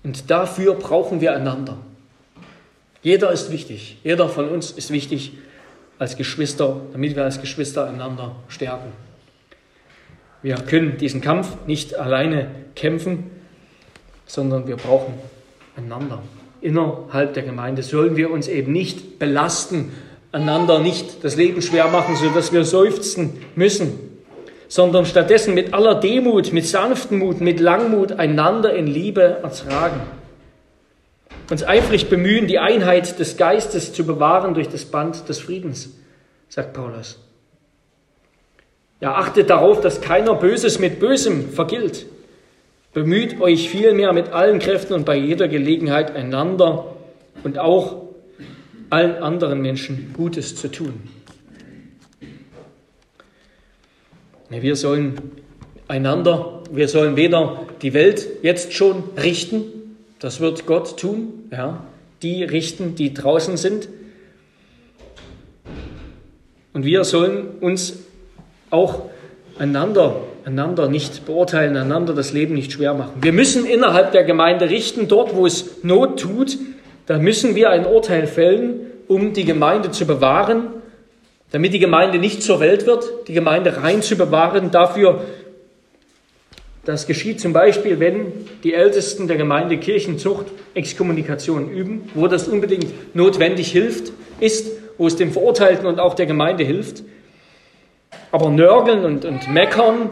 Und 0.01 0.31
dafür 0.31 0.75
brauchen 0.75 1.19
wir 1.19 1.35
einander. 1.35 1.79
Jeder 3.03 3.29
ist 3.33 3.51
wichtig. 3.51 3.97
Jeder 4.05 4.29
von 4.29 4.47
uns 4.47 4.71
ist 4.71 4.89
wichtig 4.91 5.33
als 5.97 6.15
Geschwister, 6.15 6.79
damit 6.93 7.17
wir 7.17 7.25
als 7.25 7.41
Geschwister 7.41 7.89
einander 7.89 8.37
stärken. 8.47 8.93
Wir 10.41 10.55
können 10.55 10.97
diesen 10.97 11.21
Kampf 11.21 11.49
nicht 11.67 11.95
alleine 11.95 12.49
kämpfen, 12.75 13.29
sondern 14.25 14.67
wir 14.67 14.77
brauchen 14.77 15.13
einander. 15.75 16.21
Innerhalb 16.61 17.33
der 17.33 17.43
Gemeinde 17.43 17.83
sollen 17.83 18.15
wir 18.15 18.31
uns 18.31 18.47
eben 18.47 18.71
nicht 18.71 19.19
belasten, 19.19 19.91
einander 20.31 20.79
nicht 20.79 21.23
das 21.23 21.35
Leben 21.35 21.61
schwer 21.61 21.87
machen, 21.87 22.15
sodass 22.15 22.53
wir 22.53 22.63
seufzen 22.63 23.41
müssen, 23.55 23.93
sondern 24.67 25.05
stattdessen 25.05 25.53
mit 25.53 25.73
aller 25.73 25.95
Demut, 25.95 26.53
mit 26.53 26.67
sanftem 26.67 27.19
Mut, 27.19 27.41
mit 27.41 27.59
Langmut 27.59 28.13
einander 28.13 28.73
in 28.73 28.87
Liebe 28.87 29.39
ertragen. 29.41 30.01
Uns 31.49 31.63
eifrig 31.63 32.09
bemühen, 32.09 32.47
die 32.47 32.59
Einheit 32.59 33.17
des 33.19 33.35
Geistes 33.35 33.91
zu 33.91 34.05
bewahren 34.05 34.53
durch 34.53 34.69
das 34.69 34.85
Band 34.85 35.27
des 35.27 35.39
Friedens, 35.39 35.89
sagt 36.47 36.73
Paulus. 36.73 37.19
Ja, 39.01 39.15
achtet 39.15 39.49
darauf, 39.49 39.79
dass 39.81 40.01
keiner 40.01 40.35
Böses 40.35 40.79
mit 40.79 40.99
Bösem 40.99 41.49
vergilt. 41.49 42.05
Bemüht 42.93 43.39
euch 43.39 43.69
vielmehr 43.69 44.11
mit 44.13 44.29
allen 44.29 44.59
Kräften 44.59 44.93
und 44.93 45.05
bei 45.05 45.15
jeder 45.15 45.47
Gelegenheit 45.47 46.15
einander 46.15 46.97
und 47.43 47.57
auch 47.59 48.09
allen 48.89 49.15
anderen 49.15 49.61
Menschen 49.61 50.13
Gutes 50.13 50.55
zu 50.55 50.69
tun. 50.69 50.93
Wir 54.49 54.75
sollen 54.75 55.13
einander, 55.87 56.63
wir 56.71 56.87
sollen 56.87 57.15
weder 57.15 57.67
die 57.81 57.93
Welt 57.93 58.27
jetzt 58.41 58.73
schon 58.73 59.03
richten, 59.15 59.63
das 60.19 60.41
wird 60.41 60.65
Gott 60.65 60.99
tun, 60.99 61.47
ja, 61.51 61.85
die 62.23 62.43
richten, 62.43 62.95
die 62.95 63.13
draußen 63.13 63.57
sind. 63.57 63.87
Und 66.73 66.83
wir 66.83 67.03
sollen 67.03 67.59
uns 67.61 67.99
auch 68.69 69.03
einander, 69.57 70.21
einander 70.45 70.87
nicht 70.87 71.25
beurteilen, 71.25 71.75
einander 71.77 72.13
das 72.13 72.33
Leben 72.33 72.53
nicht 72.53 72.71
schwer 72.71 72.93
machen. 72.93 73.13
Wir 73.21 73.33
müssen 73.33 73.65
innerhalb 73.65 74.11
der 74.11 74.23
Gemeinde 74.23 74.69
richten, 74.69 75.07
dort 75.07 75.35
wo 75.35 75.45
es 75.45 75.83
Not 75.83 76.19
tut, 76.19 76.57
da 77.05 77.17
müssen 77.17 77.55
wir 77.55 77.69
ein 77.71 77.85
Urteil 77.85 78.27
fällen, 78.27 78.81
um 79.07 79.33
die 79.33 79.45
Gemeinde 79.45 79.91
zu 79.91 80.05
bewahren 80.05 80.67
damit 81.51 81.73
die 81.73 81.79
Gemeinde 81.79 82.19
nicht 82.19 82.43
zur 82.43 82.59
Welt 82.59 82.85
wird, 82.85 83.27
die 83.27 83.33
Gemeinde 83.33 83.81
rein 83.81 84.01
zu 84.01 84.15
bewahren. 84.15 84.71
Dafür, 84.71 85.25
das 86.85 87.07
geschieht 87.07 87.41
zum 87.41 87.53
Beispiel, 87.53 87.99
wenn 87.99 88.31
die 88.63 88.73
Ältesten 88.73 89.27
der 89.27 89.37
Gemeinde 89.37 89.77
Kirchenzucht 89.77 90.45
Exkommunikation 90.75 91.71
üben, 91.71 92.09
wo 92.13 92.27
das 92.27 92.47
unbedingt 92.47 93.15
notwendig 93.15 93.71
hilft, 93.71 94.11
ist, 94.39 94.71
wo 94.97 95.07
es 95.07 95.15
dem 95.15 95.31
Verurteilten 95.31 95.87
und 95.87 95.99
auch 95.99 96.13
der 96.13 96.25
Gemeinde 96.25 96.63
hilft. 96.63 97.03
Aber 98.31 98.49
nörgeln 98.49 99.05
und, 99.05 99.25
und 99.25 99.47
meckern 99.51 100.09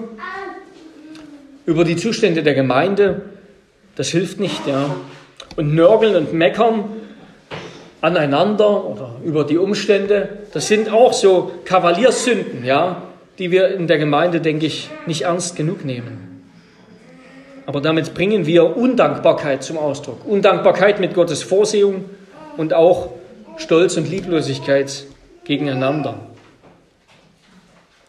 über 1.65 1.83
die 1.83 1.95
Zustände 1.95 2.43
der 2.43 2.53
Gemeinde, 2.53 3.21
das 3.95 4.09
hilft 4.09 4.39
nicht. 4.39 4.65
Ja. 4.67 4.95
Und 5.55 5.75
nörgeln 5.75 6.15
und 6.15 6.33
meckern 6.33 6.85
aneinander 8.01 8.85
oder 8.85 9.15
über 9.23 9.43
die 9.43 9.57
Umstände. 9.57 10.29
Das 10.53 10.67
sind 10.67 10.91
auch 10.91 11.13
so 11.13 11.51
Kavaliersünden, 11.65 12.63
ja, 12.63 13.03
die 13.39 13.51
wir 13.51 13.69
in 13.69 13.87
der 13.87 13.97
Gemeinde, 13.97 14.39
denke 14.39 14.65
ich, 14.65 14.89
nicht 15.05 15.23
ernst 15.23 15.55
genug 15.55 15.83
nehmen. 15.83 16.43
Aber 17.65 17.81
damit 17.81 18.13
bringen 18.13 18.45
wir 18.45 18.77
Undankbarkeit 18.77 19.61
zum 19.61 19.77
Ausdruck. 19.77 20.25
Undankbarkeit 20.25 20.99
mit 20.99 21.13
Gottes 21.13 21.43
Vorsehung 21.43 22.05
und 22.55 22.73
auch 22.73 23.09
Stolz 23.57 23.97
und 23.97 24.09
Lieblosigkeit 24.09 25.03
gegeneinander. 25.43 26.19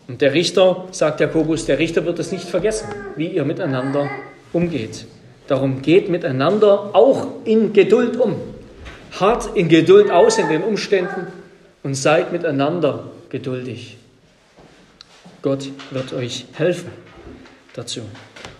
Und 0.08 0.22
der 0.22 0.32
Richter, 0.32 0.86
sagt 0.90 1.20
Jakobus, 1.20 1.66
der 1.66 1.78
Richter 1.78 2.04
wird 2.06 2.18
es 2.18 2.32
nicht 2.32 2.48
vergessen, 2.48 2.88
wie 3.16 3.28
ihr 3.28 3.44
miteinander 3.44 4.08
umgeht. 4.54 5.06
Darum 5.46 5.82
geht 5.82 6.08
miteinander 6.08 6.90
auch 6.94 7.26
in 7.44 7.74
Geduld 7.74 8.18
um. 8.18 8.36
Hart 9.20 9.54
in 9.54 9.68
Geduld 9.68 10.10
aus 10.10 10.38
in 10.38 10.48
den 10.48 10.62
Umständen 10.62 11.26
und 11.82 11.94
seid 11.94 12.32
miteinander 12.32 13.04
geduldig. 13.28 13.98
Gott 15.42 15.68
wird 15.90 16.12
euch 16.14 16.46
helfen 16.54 16.90
dazu. 17.74 18.00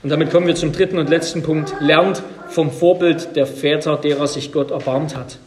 Und 0.03 0.11
damit 0.11 0.30
kommen 0.30 0.46
wir 0.46 0.55
zum 0.55 0.72
dritten 0.72 0.99
und 0.99 1.09
letzten 1.09 1.42
Punkt. 1.42 1.74
Lernt 1.80 2.22
vom 2.49 2.70
Vorbild 2.70 3.36
der 3.36 3.46
Väter, 3.46 3.96
derer 3.96 4.26
sich 4.26 4.53
Gott 4.53 4.70
erbarmt 4.70 5.16
hat. 5.16 5.38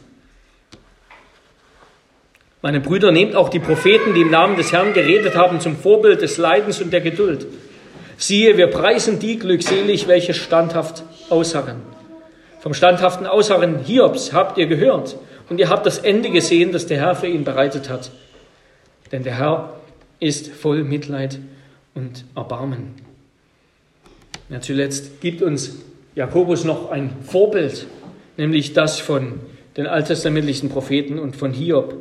Meine 2.61 2.79
Brüder, 2.79 3.11
nehmt 3.11 3.35
auch 3.35 3.49
die 3.49 3.59
Propheten, 3.59 4.13
die 4.13 4.21
im 4.21 4.29
Namen 4.29 4.55
des 4.55 4.71
Herrn 4.71 4.93
geredet 4.93 5.35
haben, 5.35 5.59
zum 5.59 5.75
Vorbild 5.75 6.21
des 6.21 6.37
Leidens 6.37 6.79
und 6.79 6.93
der 6.93 7.01
Geduld. 7.01 7.47
Siehe, 8.17 8.55
wir 8.55 8.67
preisen 8.67 9.17
die 9.17 9.39
glückselig, 9.39 10.07
welche 10.07 10.35
standhaft 10.35 11.03
ausharren. 11.29 11.77
Vom 12.59 12.75
standhaften 12.75 13.25
Ausharren 13.25 13.79
Hiobs 13.79 14.31
habt 14.31 14.59
ihr 14.59 14.67
gehört 14.67 15.17
und 15.49 15.59
ihr 15.59 15.69
habt 15.69 15.87
das 15.87 15.97
Ende 15.97 16.29
gesehen, 16.29 16.71
das 16.71 16.85
der 16.85 16.99
Herr 16.99 17.15
für 17.15 17.25
ihn 17.25 17.43
bereitet 17.43 17.89
hat. 17.89 18.11
Denn 19.11 19.23
der 19.23 19.39
Herr 19.39 19.73
ist 20.19 20.49
voll 20.51 20.83
Mitleid 20.83 21.39
und 21.95 22.25
Erbarmen. 22.35 22.93
Ja, 24.49 24.61
zuletzt 24.61 25.19
gibt 25.19 25.41
uns 25.41 25.77
Jakobus 26.13 26.63
noch 26.63 26.91
ein 26.91 27.09
Vorbild, 27.23 27.87
nämlich 28.37 28.73
das 28.73 28.99
von 28.99 29.39
den 29.77 29.87
alttestamentlichen 29.87 30.69
Propheten 30.69 31.17
und 31.17 31.35
von 31.35 31.53
Hiob. 31.53 31.95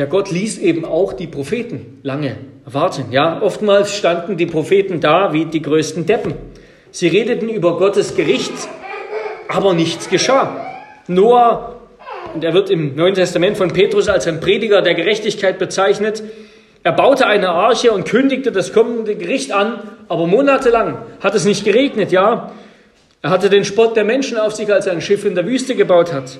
Ja, 0.00 0.06
Gott 0.06 0.30
ließ 0.30 0.56
eben 0.56 0.86
auch 0.86 1.12
die 1.12 1.26
Propheten 1.26 1.98
lange 2.02 2.38
warten. 2.64 3.08
Ja, 3.10 3.42
oftmals 3.42 3.94
standen 3.94 4.38
die 4.38 4.46
Propheten 4.46 4.98
da 4.98 5.34
wie 5.34 5.44
die 5.44 5.60
größten 5.60 6.06
Deppen. 6.06 6.32
Sie 6.90 7.06
redeten 7.06 7.50
über 7.50 7.76
Gottes 7.76 8.16
Gericht, 8.16 8.54
aber 9.46 9.74
nichts 9.74 10.08
geschah. 10.08 10.56
Noah, 11.06 11.76
und 12.32 12.42
er 12.42 12.54
wird 12.54 12.70
im 12.70 12.96
Neuen 12.96 13.12
Testament 13.12 13.58
von 13.58 13.74
Petrus 13.74 14.08
als 14.08 14.26
ein 14.26 14.40
Prediger 14.40 14.80
der 14.80 14.94
Gerechtigkeit 14.94 15.58
bezeichnet, 15.58 16.22
er 16.82 16.92
baute 16.92 17.26
eine 17.26 17.50
Arche 17.50 17.92
und 17.92 18.08
kündigte 18.08 18.52
das 18.52 18.72
kommende 18.72 19.16
Gericht 19.16 19.52
an, 19.52 19.82
aber 20.08 20.26
monatelang 20.26 20.96
hat 21.20 21.34
es 21.34 21.44
nicht 21.44 21.62
geregnet, 21.62 22.10
ja. 22.10 22.52
Er 23.20 23.28
hatte 23.28 23.50
den 23.50 23.66
Spott 23.66 23.96
der 23.96 24.04
Menschen 24.04 24.38
auf 24.38 24.54
sich, 24.54 24.72
als 24.72 24.86
er 24.86 24.94
ein 24.94 25.02
Schiff 25.02 25.26
in 25.26 25.34
der 25.34 25.44
Wüste 25.44 25.74
gebaut 25.74 26.14
hat. 26.14 26.38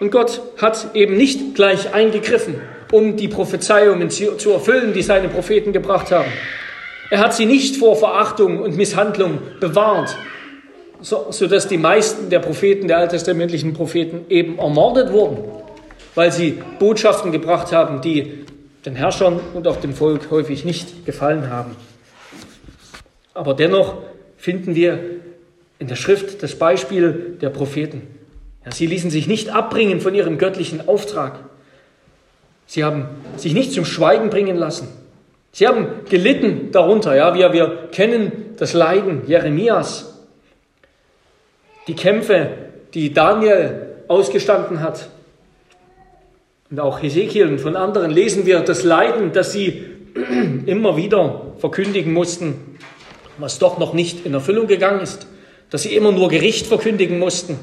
Und 0.00 0.10
Gott 0.10 0.40
hat 0.58 0.94
eben 0.94 1.16
nicht 1.16 1.54
gleich 1.54 1.92
eingegriffen, 1.92 2.60
um 2.92 3.16
die 3.16 3.28
Prophezeiungen 3.28 4.10
zu 4.10 4.50
erfüllen, 4.50 4.92
die 4.92 5.02
seine 5.02 5.28
Propheten 5.28 5.72
gebracht 5.72 6.10
haben. 6.12 6.30
Er 7.10 7.18
hat 7.20 7.34
sie 7.34 7.46
nicht 7.46 7.76
vor 7.76 7.96
Verachtung 7.96 8.60
und 8.60 8.76
Misshandlung 8.76 9.38
bewahrt, 9.60 10.16
so, 11.00 11.26
sodass 11.30 11.68
die 11.68 11.78
meisten 11.78 12.28
der 12.28 12.40
Propheten, 12.40 12.88
der 12.88 12.98
alttestamentlichen 12.98 13.72
Propheten, 13.72 14.26
eben 14.28 14.58
ermordet 14.58 15.12
wurden. 15.12 15.44
weil 16.18 16.32
sie 16.32 16.60
Botschaften 16.80 17.30
gebracht 17.30 17.70
haben, 17.70 18.00
die 18.00 18.44
den 18.84 18.96
Herrschern 18.96 19.38
und 19.54 19.68
auch 19.68 19.76
dem 19.76 19.94
Volk 19.94 20.32
häufig 20.32 20.64
nicht 20.64 21.06
gefallen 21.06 21.48
haben. 21.48 21.76
Aber 23.34 23.54
dennoch 23.54 23.98
finden 24.36 24.74
wir 24.74 24.98
in 25.78 25.86
der 25.86 25.94
Schrift 25.94 26.42
das 26.42 26.56
Beispiel 26.56 27.36
der 27.40 27.50
Propheten. 27.50 28.17
Sie 28.72 28.86
ließen 28.86 29.10
sich 29.10 29.26
nicht 29.26 29.50
abbringen 29.50 30.00
von 30.00 30.14
ihrem 30.14 30.38
göttlichen 30.38 30.88
Auftrag. 30.88 31.38
Sie 32.66 32.84
haben 32.84 33.06
sich 33.36 33.54
nicht 33.54 33.72
zum 33.72 33.84
Schweigen 33.84 34.30
bringen 34.30 34.56
lassen. 34.56 34.88
Sie 35.52 35.66
haben 35.66 35.86
gelitten 36.08 36.70
darunter. 36.70 37.16
Ja, 37.16 37.34
wir, 37.34 37.52
wir 37.52 37.88
kennen 37.90 38.54
das 38.58 38.74
Leiden 38.74 39.22
Jeremias, 39.26 40.26
die 41.86 41.94
Kämpfe, 41.94 42.50
die 42.94 43.12
Daniel 43.12 43.86
ausgestanden 44.08 44.80
hat. 44.80 45.08
Und 46.70 46.80
auch 46.80 47.02
Hesekiel 47.02 47.48
und 47.48 47.60
von 47.60 47.76
anderen 47.76 48.10
lesen 48.10 48.44
wir 48.44 48.60
das 48.60 48.84
Leiden, 48.84 49.32
das 49.32 49.52
sie 49.52 49.84
immer 50.66 50.96
wieder 50.96 51.54
verkündigen 51.58 52.12
mussten, 52.12 52.76
was 53.38 53.58
doch 53.58 53.78
noch 53.78 53.94
nicht 53.94 54.26
in 54.26 54.34
Erfüllung 54.34 54.66
gegangen 54.66 55.00
ist, 55.00 55.26
dass 55.70 55.82
sie 55.82 55.94
immer 55.94 56.12
nur 56.12 56.28
Gericht 56.28 56.66
verkündigen 56.66 57.18
mussten. 57.18 57.58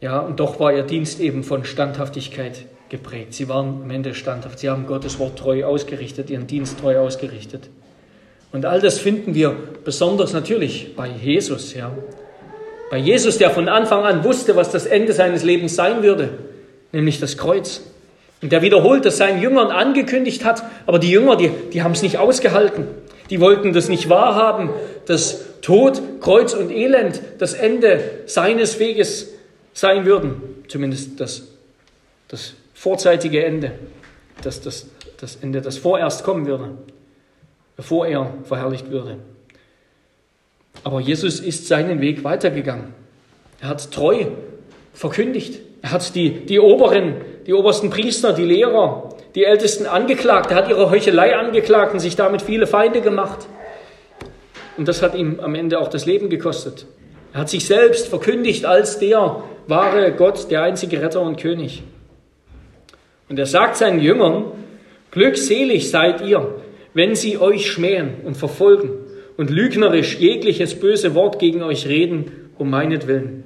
Ja, 0.00 0.20
und 0.20 0.40
doch 0.40 0.60
war 0.60 0.72
ihr 0.72 0.82
Dienst 0.82 1.20
eben 1.20 1.42
von 1.42 1.64
Standhaftigkeit 1.64 2.66
geprägt. 2.88 3.34
Sie 3.34 3.48
waren 3.48 3.82
am 3.82 3.90
Ende 3.90 4.14
standhaft. 4.14 4.58
Sie 4.58 4.68
haben 4.68 4.86
Gottes 4.86 5.18
Wort 5.18 5.38
treu 5.38 5.64
ausgerichtet, 5.64 6.30
ihren 6.30 6.46
Dienst 6.46 6.78
treu 6.80 6.98
ausgerichtet. 6.98 7.68
Und 8.52 8.64
all 8.64 8.80
das 8.80 8.98
finden 8.98 9.34
wir 9.34 9.56
besonders 9.84 10.32
natürlich 10.32 10.94
bei 10.94 11.08
Jesus. 11.08 11.74
Ja. 11.74 11.92
Bei 12.90 12.98
Jesus, 12.98 13.38
der 13.38 13.50
von 13.50 13.68
Anfang 13.68 14.04
an 14.04 14.22
wusste, 14.22 14.54
was 14.54 14.70
das 14.70 14.86
Ende 14.86 15.12
seines 15.12 15.42
Lebens 15.42 15.74
sein 15.74 16.02
würde, 16.02 16.30
nämlich 16.92 17.18
das 17.18 17.36
Kreuz. 17.36 17.82
Und 18.42 18.52
der 18.52 18.62
wiederholt 18.62 19.04
das 19.04 19.16
seinen 19.16 19.42
Jüngern 19.42 19.70
angekündigt 19.70 20.44
hat, 20.44 20.62
aber 20.86 20.98
die 20.98 21.10
Jünger, 21.10 21.36
die, 21.36 21.50
die 21.72 21.82
haben 21.82 21.92
es 21.92 22.02
nicht 22.02 22.18
ausgehalten. 22.18 22.86
Die 23.30 23.40
wollten 23.40 23.72
das 23.72 23.88
nicht 23.88 24.08
wahrhaben, 24.08 24.70
dass 25.06 25.60
Tod, 25.62 26.00
Kreuz 26.20 26.54
und 26.54 26.70
Elend 26.70 27.20
das 27.38 27.54
Ende 27.54 27.98
seines 28.26 28.78
Weges 28.78 29.32
sein 29.76 30.06
würden. 30.06 30.64
Zumindest 30.68 31.20
das, 31.20 31.42
das 32.28 32.54
vorzeitige 32.74 33.44
Ende, 33.44 33.72
dass 34.42 34.60
das, 34.60 34.86
das 35.20 35.36
Ende, 35.36 35.60
das 35.60 35.76
vorerst 35.76 36.24
kommen 36.24 36.46
würde, 36.46 36.70
bevor 37.76 38.06
er 38.06 38.32
verherrlicht 38.44 38.90
würde. 38.90 39.18
Aber 40.82 41.00
Jesus 41.00 41.40
ist 41.40 41.68
seinen 41.68 42.00
Weg 42.00 42.24
weitergegangen. 42.24 42.94
Er 43.60 43.68
hat 43.68 43.90
treu 43.92 44.26
verkündigt. 44.94 45.60
Er 45.82 45.92
hat 45.92 46.14
die, 46.14 46.46
die 46.46 46.58
Oberen, 46.58 47.16
die 47.46 47.52
obersten 47.52 47.90
Priester, 47.90 48.32
die 48.32 48.44
Lehrer, 48.44 49.10
die 49.34 49.44
Ältesten 49.44 49.86
angeklagt. 49.86 50.50
Er 50.50 50.56
hat 50.56 50.70
ihre 50.70 50.90
Heuchelei 50.90 51.36
angeklagt 51.36 51.92
und 51.92 52.00
sich 52.00 52.16
damit 52.16 52.40
viele 52.40 52.66
Feinde 52.66 53.02
gemacht. 53.02 53.46
Und 54.78 54.88
das 54.88 55.02
hat 55.02 55.14
ihm 55.14 55.38
am 55.40 55.54
Ende 55.54 55.78
auch 55.78 55.88
das 55.88 56.06
Leben 56.06 56.30
gekostet. 56.30 56.86
Er 57.34 57.40
hat 57.40 57.50
sich 57.50 57.66
selbst 57.66 58.08
verkündigt 58.08 58.64
als 58.64 58.98
der 58.98 59.42
wahre 59.66 60.12
Gott, 60.12 60.50
der 60.50 60.62
einzige 60.62 61.00
Retter 61.02 61.22
und 61.22 61.40
König. 61.40 61.82
Und 63.28 63.38
er 63.38 63.46
sagt 63.46 63.76
seinen 63.76 64.00
Jüngern, 64.00 64.44
glückselig 65.10 65.90
seid 65.90 66.20
ihr, 66.20 66.54
wenn 66.94 67.14
sie 67.14 67.38
euch 67.38 67.70
schmähen 67.70 68.14
und 68.24 68.36
verfolgen 68.36 68.90
und 69.36 69.50
lügnerisch 69.50 70.18
jegliches 70.18 70.78
böse 70.78 71.14
Wort 71.14 71.38
gegen 71.38 71.62
euch 71.62 71.86
reden, 71.86 72.30
um 72.58 72.70
meinetwillen. 72.70 73.44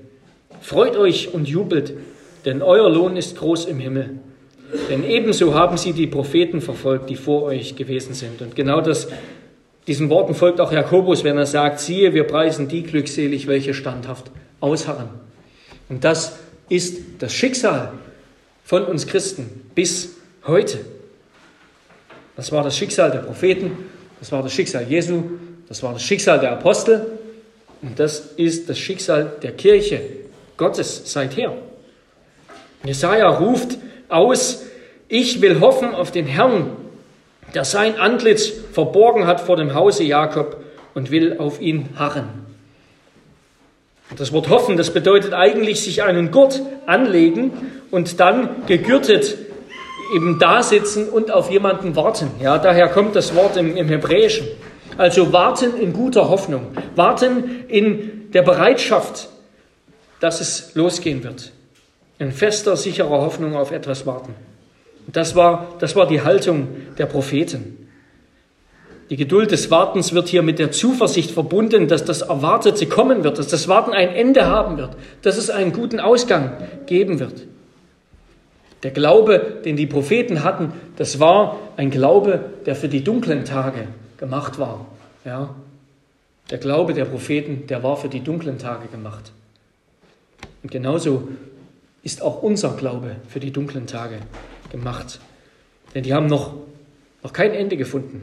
Freut 0.60 0.96
euch 0.96 1.32
und 1.32 1.48
jubelt, 1.48 1.94
denn 2.44 2.62
euer 2.62 2.90
Lohn 2.90 3.16
ist 3.16 3.38
groß 3.38 3.66
im 3.66 3.78
Himmel. 3.78 4.10
Denn 4.88 5.04
ebenso 5.04 5.54
haben 5.54 5.76
sie 5.76 5.92
die 5.92 6.06
Propheten 6.06 6.60
verfolgt, 6.60 7.10
die 7.10 7.16
vor 7.16 7.42
euch 7.42 7.74
gewesen 7.74 8.14
sind. 8.14 8.40
Und 8.40 8.54
genau 8.54 8.80
das, 8.80 9.08
diesen 9.86 10.10
Worten 10.10 10.34
folgt 10.34 10.60
auch 10.60 10.70
Jakobus, 10.70 11.24
wenn 11.24 11.36
er 11.36 11.46
sagt, 11.46 11.80
siehe, 11.80 12.14
wir 12.14 12.24
preisen 12.24 12.68
die 12.68 12.84
glückselig, 12.84 13.48
welche 13.48 13.74
standhaft 13.74 14.30
ausharren. 14.60 15.08
Und 15.90 16.04
das 16.04 16.38
ist 16.70 17.00
das 17.18 17.34
Schicksal 17.34 17.92
von 18.64 18.84
uns 18.84 19.06
Christen 19.06 19.70
bis 19.74 20.10
heute. 20.46 20.78
Das 22.36 22.52
war 22.52 22.62
das 22.62 22.78
Schicksal 22.78 23.10
der 23.10 23.18
Propheten, 23.18 23.72
das 24.20 24.32
war 24.32 24.42
das 24.42 24.54
Schicksal 24.54 24.84
Jesu, 24.84 25.22
das 25.68 25.82
war 25.82 25.92
das 25.92 26.02
Schicksal 26.02 26.38
der 26.38 26.52
Apostel 26.52 27.06
und 27.82 27.98
das 27.98 28.20
ist 28.36 28.68
das 28.68 28.78
Schicksal 28.78 29.32
der 29.42 29.52
Kirche 29.52 30.00
Gottes 30.56 31.02
seither. 31.04 31.54
Jesaja 32.84 33.28
ruft 33.28 33.76
aus: 34.08 34.62
Ich 35.08 35.40
will 35.42 35.60
hoffen 35.60 35.94
auf 35.94 36.12
den 36.12 36.26
Herrn, 36.26 36.76
der 37.52 37.64
sein 37.64 37.98
Antlitz 37.98 38.52
verborgen 38.72 39.26
hat 39.26 39.40
vor 39.40 39.56
dem 39.56 39.74
Hause 39.74 40.04
Jakob 40.04 40.62
und 40.94 41.10
will 41.10 41.36
auf 41.38 41.60
ihn 41.60 41.90
harren. 41.96 42.49
Das 44.16 44.32
Wort 44.32 44.48
hoffen, 44.48 44.76
das 44.76 44.92
bedeutet 44.92 45.32
eigentlich 45.32 45.82
sich 45.82 46.02
einen 46.02 46.30
Gurt 46.30 46.60
anlegen 46.86 47.52
und 47.90 48.20
dann 48.20 48.66
gegürtet 48.66 49.38
eben 50.14 50.38
da 50.38 50.62
sitzen 50.62 51.08
und 51.08 51.30
auf 51.30 51.50
jemanden 51.50 51.94
warten. 51.96 52.30
Ja, 52.40 52.58
daher 52.58 52.88
kommt 52.88 53.14
das 53.14 53.34
Wort 53.34 53.56
im, 53.56 53.76
im 53.76 53.88
Hebräischen. 53.88 54.46
Also 54.98 55.32
warten 55.32 55.76
in 55.80 55.92
guter 55.92 56.28
Hoffnung, 56.28 56.76
warten 56.96 57.64
in 57.68 58.30
der 58.32 58.42
Bereitschaft, 58.42 59.28
dass 60.18 60.40
es 60.40 60.74
losgehen 60.74 61.22
wird. 61.24 61.52
In 62.18 62.32
fester, 62.32 62.76
sicherer 62.76 63.22
Hoffnung 63.22 63.56
auf 63.56 63.70
etwas 63.70 64.04
warten. 64.04 64.34
Das 65.06 65.34
war, 65.34 65.74
das 65.78 65.96
war 65.96 66.06
die 66.06 66.22
Haltung 66.22 66.68
der 66.98 67.06
Propheten. 67.06 67.79
Die 69.10 69.16
Geduld 69.16 69.50
des 69.50 69.72
Wartens 69.72 70.12
wird 70.12 70.28
hier 70.28 70.42
mit 70.42 70.60
der 70.60 70.70
Zuversicht 70.70 71.32
verbunden, 71.32 71.88
dass 71.88 72.04
das 72.04 72.22
Erwartete 72.22 72.86
kommen 72.86 73.24
wird, 73.24 73.38
dass 73.38 73.48
das 73.48 73.66
Warten 73.66 73.92
ein 73.92 74.10
Ende 74.10 74.46
haben 74.46 74.78
wird, 74.78 74.96
dass 75.22 75.36
es 75.36 75.50
einen 75.50 75.72
guten 75.72 75.98
Ausgang 75.98 76.52
geben 76.86 77.18
wird. 77.18 77.42
Der 78.84 78.92
Glaube, 78.92 79.58
den 79.64 79.76
die 79.76 79.88
Propheten 79.88 80.44
hatten, 80.44 80.72
das 80.96 81.18
war 81.18 81.58
ein 81.76 81.90
Glaube, 81.90 82.40
der 82.66 82.76
für 82.76 82.88
die 82.88 83.02
dunklen 83.02 83.44
Tage 83.44 83.88
gemacht 84.16 84.60
war. 84.60 84.86
Ja? 85.24 85.56
Der 86.50 86.58
Glaube 86.58 86.94
der 86.94 87.04
Propheten, 87.04 87.66
der 87.66 87.82
war 87.82 87.96
für 87.96 88.08
die 88.08 88.20
dunklen 88.20 88.58
Tage 88.58 88.86
gemacht. 88.86 89.32
Und 90.62 90.70
genauso 90.70 91.28
ist 92.04 92.22
auch 92.22 92.42
unser 92.42 92.76
Glaube 92.76 93.16
für 93.28 93.40
die 93.40 93.50
dunklen 93.50 93.88
Tage 93.88 94.18
gemacht. 94.70 95.18
Denn 95.96 96.04
die 96.04 96.14
haben 96.14 96.26
noch, 96.26 96.54
noch 97.24 97.32
kein 97.32 97.52
Ende 97.52 97.76
gefunden. 97.76 98.22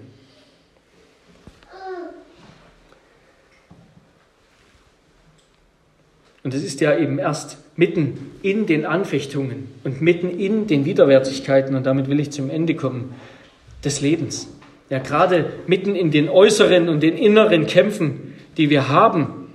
Und 6.47 6.53
es 6.53 6.63
ist 6.63 6.79
ja 6.79 6.97
eben 6.97 7.19
erst 7.19 7.57
mitten 7.75 8.31
in 8.41 8.67
den 8.67 8.85
Anfechtungen 8.85 9.67
und 9.83 10.01
mitten 10.01 10.29
in 10.29 10.65
den 10.65 10.85
Widerwärtigkeiten, 10.85 11.75
und 11.75 11.85
damit 11.85 12.07
will 12.07 12.21
ich 12.21 12.31
zum 12.31 12.49
Ende 12.49 12.73
kommen, 12.73 13.15
des 13.83 13.99
Lebens. 13.99 14.47
Ja, 14.89 14.99
gerade 14.99 15.47
mitten 15.67 15.93
in 15.93 16.09
den 16.09 16.29
äußeren 16.29 16.87
und 16.87 17.03
den 17.03 17.17
inneren 17.17 17.67
Kämpfen, 17.67 18.33
die 18.55 18.69
wir 18.69 18.87
haben, 18.87 19.49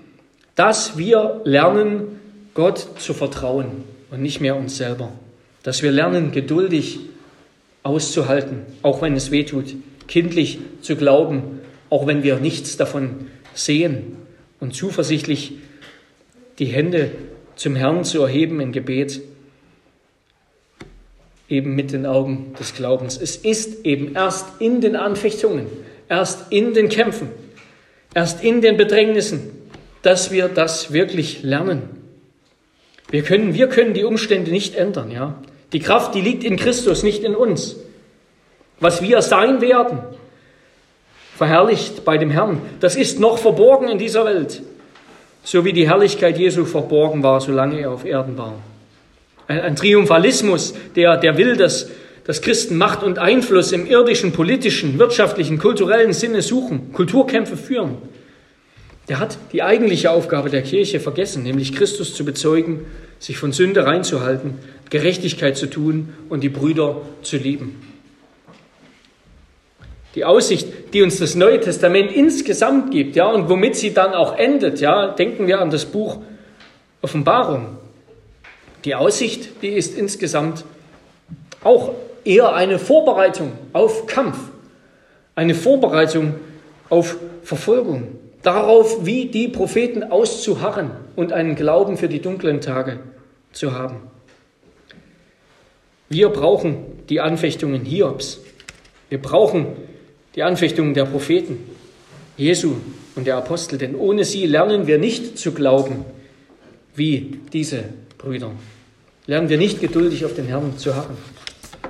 dass 0.55 0.99
wir 0.99 1.41
lernen, 1.45 2.21
Gott 2.53 2.87
zu 2.99 3.15
vertrauen 3.15 3.69
und 4.11 4.21
nicht 4.21 4.43
mehr 4.43 4.55
uns 4.55 4.77
selber. 4.77 5.13
Dass 5.63 5.83
wir 5.83 5.93
lernen, 5.93 6.31
geduldig 6.31 7.01
auszuhalten, 7.85 8.67
auch 8.83 9.01
wenn 9.01 9.17
es 9.17 9.31
weh 9.31 9.45
tut, 9.45 9.77
kindlich 10.09 10.59
zu 10.83 10.97
glauben, 10.97 11.61
auch 11.89 12.07
wenn 12.07 12.23
wir 12.23 12.37
nichts 12.37 12.77
davon 12.77 13.29
sehen 13.55 14.19
und 14.61 14.75
zuversichtlich 14.75 15.55
die 16.63 16.69
Hände 16.69 17.11
zum 17.57 17.75
Herrn 17.75 18.05
zu 18.05 18.23
erheben 18.23 18.61
in 18.61 18.71
Gebet, 18.71 19.21
eben 21.49 21.75
mit 21.75 21.91
den 21.91 22.07
Augen 22.07 22.55
des 22.61 22.77
Glaubens. 22.77 23.21
Es 23.21 23.35
ist 23.35 23.85
eben 23.85 24.15
erst 24.15 24.61
in 24.61 24.81
den 24.81 24.95
Anfechtungen, 24.95 25.67
erst 26.09 26.53
in 26.53 26.73
den 26.73 26.89
Kämpfen, 26.89 27.31
erst 28.15 28.45
in 28.45 28.61
den 28.61 28.77
Bedrängnissen, 28.77 29.51
dass 30.03 30.31
wir 30.31 30.47
das 30.47 30.93
wirklich 30.93 31.43
lernen. 31.43 31.83
Wir 33.11 33.23
können, 33.23 33.55
wir 33.55 33.69
können 33.69 33.93
die 33.93 34.05
Umstände 34.05 34.53
nicht 34.53 34.77
ändern, 34.77 35.11
ja. 35.11 35.43
Die 35.73 35.81
Kraft, 35.81 36.15
die 36.15 36.21
liegt 36.21 36.45
in 36.45 36.57
Christus, 36.57 37.03
nicht 37.03 37.25
in 37.25 37.35
uns. 37.35 37.75
Was 38.79 39.03
wir 39.03 39.21
sein 39.21 39.61
werden, 39.61 39.99
verherrlicht 41.35 42.05
bei 42.05 42.19
dem 42.19 42.31
Herrn, 42.31 42.61
das 42.79 42.95
ist 42.95 43.19
noch 43.19 43.39
verborgen 43.39 43.89
in 43.89 43.99
dieser 43.99 44.25
Welt 44.25 44.63
so 45.45 45.65
wie 45.65 45.73
die 45.73 45.89
Herrlichkeit 45.89 46.39
Jesu 46.39 46.65
verborgen 46.65 47.23
war, 47.23 47.41
solange 47.41 47.81
er 47.81 47.91
auf 47.91 48.05
Erden 48.05 48.39
war. 48.39 48.55
Ein, 49.49 49.61
ein 49.61 49.77
Triumphalismus, 49.77 50.75
der, 50.95 51.17
der 51.17 51.37
will, 51.37 51.57
dass, 51.57 51.91
dass 52.25 52.43
Christen 52.43 52.79
Macht 52.79 53.03
und 53.03 53.19
Einfluss 53.19 53.73
im 53.73 53.87
irdischen, 53.87 54.33
politischen, 54.33 54.99
wirtschaftlichen, 54.99 55.59
kulturellen 55.59 56.13
Sinne 56.13 56.43
suchen, 56.43 56.93
Kulturkämpfe 56.93 57.57
führen. 57.57 57.97
der 59.09 59.19
hat 59.19 59.37
die 59.53 59.63
eigentliche 59.63 60.11
Aufgabe 60.11 60.49
der 60.49 60.63
Kirche 60.63 61.01
vergessen, 61.01 61.43
nämlich 61.43 61.75
Christus 61.75 62.15
zu 62.15 62.25
bezeugen, 62.25 62.87
sich 63.19 63.37
von 63.37 63.53
Sünde 63.53 63.85
reinzuhalten, 63.85 64.55
Gerechtigkeit 64.91 65.57
zu 65.57 65.67
tun 65.67 66.15
und 66.29 66.43
die 66.43 66.49
Brüder 66.49 67.03
zu 67.23 67.37
lieben. 67.37 67.92
Die 70.15 70.25
Aussicht, 70.25 70.93
die 70.93 71.03
uns 71.03 71.19
das 71.19 71.35
Neue 71.35 71.61
Testament 71.61 72.13
insgesamt 72.13 72.91
gibt, 72.91 73.17
ja, 73.17 73.27
und 73.27 73.49
womit 73.49 73.77
sie 73.77 73.95
dann 73.95 74.13
auch 74.13 74.37
endet, 74.37 74.81
ja, 74.81 75.09
denken 75.09 75.47
wir 75.47 75.61
an 75.61 75.71
das 75.71 75.87
Buch 75.87 76.19
Offenbarung. 77.01 77.79
Die 78.85 78.95
Aussicht, 78.95 79.63
die 79.63 79.69
ist 79.69 79.97
insgesamt 79.97 80.65
auch 81.65 81.93
eher 82.25 82.55
eine 82.55 82.79
Vorbereitung 82.79 83.53
auf 83.73 84.07
Kampf, 84.07 84.39
eine 85.35 85.55
Vorbereitung 85.55 86.35
auf 86.91 87.17
Verfolgung, 87.43 88.19
darauf, 88.43 89.07
wie 89.07 89.27
die 89.27 89.49
Propheten 89.49 90.05
auszuharren 90.05 90.91
und 91.17 91.33
einen 91.33 91.55
Glauben 91.55 91.97
für 91.97 92.09
die 92.09 92.21
dunklen 92.21 92.61
Tage 92.61 92.99
zu 93.53 93.73
haben. 93.73 93.97
Wir 96.09 96.29
brauchen 96.29 96.85
die 97.09 97.21
Anfechtungen 97.21 97.85
Hiobs. 97.85 98.41
Wir 99.09 99.21
brauchen 99.21 99.69
die 100.35 100.43
Anfechtungen 100.43 100.95
der 100.95 101.05
Propheten, 101.05 101.59
Jesu 102.37 102.75
und 103.15 103.27
der 103.27 103.37
Apostel, 103.37 103.79
denn 103.79 103.95
ohne 103.95 104.25
sie 104.25 104.47
lernen 104.47 104.87
wir 104.87 104.99
nicht 104.99 105.39
zu 105.39 105.53
glauben 105.53 106.05
wie 106.95 107.39
diese 107.53 107.85
Brüder. 108.19 108.53
Lernen 109.27 109.49
wir 109.49 109.59
nicht 109.59 109.81
geduldig 109.81 110.25
auf 110.25 110.35
den 110.35 110.47
Herrn 110.47 110.79
zu 110.79 110.97
harren. 110.97 111.17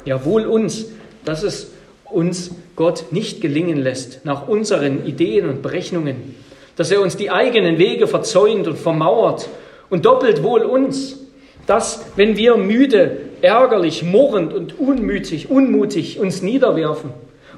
Ja, 0.05 0.25
wohl 0.25 0.47
uns, 0.47 0.87
dass 1.25 1.43
es 1.43 1.71
uns 2.05 2.51
Gott 2.77 3.07
nicht 3.11 3.41
gelingen 3.41 3.79
lässt, 3.79 4.25
nach 4.25 4.49
unseren 4.49 5.07
Ideen 5.07 5.49
und 5.49 5.63
Berechnungen, 5.63 6.35
dass 6.77 6.91
er 6.91 7.01
uns 7.01 7.17
die 7.17 7.31
eigenen 7.31 7.79
Wege 7.79 8.07
verzäunt 8.07 8.67
und 8.67 8.79
vermauert 8.79 9.49
und 9.91 10.05
doppelt 10.05 10.43
wohl 10.43 10.63
uns, 10.63 11.19
dass, 11.67 12.05
wenn 12.17 12.37
wir 12.37 12.57
müde, 12.57 13.19
ärgerlich, 13.41 14.03
murrend 14.03 14.53
und 14.53 14.79
unmütig, 14.79 15.51
unmutig 15.51 16.19
uns 16.19 16.43
niederwerfen, 16.43 17.11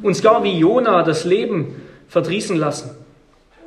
uns 0.04 0.22
gar 0.22 0.44
wie 0.44 0.56
Jona 0.58 1.02
das 1.02 1.24
Leben 1.24 1.76
verdrießen 2.08 2.56
lassen, 2.56 2.90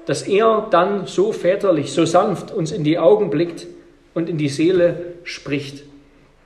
dass 0.05 0.21
er 0.21 0.67
dann 0.69 1.07
so 1.07 1.33
väterlich, 1.33 1.91
so 1.91 2.05
sanft 2.05 2.51
uns 2.51 2.71
in 2.71 2.83
die 2.83 2.99
Augen 2.99 3.29
blickt 3.29 3.67
und 4.13 4.29
in 4.29 4.37
die 4.37 4.47
Seele 4.47 5.15
spricht, 5.23 5.83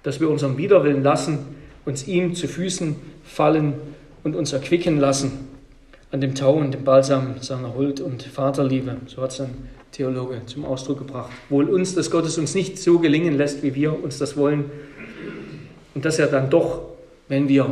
dass 0.03 0.19
wir 0.19 0.29
unseren 0.29 0.57
Widerwillen 0.57 1.03
lassen, 1.03 1.39
uns 1.85 2.07
ihm 2.07 2.33
zu 2.35 2.47
Füßen 2.47 2.95
fallen 3.23 3.73
und 4.23 4.35
uns 4.35 4.53
erquicken 4.53 4.97
lassen 4.97 5.47
an 6.11 6.21
dem 6.21 6.35
Tau 6.35 6.53
und 6.53 6.73
dem 6.73 6.83
Balsam 6.83 7.35
seiner 7.41 7.75
Huld 7.75 7.99
und 8.01 8.23
Vaterliebe. 8.23 8.97
So 9.07 9.21
hat 9.21 9.31
es 9.31 9.41
ein 9.41 9.69
Theologe 9.91 10.41
zum 10.45 10.65
Ausdruck 10.65 10.99
gebracht. 10.99 11.31
Wohl 11.49 11.69
uns, 11.69 11.95
dass 11.95 12.09
Gott 12.09 12.25
es 12.25 12.37
uns 12.37 12.55
nicht 12.55 12.79
so 12.79 12.99
gelingen 12.99 13.37
lässt, 13.37 13.61
wie 13.61 13.75
wir 13.75 14.01
uns 14.03 14.17
das 14.17 14.37
wollen. 14.37 14.71
Und 15.93 16.05
dass 16.05 16.17
er 16.17 16.27
dann 16.27 16.49
doch, 16.49 16.81
wenn 17.27 17.49
wir 17.49 17.69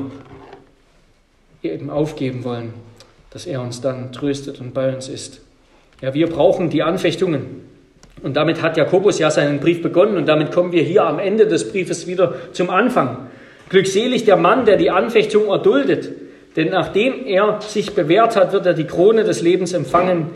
eben 1.64 1.89
aufgeben 1.89 2.43
wollen, 2.43 2.74
dass 3.32 3.45
er 3.45 3.62
uns 3.62 3.82
dann 3.82 4.12
tröstet 4.12 4.60
und 4.60 4.74
bei 4.74 4.93
uns 4.93 5.10
ist. 5.10 5.41
Ja, 6.01 6.14
wir 6.14 6.28
brauchen 6.28 6.70
die 6.70 6.84
Anfechtungen. 6.84 7.68
Und 8.22 8.36
damit 8.36 8.62
hat 8.62 8.78
Jakobus 8.78 9.20
ja 9.20 9.32
seinen 9.32 9.60
Brief 9.60 9.82
begonnen 9.82 10.18
und 10.18 10.28
damit 10.28 10.51
kommen 10.51 10.72
wir 10.72 10.84
hier 10.84 11.03
am 11.03 11.20
Ende 11.20 11.47
des 11.47 11.72
Briefes 11.72 12.07
wieder 12.07 12.36
zum 12.51 12.70
Anfang. 12.70 13.28
Glückselig 13.70 14.26
der 14.26 14.36
Mann, 14.36 14.66
der 14.66 14.78
die 14.78 14.89
Anfechtung 14.89 15.47
erduldet, 15.47 16.10
denn 16.55 16.70
nachdem 16.70 17.26
er 17.26 17.62
sich 17.62 17.93
bewährt 17.93 18.36
hat, 18.36 18.51
wird 18.51 18.66
er 18.66 18.74
die 18.74 18.86
Krone 18.86 19.24
des 19.24 19.41
Lebens 19.41 19.74
empfangen, 19.74 20.28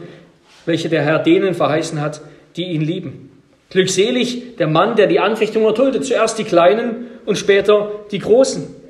welche 0.65 0.87
der 0.87 1.01
Herr 1.01 1.19
denen 1.19 1.53
verheißen 1.53 1.99
hat, 1.99 2.21
die 2.55 2.65
ihn 2.65 2.81
lieben. 2.81 3.31
Glückselig 3.69 4.55
der 4.57 4.67
Mann, 4.67 4.95
der 4.95 5.07
die 5.07 5.19
Anfechtung 5.19 5.63
erduldet, 5.63 6.05
zuerst 6.05 6.37
die 6.37 6.43
Kleinen 6.43 7.07
und 7.25 7.37
später 7.37 7.89
die 8.11 8.19
Großen. 8.19 8.82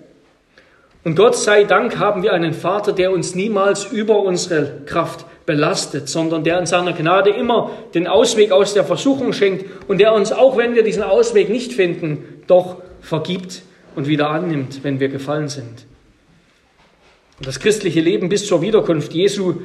Und 1.03 1.15
Gott 1.15 1.35
sei 1.35 1.65
Dank 1.65 1.99
haben 1.99 2.23
wir 2.23 2.33
einen 2.33 2.53
Vater, 2.53 2.93
der 2.93 3.11
uns 3.11 3.35
niemals 3.35 3.91
über 3.91 4.19
unsere 4.19 4.81
Kraft 4.85 5.25
belastet, 5.45 6.07
sondern 6.07 6.45
der 6.45 6.59
in 6.59 6.65
seiner 6.65 6.93
Gnade 6.93 7.31
immer 7.31 7.71
den 7.93 8.07
Ausweg 8.07 8.51
aus 8.51 8.73
der 8.73 8.85
Versuchung 8.85 9.33
schenkt 9.33 9.65
und 9.89 9.97
der 9.99 10.13
uns, 10.13 10.31
auch 10.31 10.55
wenn 10.55 10.75
wir 10.75 10.83
diesen 10.83 11.03
Ausweg 11.03 11.49
nicht 11.49 11.73
finden, 11.73 12.43
doch 12.47 12.81
vergibt 13.01 13.63
und 13.95 14.07
wieder 14.07 14.29
annimmt, 14.29 14.83
wenn 14.83 15.01
wir 15.01 15.09
gefallen 15.09 15.49
sind. 15.49 15.85
Und 17.39 17.47
das 17.47 17.59
christliche 17.59 17.99
Leben 17.99 18.29
bis 18.29 18.47
zur 18.47 18.61
Wiederkunft 18.61 19.13
Jesu, 19.13 19.55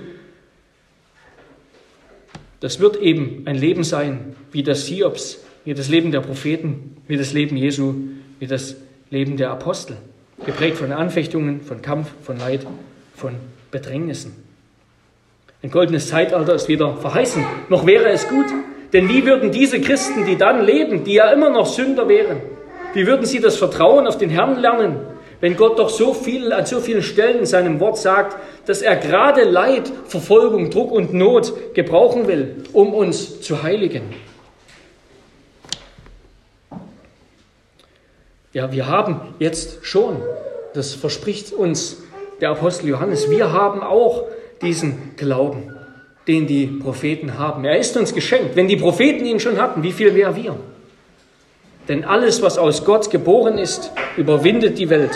das 2.58 2.80
wird 2.80 2.96
eben 2.96 3.42
ein 3.44 3.54
Leben 3.54 3.84
sein, 3.84 4.34
wie 4.50 4.64
das 4.64 4.86
Hiobs, 4.86 5.44
wie 5.64 5.74
das 5.74 5.88
Leben 5.88 6.10
der 6.10 6.20
Propheten, 6.20 6.96
wie 7.06 7.16
das 7.16 7.32
Leben 7.32 7.56
Jesu, 7.56 7.94
wie 8.40 8.48
das 8.48 8.74
Leben 9.10 9.36
der 9.36 9.50
Apostel 9.52 9.96
geprägt 10.48 10.78
von 10.78 10.92
Anfechtungen, 10.92 11.60
von 11.60 11.82
Kampf, 11.82 12.08
von 12.22 12.38
Leid, 12.38 12.66
von 13.14 13.34
Bedrängnissen. 13.70 14.32
Ein 15.62 15.70
goldenes 15.70 16.08
Zeitalter 16.08 16.54
ist 16.54 16.68
wieder 16.68 16.96
verheißen. 16.96 17.44
Noch 17.68 17.84
wäre 17.84 18.08
es 18.08 18.26
gut, 18.30 18.46
denn 18.94 19.10
wie 19.10 19.26
würden 19.26 19.52
diese 19.52 19.78
Christen, 19.78 20.24
die 20.24 20.38
dann 20.38 20.64
leben, 20.64 21.04
die 21.04 21.12
ja 21.12 21.30
immer 21.32 21.50
noch 21.50 21.66
Sünder 21.66 22.08
wären, 22.08 22.40
wie 22.94 23.06
würden 23.06 23.26
sie 23.26 23.40
das 23.40 23.58
Vertrauen 23.58 24.06
auf 24.06 24.16
den 24.16 24.30
Herrn 24.30 24.58
lernen, 24.58 24.96
wenn 25.42 25.54
Gott 25.54 25.78
doch 25.78 25.90
so 25.90 26.14
viel, 26.14 26.50
an 26.50 26.64
so 26.64 26.80
vielen 26.80 27.02
Stellen 27.02 27.40
in 27.40 27.46
seinem 27.46 27.78
Wort 27.78 27.98
sagt, 27.98 28.38
dass 28.64 28.80
er 28.80 28.96
gerade 28.96 29.42
Leid, 29.44 29.92
Verfolgung, 30.06 30.70
Druck 30.70 30.90
und 30.92 31.12
Not 31.12 31.74
gebrauchen 31.74 32.26
will, 32.26 32.64
um 32.72 32.94
uns 32.94 33.42
zu 33.42 33.62
heiligen? 33.62 34.14
Ja, 38.52 38.72
wir 38.72 38.86
haben 38.86 39.20
jetzt 39.38 39.84
schon, 39.84 40.16
das 40.74 40.94
verspricht 40.94 41.52
uns 41.52 41.98
der 42.40 42.50
Apostel 42.50 42.88
Johannes, 42.88 43.30
wir 43.30 43.52
haben 43.52 43.82
auch 43.82 44.24
diesen 44.62 45.16
Glauben, 45.16 45.74
den 46.26 46.46
die 46.46 46.66
Propheten 46.66 47.38
haben. 47.38 47.64
Er 47.64 47.78
ist 47.78 47.96
uns 47.96 48.14
geschenkt. 48.14 48.56
Wenn 48.56 48.68
die 48.68 48.76
Propheten 48.76 49.24
ihn 49.24 49.40
schon 49.40 49.60
hatten, 49.60 49.82
wie 49.82 49.92
viel 49.92 50.12
mehr 50.12 50.34
wir? 50.34 50.56
Denn 51.88 52.04
alles, 52.04 52.42
was 52.42 52.58
aus 52.58 52.84
Gott 52.84 53.10
geboren 53.10 53.58
ist, 53.58 53.90
überwindet 54.16 54.78
die 54.78 54.90
Welt. 54.90 55.12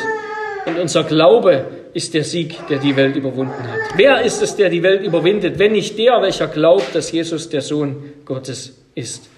Und 0.65 0.79
unser 0.79 1.05
Glaube 1.05 1.67
ist 1.93 2.15
der 2.15 2.25
Sieg, 2.25 2.67
der 2.69 2.79
die 2.79 2.97
Welt 2.97 3.17
überwunden 3.17 3.63
hat. 3.63 3.81
Wer 3.97 4.23
ist 4.23 4.43
es, 4.43 4.57
der 4.57 4.71
die 4.71 4.83
Welt 4.83 5.03
überwindet, 5.03 5.59
wenn 5.59 5.73
nicht 5.73 5.99
der, 5.99 6.23
welcher 6.23 6.49
glaubt, 6.49 6.95
dass 6.95 7.13
Jesus 7.13 7.51
der 7.51 7.61
Sohn 7.61 8.13
Gottes 8.25 8.79
ist? 8.95 9.29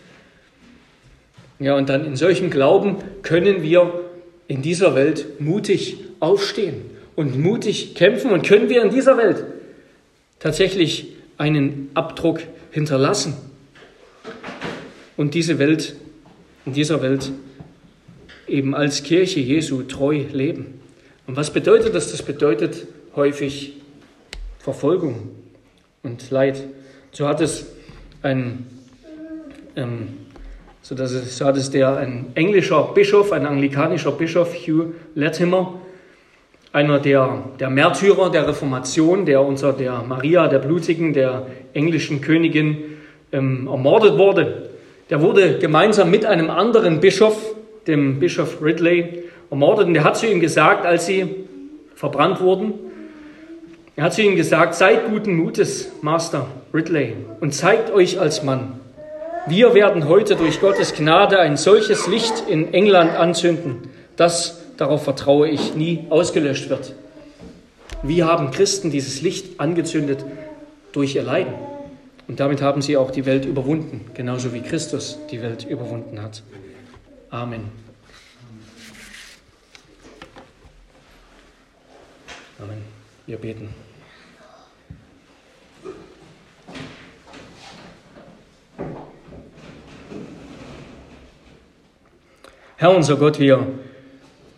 Ja, 1.58 1.76
und 1.76 1.88
dann 1.88 2.04
in 2.04 2.16
solchem 2.16 2.50
Glauben 2.50 2.98
können 3.22 3.62
wir 3.62 4.04
in 4.48 4.62
dieser 4.62 4.94
Welt 4.94 5.40
mutig 5.40 5.98
aufstehen 6.20 6.82
und 7.16 7.38
mutig 7.38 7.94
kämpfen 7.94 8.30
und 8.30 8.44
können 8.44 8.68
wir 8.68 8.82
in 8.82 8.90
dieser 8.90 9.16
Welt 9.16 9.44
tatsächlich 10.40 11.12
einen 11.38 11.90
Abdruck 11.94 12.40
hinterlassen 12.70 13.34
und 15.16 15.34
diese 15.34 15.58
Welt, 15.58 15.94
in 16.66 16.72
dieser 16.72 17.02
Welt 17.02 17.30
eben 18.48 18.74
als 18.74 19.02
Kirche 19.02 19.40
Jesu 19.40 19.82
treu 19.82 20.24
leben. 20.32 20.80
Und 21.26 21.36
was 21.36 21.52
bedeutet 21.52 21.94
das? 21.94 22.10
Das 22.10 22.22
bedeutet 22.22 22.86
häufig 23.16 23.74
Verfolgung 24.58 25.30
und 26.02 26.30
Leid. 26.30 26.62
So 27.12 27.28
hat 27.28 27.40
es 27.40 27.66
ein 28.22 28.66
ähm, 29.76 30.08
so, 30.84 30.94
dass 30.94 31.12
es, 31.12 31.38
so 31.38 31.46
hat 31.46 31.56
es 31.56 31.70
der, 31.70 31.96
ein 31.96 32.26
englischer 32.34 32.90
Bischof, 32.94 33.32
ein 33.32 33.46
anglikanischer 33.46 34.12
Bischof, 34.12 34.54
Hugh 34.54 34.92
Latimer, 35.14 35.80
einer 36.74 36.98
der, 36.98 37.44
der 37.58 37.70
Märtyrer 37.70 38.30
der 38.30 38.46
Reformation, 38.46 39.24
der 39.24 39.40
unter 39.40 39.72
der 39.72 40.02
Maria 40.02 40.46
der 40.46 40.58
Blutigen, 40.58 41.14
der 41.14 41.46
englischen 41.72 42.20
Königin, 42.20 42.76
ähm, 43.32 43.66
ermordet 43.66 44.18
wurde. 44.18 44.68
Der 45.08 45.22
wurde 45.22 45.58
gemeinsam 45.58 46.10
mit 46.10 46.26
einem 46.26 46.50
anderen 46.50 47.00
Bischof, 47.00 47.54
dem 47.86 48.18
Bischof 48.18 48.60
Ridley, 48.60 49.24
ermordet. 49.50 49.86
Und 49.86 49.94
der 49.94 50.04
hat 50.04 50.18
zu 50.18 50.26
ihm 50.26 50.40
gesagt, 50.40 50.84
als 50.84 51.06
sie 51.06 51.46
verbrannt 51.94 52.42
wurden, 52.42 52.74
er 53.96 54.04
hat 54.04 54.12
zu 54.12 54.20
ihnen 54.20 54.36
gesagt, 54.36 54.74
seid 54.74 55.08
guten 55.08 55.34
Mutes, 55.36 55.92
Master 56.02 56.46
Ridley, 56.74 57.14
und 57.40 57.54
zeigt 57.54 57.90
euch 57.90 58.20
als 58.20 58.42
Mann. 58.42 58.80
Wir 59.46 59.74
werden 59.74 60.08
heute 60.08 60.36
durch 60.36 60.58
Gottes 60.58 60.94
Gnade 60.94 61.38
ein 61.38 61.58
solches 61.58 62.06
Licht 62.06 62.44
in 62.48 62.72
England 62.72 63.14
anzünden, 63.14 63.90
das, 64.16 64.62
darauf 64.78 65.04
vertraue 65.04 65.50
ich, 65.50 65.74
nie 65.74 66.06
ausgelöscht 66.08 66.70
wird. 66.70 66.94
Wir 68.02 68.26
haben 68.26 68.50
Christen 68.52 68.90
dieses 68.90 69.20
Licht 69.20 69.60
angezündet 69.60 70.24
durch 70.92 71.14
ihr 71.14 71.22
Leiden. 71.22 71.52
Und 72.26 72.40
damit 72.40 72.62
haben 72.62 72.80
sie 72.80 72.96
auch 72.96 73.10
die 73.10 73.26
Welt 73.26 73.44
überwunden, 73.44 74.10
genauso 74.14 74.54
wie 74.54 74.62
Christus 74.62 75.18
die 75.30 75.42
Welt 75.42 75.64
überwunden 75.64 76.22
hat. 76.22 76.42
Amen. 77.28 77.64
Amen. 82.58 82.82
Wir 83.26 83.36
beten. 83.36 83.68
Herr 92.76 92.90
unser 92.90 93.14
Gott, 93.14 93.38
wir, 93.38 93.68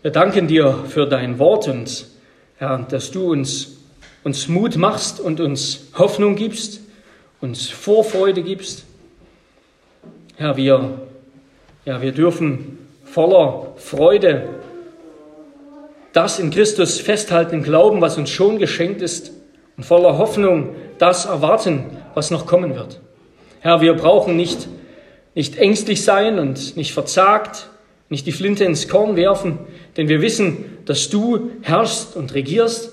wir 0.01 0.11
danken 0.11 0.49
dir 0.49 0.85
für 0.89 1.05
dein 1.05 1.39
Wort 1.39 1.69
und 1.69 2.07
Herr, 2.57 2.79
dass 2.89 3.11
du 3.11 3.31
uns, 3.31 3.77
uns 4.25 4.49
Mut 4.49 4.79
machst 4.79 5.21
und 5.21 5.39
uns 5.39 5.89
Hoffnung 5.99 6.35
gibst, 6.35 6.81
uns 7.43 7.69
Vorfreude 7.69 8.43
gibst. 8.43 8.87
Herr, 10.37 10.57
wir, 10.57 10.99
ja, 11.85 12.01
wir 12.01 12.13
dürfen 12.13 12.79
voller 13.05 13.75
Freude 13.77 14.49
das 16.15 16.39
in 16.39 16.51
Christus 16.51 16.99
festhalten, 16.99 17.63
glauben, 17.63 18.01
was 18.01 18.17
uns 18.17 18.31
schon 18.31 18.59
geschenkt 18.59 19.03
ist 19.03 19.33
und 19.77 19.85
voller 19.85 20.17
Hoffnung 20.17 20.75
das 20.97 21.27
erwarten, 21.27 21.99
was 22.15 22.31
noch 22.31 22.47
kommen 22.47 22.75
wird. 22.75 22.99
Herr, 23.61 23.83
wir 23.83 23.93
brauchen 23.93 24.37
nicht, 24.37 24.69
nicht 25.35 25.59
ängstlich 25.59 26.03
sein 26.03 26.39
und 26.39 26.79
nicht 26.79 26.95
verzagt, 26.95 27.69
nicht 28.09 28.27
die 28.27 28.33
Flinte 28.33 28.65
ins 28.65 28.89
Korn 28.89 29.17
werfen, 29.17 29.59
denn 29.97 30.09
wir 30.09 30.21
wissen, 30.21 30.79
dass 30.85 31.11
du 31.11 31.51
herrschst 31.63 32.17
und 32.17 32.35
regierst 32.35 32.93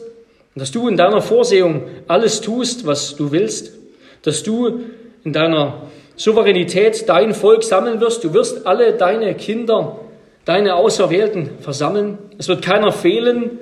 und 0.55 0.59
dass 0.61 0.71
du 0.71 0.87
in 0.87 0.97
deiner 0.97 1.21
Vorsehung 1.21 1.83
alles 2.07 2.41
tust, 2.41 2.85
was 2.85 3.15
du 3.15 3.31
willst, 3.31 3.73
dass 4.23 4.43
du 4.43 4.81
in 5.23 5.33
deiner 5.33 5.83
Souveränität 6.15 7.07
dein 7.09 7.33
Volk 7.33 7.63
sammeln 7.63 7.99
wirst. 7.99 8.23
Du 8.23 8.33
wirst 8.33 8.65
alle 8.65 8.93
deine 8.93 9.35
Kinder, 9.35 9.99
deine 10.45 10.75
Auserwählten 10.75 11.49
versammeln. 11.59 12.17
Es 12.37 12.47
wird 12.47 12.63
keiner 12.63 12.91
fehlen, 12.91 13.59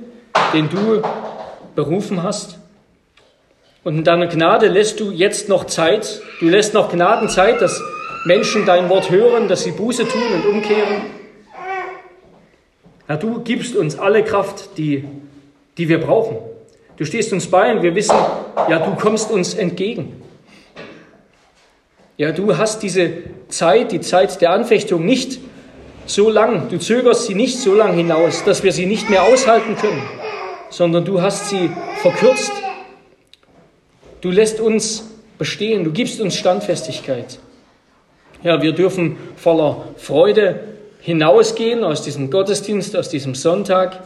den 0.53 0.69
du 0.69 1.01
berufen 1.75 2.23
hast. 2.23 2.57
Und 3.83 3.97
in 3.97 4.03
deiner 4.03 4.27
Gnade 4.27 4.67
lässt 4.67 4.99
du 4.99 5.11
jetzt 5.11 5.49
noch 5.49 5.65
Zeit. 5.65 6.21
Du 6.39 6.47
lässt 6.47 6.73
noch 6.73 6.91
Gnadenzeit, 6.91 7.61
dass 7.61 7.81
Menschen 8.25 8.65
dein 8.65 8.89
Wort 8.89 9.09
hören, 9.09 9.47
dass 9.47 9.63
sie 9.63 9.71
Buße 9.71 10.07
tun 10.07 10.21
und 10.35 10.45
umkehren. 10.45 11.20
Herr, 13.11 13.17
du 13.17 13.41
gibst 13.41 13.75
uns 13.75 13.99
alle 13.99 14.23
Kraft, 14.23 14.77
die, 14.77 15.03
die 15.77 15.89
wir 15.89 15.99
brauchen. 15.99 16.37
Du 16.95 17.03
stehst 17.03 17.33
uns 17.33 17.45
bei 17.45 17.75
und 17.75 17.83
wir 17.83 17.93
wissen, 17.93 18.15
ja, 18.69 18.79
du 18.79 18.95
kommst 18.95 19.31
uns 19.31 19.53
entgegen. 19.53 20.21
Ja, 22.15 22.31
du 22.31 22.57
hast 22.57 22.81
diese 22.83 23.11
Zeit, 23.49 23.91
die 23.91 23.99
Zeit 23.99 24.39
der 24.39 24.51
Anfechtung 24.51 25.03
nicht 25.03 25.41
so 26.05 26.29
lang, 26.29 26.69
du 26.69 26.79
zögerst 26.79 27.25
sie 27.25 27.35
nicht 27.35 27.59
so 27.59 27.75
lang 27.75 27.95
hinaus, 27.95 28.45
dass 28.45 28.63
wir 28.63 28.71
sie 28.71 28.85
nicht 28.85 29.09
mehr 29.09 29.23
aushalten 29.23 29.75
können, 29.75 30.01
sondern 30.69 31.03
du 31.03 31.21
hast 31.21 31.49
sie 31.49 31.69
verkürzt. 32.01 32.53
Du 34.21 34.31
lässt 34.31 34.61
uns 34.61 35.11
bestehen, 35.37 35.83
du 35.83 35.91
gibst 35.91 36.21
uns 36.21 36.37
Standfestigkeit. 36.37 37.39
Ja, 38.41 38.61
wir 38.61 38.71
dürfen 38.71 39.17
voller 39.35 39.89
Freude 39.97 40.61
hinausgehen 41.01 41.83
aus 41.83 42.03
diesem 42.03 42.29
Gottesdienst, 42.29 42.95
aus 42.95 43.09
diesem 43.09 43.35
Sonntag 43.35 43.99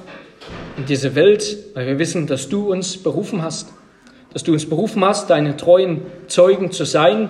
in 0.78 0.86
diese 0.86 1.14
Welt, 1.16 1.58
weil 1.74 1.88
wir 1.88 2.00
wissen, 2.00 2.26
dass 2.26 2.50
du 2.50 2.72
uns 2.72 2.98
berufen 2.98 3.41
hast, 3.41 3.68
dass 4.34 4.43
du 4.43 4.54
uns 4.54 4.68
berufen 4.68 5.04
hast, 5.04 5.30
deine 5.30 5.58
treuen 5.58 6.02
Zeugen 6.28 6.72
zu 6.72 6.86
sein, 6.86 7.30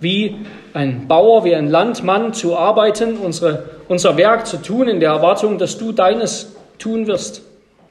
wie 0.00 0.36
ein 0.74 1.06
Bauer, 1.08 1.44
wie 1.44 1.54
ein 1.54 1.68
Landmann 1.68 2.34
zu 2.34 2.56
arbeiten, 2.56 3.16
unsere, 3.16 3.64
unser 3.88 4.16
Werk 4.16 4.46
zu 4.46 4.60
tun, 4.60 4.88
in 4.88 5.00
der 5.00 5.10
Erwartung, 5.10 5.58
dass 5.58 5.78
du 5.78 5.92
deines 5.92 6.52
tun 6.78 7.06
wirst, 7.06 7.42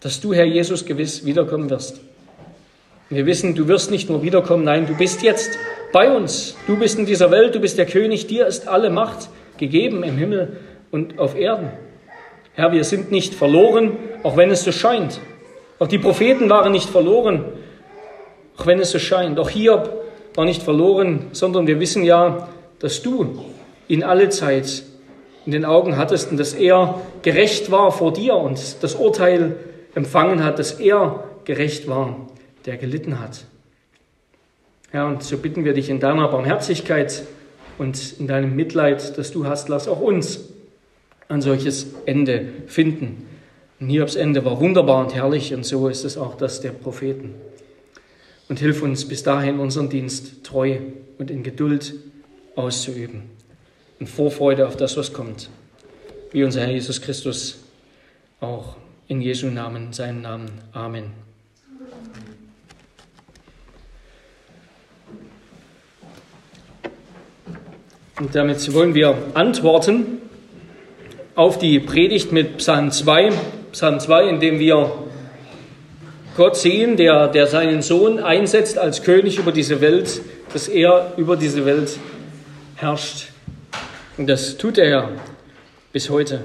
dass 0.01 0.19
du, 0.19 0.33
Herr 0.33 0.45
Jesus, 0.45 0.85
gewiss 0.85 1.25
wiederkommen 1.25 1.69
wirst. 1.69 2.01
Wir 3.09 3.25
wissen, 3.25 3.55
du 3.55 3.67
wirst 3.67 3.91
nicht 3.91 4.09
nur 4.09 4.23
wiederkommen, 4.23 4.65
nein, 4.65 4.87
du 4.87 4.95
bist 4.95 5.23
jetzt 5.23 5.51
bei 5.93 6.11
uns. 6.11 6.55
Du 6.67 6.77
bist 6.77 6.99
in 6.99 7.05
dieser 7.05 7.31
Welt, 7.31 7.55
du 7.55 7.59
bist 7.59 7.77
der 7.77 7.85
König, 7.85 8.27
dir 8.27 8.47
ist 8.47 8.67
alle 8.67 8.89
Macht 8.89 9.29
gegeben 9.57 10.03
im 10.03 10.17
Himmel 10.17 10.57
und 10.93 11.17
auf 11.17 11.35
Erden. 11.35 11.71
Herr, 12.53 12.71
wir 12.71 12.83
sind 12.83 13.11
nicht 13.11 13.33
verloren, 13.33 13.97
auch 14.21 14.37
wenn 14.37 14.51
es 14.51 14.63
so 14.63 14.71
scheint. 14.71 15.19
Auch 15.79 15.87
die 15.87 15.97
Propheten 15.97 16.51
waren 16.51 16.71
nicht 16.71 16.87
verloren, 16.87 17.45
auch 18.55 18.67
wenn 18.67 18.79
es 18.79 18.91
so 18.91 18.99
scheint. 18.99 19.39
Auch 19.39 19.49
Hiob 19.49 19.89
war 20.35 20.45
nicht 20.45 20.61
verloren, 20.61 21.29
sondern 21.31 21.65
wir 21.65 21.79
wissen 21.79 22.03
ja, 22.03 22.47
dass 22.77 23.01
du 23.01 23.43
ihn 23.87 24.03
alle 24.03 24.29
Zeit 24.29 24.83
in 25.47 25.51
den 25.51 25.65
Augen 25.65 25.97
hattest 25.97 26.29
und 26.29 26.39
dass 26.39 26.53
er 26.53 27.01
gerecht 27.23 27.71
war 27.71 27.91
vor 27.91 28.13
dir 28.13 28.35
und 28.35 28.83
das 28.83 28.93
Urteil 28.93 29.55
empfangen 29.95 30.43
hat, 30.43 30.59
dass 30.59 30.73
er 30.73 31.23
gerecht 31.43 31.87
war, 31.87 32.27
der 32.67 32.77
gelitten 32.77 33.19
hat. 33.19 33.45
Herr, 34.91 35.07
und 35.07 35.23
so 35.23 35.37
bitten 35.37 35.65
wir 35.65 35.73
dich 35.73 35.89
in 35.89 35.99
deiner 35.99 36.27
Barmherzigkeit 36.27 37.23
und 37.79 38.19
in 38.19 38.27
deinem 38.27 38.55
Mitleid, 38.55 39.17
dass 39.17 39.31
du 39.31 39.47
hast, 39.47 39.69
lass 39.69 39.87
auch 39.87 39.99
uns 39.99 40.52
ein 41.29 41.41
solches 41.41 41.87
Ende 42.05 42.45
finden. 42.67 43.25
Und 43.79 43.89
Hiobs 43.89 44.15
Ende 44.15 44.45
war 44.45 44.59
wunderbar 44.59 45.03
und 45.03 45.13
herrlich 45.13 45.53
und 45.53 45.65
so 45.65 45.87
ist 45.87 46.05
es 46.05 46.17
auch 46.17 46.35
das 46.35 46.61
der 46.61 46.71
Propheten. 46.71 47.35
Und 48.49 48.59
hilf 48.59 48.81
uns 48.81 49.07
bis 49.07 49.23
dahin 49.23 49.59
unseren 49.59 49.89
Dienst 49.89 50.43
treu 50.43 50.77
und 51.17 51.31
in 51.31 51.43
Geduld 51.43 51.93
auszuüben. 52.55 53.23
In 53.99 54.07
Vorfreude 54.07 54.67
auf 54.67 54.75
das, 54.75 54.97
was 54.97 55.13
kommt. 55.13 55.49
Wie 56.31 56.43
unser 56.43 56.61
Herr 56.61 56.71
Jesus 56.71 57.01
Christus 57.01 57.59
auch 58.39 58.75
in 59.07 59.21
Jesu 59.21 59.47
Namen, 59.47 59.93
seinem 59.93 60.21
Namen. 60.21 60.49
Amen. 60.73 61.11
Und 68.19 68.35
damit 68.35 68.73
wollen 68.73 68.93
wir 68.93 69.17
antworten 69.33 70.22
auf 71.35 71.57
die 71.57 71.79
Predigt 71.79 72.31
mit 72.31 72.57
Psalm 72.57 72.91
2, 72.91 73.31
Psalm 73.71 73.99
2, 73.99 74.29
in 74.29 74.39
dem 74.39 74.59
wir 74.59 74.91
Gott 76.37 76.57
sehen, 76.57 76.95
der, 76.95 77.27
der 77.27 77.47
seinen 77.47 77.81
Sohn 77.81 78.19
einsetzt 78.19 78.77
als 78.77 79.03
König 79.03 79.39
über 79.39 79.51
diese 79.51 79.81
Welt, 79.81 80.21
dass 80.51 80.67
er 80.67 81.13
über 81.17 81.35
diese 81.35 81.65
Welt 81.65 81.97
herrscht. 82.75 83.29
Und 84.17 84.27
das 84.27 84.57
tut 84.57 84.77
er 84.77 85.09
bis 85.91 86.09
heute. 86.09 86.41